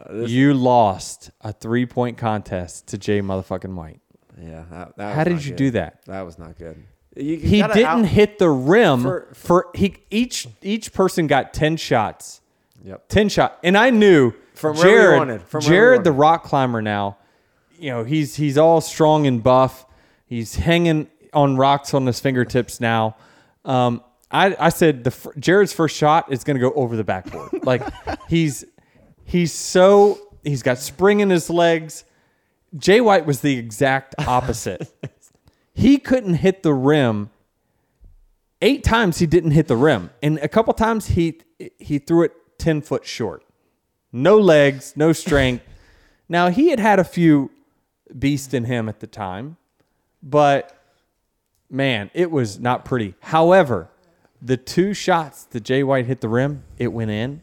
[0.00, 4.00] uh, this- you lost a three point contest to Jay motherfucking White.
[4.40, 4.64] Yeah.
[4.70, 5.56] That, that How was did not you good.
[5.56, 6.04] do that?
[6.06, 6.82] That was not good.
[7.16, 11.52] You, you He didn't out- hit the rim for, For- he each each person got
[11.54, 12.40] ten shots.
[12.84, 13.08] Yep.
[13.08, 13.58] 10 shot.
[13.64, 17.16] And I knew From Jared, wanted, from Jared the rock climber now,
[17.80, 19.84] you know, he's he's all strong and buff.
[20.26, 23.16] He's hanging on rocks on his fingertips now.
[23.64, 27.50] Um, I, I said the Jared's first shot is going to go over the backboard.
[27.64, 27.82] like
[28.28, 28.64] he's
[29.24, 32.04] he's so he's got spring in his legs.
[32.76, 34.88] Jay White was the exact opposite.
[35.76, 37.30] he couldn't hit the rim
[38.62, 41.40] eight times he didn't hit the rim, and a couple times he
[41.78, 43.44] he threw it ten foot short.
[44.10, 45.64] No legs, no strength.
[46.28, 47.50] now he had had a few
[48.18, 49.58] beast in him at the time,
[50.22, 50.82] but
[51.68, 53.14] man, it was not pretty.
[53.20, 53.90] However,
[54.40, 57.42] the two shots that Jay White hit the rim, it went in,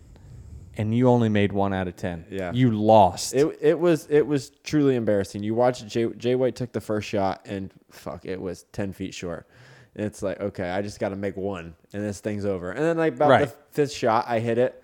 [0.77, 2.25] and you only made one out of ten.
[2.29, 2.51] Yeah.
[2.53, 3.33] you lost.
[3.33, 5.43] It, it was it was truly embarrassing.
[5.43, 9.13] You watched Jay, Jay White took the first shot and fuck, it was ten feet
[9.13, 9.47] short.
[9.95, 12.71] And it's like okay, I just got to make one and this thing's over.
[12.71, 13.47] And then like about Right.
[13.47, 14.83] the fifth shot, I hit it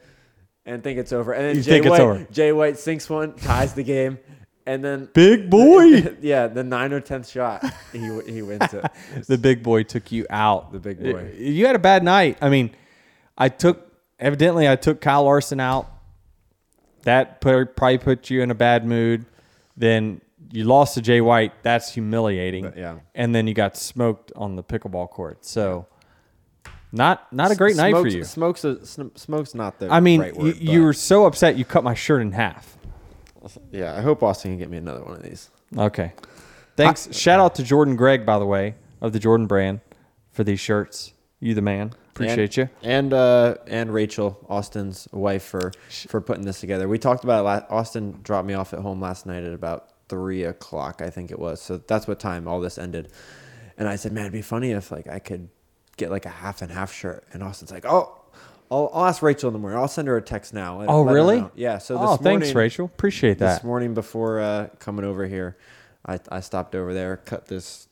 [0.65, 1.33] and think it's over.
[1.33, 2.31] And then You Jay White.
[2.31, 4.19] Jay White sinks one, ties the game,
[4.67, 6.15] and then Big boy.
[6.21, 8.85] yeah, the nine or tenth shot, he he wins it.
[9.27, 10.71] the big boy took you out.
[10.71, 11.33] The big boy.
[11.39, 12.37] You had a bad night.
[12.39, 12.69] I mean,
[13.35, 13.88] I took
[14.19, 15.89] evidently I took Kyle Larson out.
[17.03, 19.25] That put, probably put you in a bad mood.
[19.77, 20.21] Then
[20.51, 21.53] you lost to Jay White.
[21.63, 22.65] That's humiliating.
[22.65, 22.99] But, yeah.
[23.15, 25.45] And then you got smoked on the pickleball court.
[25.45, 25.87] So
[26.91, 28.23] not not a great night for you.
[28.23, 30.93] Smokes uh, a, sm- smokes not the I mean, right you, word, you but- were
[30.93, 32.77] so upset you cut my shirt in half.
[33.71, 33.95] yeah.
[33.95, 35.49] I hope Austin can get me another one of these.
[35.77, 36.13] Okay.
[36.75, 37.13] Thanks.
[37.15, 39.81] Shout out to Jordan Gregg, by the way, of the Jordan brand
[40.31, 41.13] for these shirts.
[41.39, 41.93] You the man.
[42.25, 42.69] Appreciate you.
[42.83, 45.71] And uh, and Rachel, Austin's wife, for
[46.07, 46.87] for putting this together.
[46.87, 47.43] We talked about it.
[47.43, 51.31] Last, Austin dropped me off at home last night at about three o'clock, I think
[51.31, 51.61] it was.
[51.61, 53.11] So that's what time all this ended.
[53.77, 55.49] And I said, man, it'd be funny if like I could
[55.97, 57.23] get like a half and half shirt.
[57.33, 58.15] And Austin's like, oh.
[58.71, 59.79] I'll, I'll ask Rachel in the morning.
[59.79, 60.85] I'll send her a text now.
[60.87, 61.43] Oh, really?
[61.55, 61.79] Yeah.
[61.79, 62.85] So this oh, thanks, Rachel.
[62.85, 63.55] Appreciate that.
[63.55, 65.57] This morning before uh, coming over here,
[66.05, 67.87] I, I stopped over there, cut this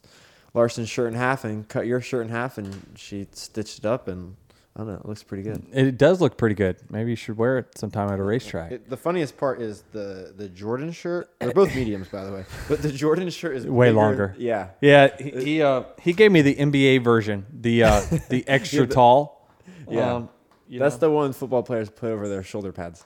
[0.54, 4.08] Larson shirt in half, and cut your shirt in half, and she stitched it up,
[4.08, 4.36] and
[4.76, 5.66] I don't know, it looks pretty good.
[5.74, 6.78] It does look pretty good.
[6.92, 8.72] Maybe you should wear it sometime at a racetrack.
[8.72, 11.30] It, the funniest part is the the Jordan shirt.
[11.40, 14.36] They're both mediums, by the way, but the Jordan shirt is Way bigger- longer.
[14.38, 18.86] Yeah, Yeah, he he, uh, he gave me the NBA version, the uh, the extra
[18.86, 19.50] tall.
[19.90, 20.14] Yeah.
[20.16, 20.30] Um,
[20.68, 21.00] you that's know?
[21.08, 23.06] the one football players put over their shoulder pads.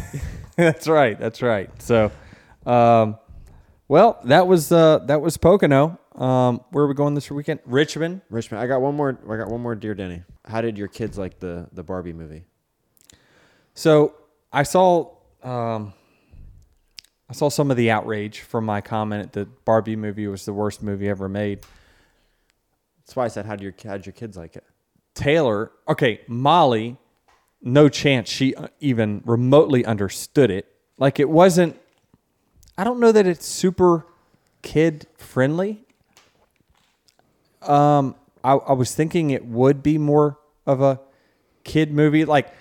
[0.56, 1.18] that's right.
[1.18, 1.70] That's right.
[1.80, 2.10] So,
[2.66, 3.16] um,
[3.88, 5.98] well, that was uh, that was Pocono.
[6.16, 7.60] Um, where are we going this weekend?
[7.66, 8.22] Richmond.
[8.30, 9.18] Richmond, I got one more.
[9.28, 10.22] I got one more, dear Denny.
[10.46, 12.44] How did your kids like the the Barbie movie?
[13.74, 14.14] So
[14.52, 15.10] I saw
[15.42, 15.92] um,
[17.28, 20.82] I saw some of the outrage from my comment that Barbie movie was the worst
[20.82, 21.60] movie ever made.
[23.00, 24.64] That's why I said, how did your how did your kids like it?
[25.14, 26.96] Taylor, okay, Molly,
[27.62, 30.66] no chance she uh, even remotely understood it.
[30.98, 31.78] Like it wasn't.
[32.78, 34.06] I don't know that it's super
[34.62, 35.85] kid friendly.
[37.68, 38.14] Um,
[38.44, 41.00] I, I was thinking it would be more of a
[41.64, 42.52] kid movie, like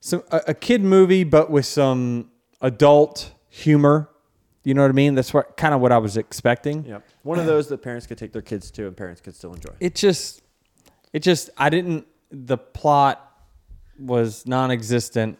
[0.00, 2.30] some a, a kid movie, but with some
[2.60, 4.08] adult humor.
[4.62, 5.14] You know what I mean?
[5.14, 6.84] That's what kind of what I was expecting.
[6.84, 9.54] Yep, one of those that parents could take their kids to, and parents could still
[9.54, 9.72] enjoy.
[9.80, 10.42] it just
[11.12, 13.26] it just i didn't the plot
[13.98, 15.38] was non-existent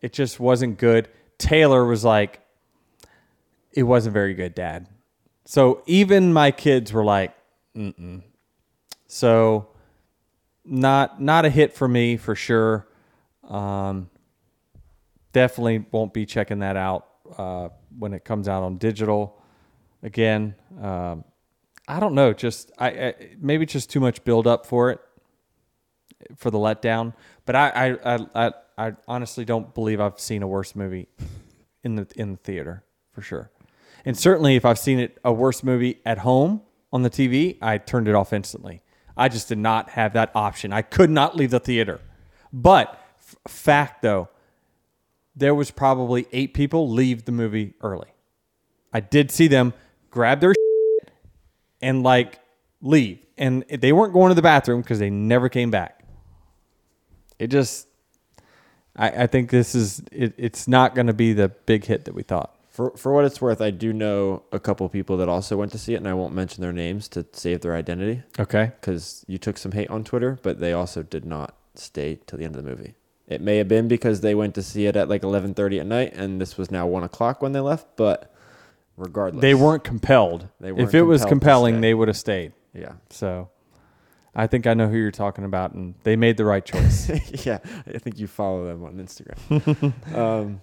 [0.00, 1.08] it just wasn't good
[1.38, 2.40] taylor was like
[3.72, 4.86] it wasn't very good dad
[5.44, 7.34] so even my kids were like
[7.76, 8.22] mm-mm
[9.06, 9.68] so
[10.64, 12.86] not not a hit for me for sure
[13.48, 14.08] um
[15.32, 17.68] definitely won't be checking that out uh
[17.98, 19.40] when it comes out on digital
[20.02, 21.24] again um
[21.90, 22.32] I don't know.
[22.32, 25.00] Just I, I maybe just too much build up for it
[26.36, 27.14] for the letdown.
[27.46, 31.08] But I I, I I I honestly don't believe I've seen a worse movie
[31.82, 33.50] in the in the theater for sure.
[34.04, 37.78] And certainly if I've seen it a worse movie at home on the TV, I
[37.78, 38.82] turned it off instantly.
[39.16, 40.72] I just did not have that option.
[40.72, 42.00] I could not leave the theater.
[42.52, 44.28] But f- fact though,
[45.36, 48.08] there was probably eight people leave the movie early.
[48.92, 49.72] I did see them
[50.10, 50.54] grab their
[51.80, 52.40] and like
[52.80, 53.18] leave.
[53.38, 56.04] And they weren't going to the bathroom because they never came back.
[57.38, 57.86] It just,
[58.94, 62.14] I, I think this is, it, it's not going to be the big hit that
[62.14, 62.54] we thought.
[62.70, 65.78] For for what it's worth, I do know a couple people that also went to
[65.78, 68.72] see it, and I won't mention their names to save their identity Okay.
[68.80, 72.44] because you took some hate on Twitter, but they also did not stay till the
[72.44, 72.94] end of the movie.
[73.26, 75.86] It may have been because they went to see it at like eleven thirty at
[75.86, 77.86] night, and this was now one o'clock when they left.
[77.96, 78.32] But
[78.96, 80.48] regardless, They weren't compelled.
[80.60, 82.52] They weren't if it was compelling, they would have stayed.
[82.72, 83.48] Yeah, So
[84.34, 87.08] I think I know who you're talking about, and they made the right choice.
[87.46, 87.58] yeah.
[87.92, 89.92] I think you follow them on Instagram.
[90.16, 90.60] um,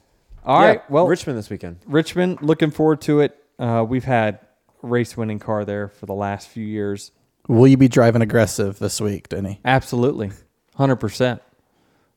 [0.48, 0.90] All yeah, right.
[0.90, 1.78] Well, Richmond this weekend.
[1.86, 3.38] Richmond, looking forward to it.
[3.60, 4.40] Uh, we've had
[4.82, 7.12] race winning car there for the last few years.
[7.50, 9.60] Will you be driving aggressive this week, Denny?
[9.66, 10.32] Absolutely.
[10.80, 11.42] 100%.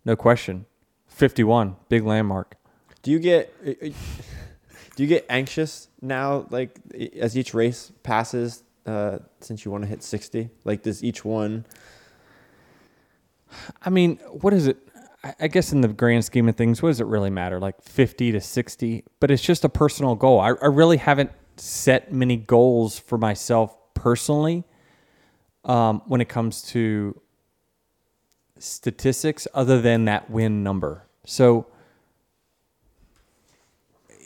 [0.05, 0.67] No question.
[1.09, 2.57] 51, big landmark.
[3.03, 6.79] Do you get do you get anxious now, like
[7.19, 10.51] as each race passes, uh, since you want to hit sixty?
[10.65, 11.65] Like, does each one?
[13.83, 14.77] I mean, what is it?
[15.23, 17.61] I- guess in the grand scheme of things, what does it really matter?
[17.61, 19.05] Like 50 to 60?
[19.21, 20.41] But it's just a personal goal.
[20.41, 24.65] I, I really haven't set many goals for myself personally
[25.65, 27.21] um, when it comes to
[28.59, 31.07] statistics other than that win number.
[31.25, 31.67] So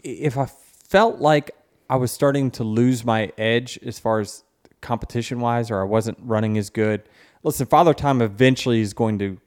[0.04, 1.50] if I felt like
[1.88, 4.44] I was starting to lose my edge as far as
[4.80, 7.02] competition wise, or I wasn't running as good,
[7.42, 9.38] listen, Father Time eventually is going to.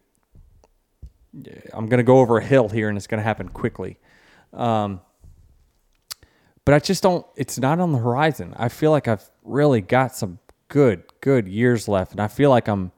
[1.73, 3.97] I'm going to go over a hill here, and it's going to happen quickly.
[4.53, 5.01] Um,
[6.65, 7.25] but I just don't.
[7.35, 8.53] It's not on the horizon.
[8.57, 12.67] I feel like I've really got some good, good years left, and I feel like
[12.67, 12.91] I'm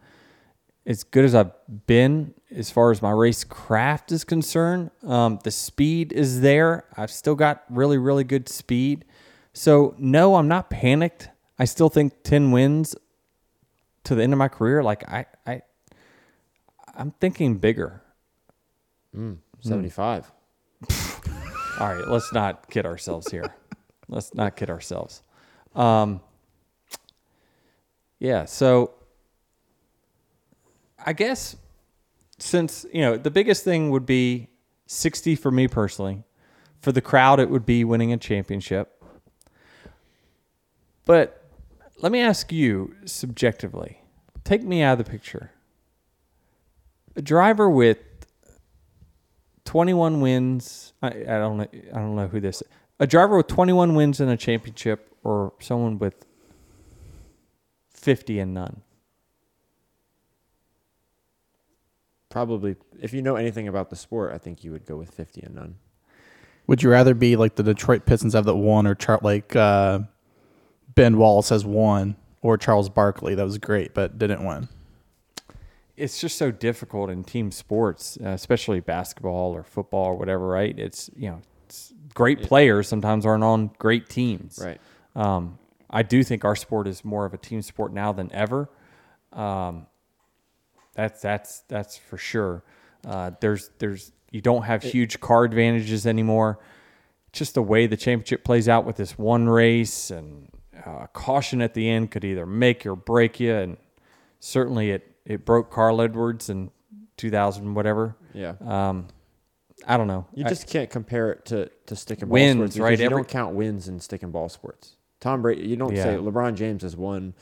[0.85, 1.51] as good as I've
[1.85, 4.89] been as far as my race craft is concerned.
[5.03, 6.85] Um, the speed is there.
[6.97, 9.05] I've still got really, really good speed.
[9.53, 11.29] So no, I'm not panicked.
[11.59, 12.95] I still think ten wins
[14.05, 14.81] to the end of my career.
[14.81, 15.61] Like I, I,
[16.95, 18.01] I'm thinking bigger.
[19.61, 20.31] Seventy-five.
[21.79, 23.53] All right, let's not kid ourselves here.
[24.07, 25.21] let's not kid ourselves.
[25.75, 26.21] Um,
[28.19, 28.93] yeah, so
[31.05, 31.55] I guess
[32.37, 34.49] since you know the biggest thing would be
[34.87, 36.23] 60 for me personally.
[36.81, 39.03] For the crowd, it would be winning a championship.
[41.05, 41.45] But
[42.01, 44.01] let me ask you subjectively.
[44.43, 45.51] Take me out of the picture.
[47.15, 47.97] A driver with
[49.69, 50.93] 21 wins.
[50.99, 51.67] I, I don't know.
[51.93, 52.63] I don't know who this.
[52.99, 56.25] A driver with 21 wins in a championship, or someone with
[57.93, 58.81] 50 and none.
[62.29, 65.43] Probably, if you know anything about the sport, I think you would go with 50
[65.43, 65.75] and none.
[66.65, 69.99] Would you rather be like the Detroit Pistons have that one, or Char- like uh,
[70.95, 74.67] Ben Wallace has one, or Charles Barkley that was great but didn't win?
[75.99, 80.77] It's just so difficult in team sports, uh, especially basketball or football or whatever, right?
[80.77, 84.59] It's you know, it's great players sometimes aren't on great teams.
[84.63, 84.79] Right.
[85.15, 85.59] Um,
[85.89, 88.69] I do think our sport is more of a team sport now than ever.
[89.33, 89.87] Um,
[90.93, 92.63] that's that's that's for sure.
[93.05, 96.59] Uh, there's there's you don't have huge car advantages anymore.
[97.31, 100.49] Just the way the championship plays out with this one race and
[100.85, 103.77] uh, caution at the end could either make or break you, and
[104.39, 106.71] certainly it it broke Carl Edwards in
[107.15, 108.15] 2000 whatever.
[108.33, 108.55] Yeah.
[108.65, 109.07] Um,
[109.87, 110.25] I don't know.
[110.33, 112.99] You I- just can't compare it to, to stick and ball Wins, sports right?
[112.99, 114.97] You Every- don't count wins in stick and ball sports.
[115.21, 116.03] Tom Brady, you don't Yeah.
[116.03, 117.33] say LeBron James has won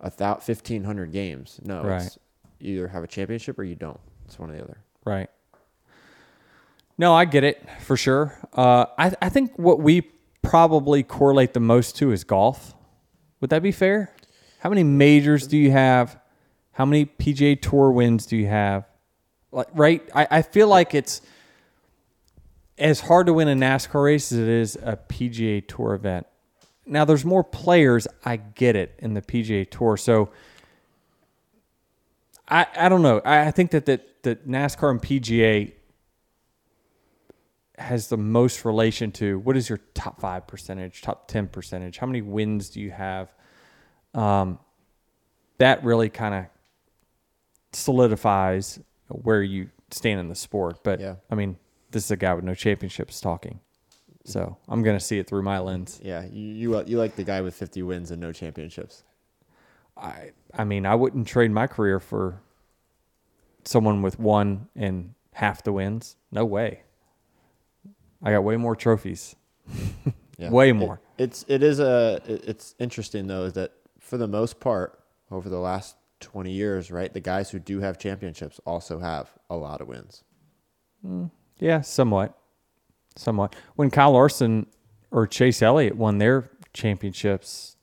[0.00, 1.60] a thou, 1,500 games.
[1.64, 2.02] No, Right.
[2.02, 2.18] it's
[2.58, 4.00] you either have a championship or you don't.
[4.26, 4.78] It's one or the other.
[5.04, 5.30] Right.
[6.98, 8.36] No, I get it for sure.
[8.52, 10.10] Uh, I I think what we
[10.42, 12.74] probably correlate the most to is golf.
[13.40, 14.12] Would that be fair?
[14.60, 16.18] How many majors do you have?
[16.78, 18.86] How many PGA Tour wins do you have?
[19.50, 20.08] Like, right?
[20.14, 21.20] I, I feel like it's
[22.78, 26.28] as hard to win a NASCAR race as it is a PGA Tour event.
[26.86, 28.06] Now, there's more players.
[28.24, 30.30] I get it in the PGA Tour, so
[32.48, 33.22] I, I don't know.
[33.24, 35.72] I, I think that, that that NASCAR and PGA
[37.76, 41.98] has the most relation to what is your top five percentage, top ten percentage?
[41.98, 43.34] How many wins do you have?
[44.14, 44.60] Um,
[45.58, 46.44] that really kind of
[47.72, 50.82] solidifies where you stand in the sport.
[50.82, 51.16] But Yeah.
[51.30, 51.56] I mean,
[51.90, 53.60] this is a guy with no championships talking,
[54.24, 56.00] so I'm gonna see it through my lens.
[56.02, 59.04] Yeah, you you, uh, you like the guy with 50 wins and no championships.
[59.96, 62.40] I I mean, I wouldn't trade my career for
[63.64, 66.16] someone with one and half the wins.
[66.30, 66.82] No way.
[68.22, 69.36] I got way more trophies.
[70.40, 70.50] Yeah.
[70.50, 71.00] Way It- more.
[71.18, 75.00] it's it is a it's interesting though that for the most part
[75.32, 79.56] over the last 20 years, right, the guys who do have championships also have a
[79.56, 80.24] lot of wins.
[81.58, 82.36] Yeah, somewhat.
[83.16, 83.54] Somewhat.
[83.76, 84.66] When Kyle Larson
[85.10, 87.76] or Chase Elliott won their championships,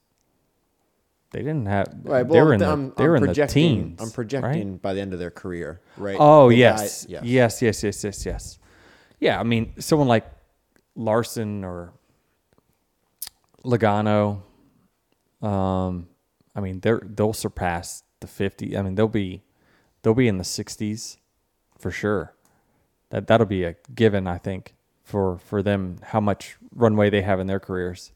[1.32, 2.26] they didn't have Right.
[2.26, 4.00] well, they were in the I'm, they were I'm in the teens.
[4.00, 4.14] I'm right?
[4.14, 6.18] projecting by the end of their career, right?
[6.20, 7.06] Oh The yes.
[7.06, 8.60] guy- yes, yes, yes, yes, yes.
[9.20, 10.26] Yeah, I mean, someone like
[10.96, 11.94] Larson or
[13.64, 14.42] Logano,
[15.42, 16.08] um,
[16.56, 18.78] I mean, they're they'll surpass the fifty.
[18.78, 19.44] I mean, they'll be
[20.02, 21.18] they'll be in the sixties
[21.78, 22.34] for sure.
[23.10, 27.40] That that'll be a given, I think, for for them how much runway they have
[27.40, 28.12] in their careers.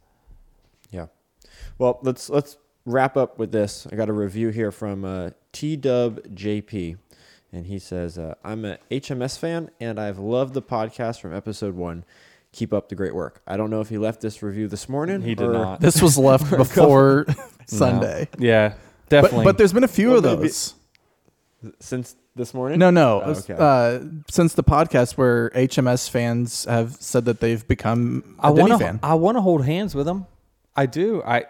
[0.91, 1.07] Yeah.
[1.77, 3.88] Well, let's let's wrap up with this.
[3.91, 6.97] I got a review here from uh, T Dub JP,
[7.53, 11.76] and he says, uh, "I'm a HMS fan, and I've loved the podcast from episode
[11.76, 12.03] one.
[12.51, 15.21] Keep up the great work." I don't know if he left this review this morning.
[15.21, 15.81] He did or- not.
[15.81, 17.27] This was left before
[17.67, 18.27] Sunday.
[18.38, 18.45] No.
[18.45, 18.77] Yeah, But,
[19.10, 19.44] definitely.
[19.45, 20.73] but there's been a few of Well, maybe- those.
[21.80, 22.80] since this morning.
[22.80, 23.22] No, no.
[23.26, 23.56] Oh, okay.
[23.57, 23.99] Uh,
[24.30, 28.72] since the podcast where HMS fans have said that they've become a I Denny want
[28.73, 28.77] to.
[28.86, 28.99] fan.
[29.03, 30.26] I want to hold hands with them.
[30.76, 31.22] I do.
[31.26, 31.45] I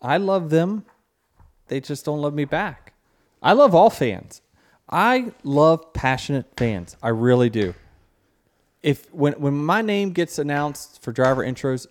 [0.00, 0.84] I love them.
[1.66, 2.92] They just don't love me back.
[3.42, 4.40] I love all fans.
[4.88, 6.96] I love passionate fans.
[7.02, 7.74] I really do.
[8.82, 11.88] If when when my name gets announced for driver intros,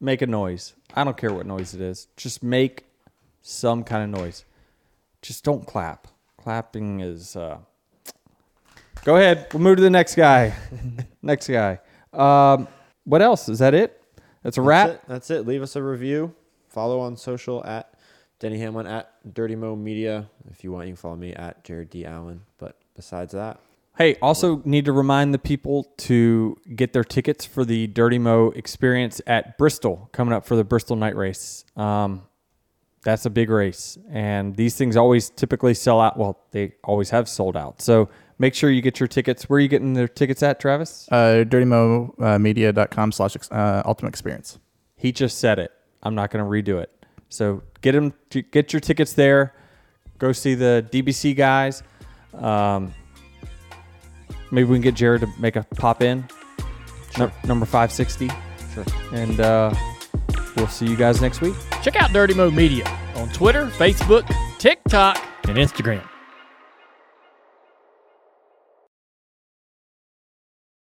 [0.00, 0.74] make a noise.
[0.94, 2.06] I don't care what noise it is.
[2.16, 2.84] Just make
[3.42, 4.44] some kind of noise.
[5.22, 6.08] Just don't clap.
[6.36, 7.36] Clapping is.
[7.36, 7.58] Uh...
[9.04, 9.46] Go ahead.
[9.52, 10.54] We'll move to the next guy.
[11.22, 11.78] next guy.
[12.12, 12.68] Um,
[13.04, 13.48] what else?
[13.48, 14.02] Is that it?
[14.42, 14.88] That's a wrap.
[14.88, 15.08] That's it.
[15.08, 15.46] That's it.
[15.46, 16.34] Leave us a review.
[16.68, 17.94] Follow on social at
[18.38, 20.28] Denny Hamlin at Dirty Mo Media.
[20.50, 22.42] If you want, you can follow me at Jared D Allen.
[22.58, 23.60] But besides that,
[24.00, 28.50] Hey, also need to remind the people to get their tickets for the Dirty Mo
[28.52, 31.66] experience at Bristol coming up for the Bristol Night Race.
[31.76, 32.22] Um,
[33.02, 36.18] that's a big race, and these things always typically sell out.
[36.18, 37.80] Well, they always have sold out.
[37.80, 38.08] So
[38.38, 39.48] make sure you get your tickets.
[39.48, 41.08] Where are you getting their tickets at, Travis?
[41.10, 44.58] Uh, dirtymomedia.com slash uh, ultimate experience.
[44.96, 45.72] He just said it.
[46.02, 46.90] I'm not going to redo it.
[47.30, 48.12] So get them,
[48.50, 49.54] get your tickets there.
[50.18, 51.82] Go see the DBC guys.
[52.34, 52.92] Um,
[54.50, 56.26] maybe we can get Jared to make a pop in.
[57.18, 58.30] Num- number 560.
[58.74, 58.84] Sure.
[59.12, 59.74] And uh,
[60.56, 61.54] we'll see you guys next week.
[61.82, 62.86] Check out Dirty Mo Media
[63.16, 66.06] on Twitter, Facebook, TikTok, and Instagram.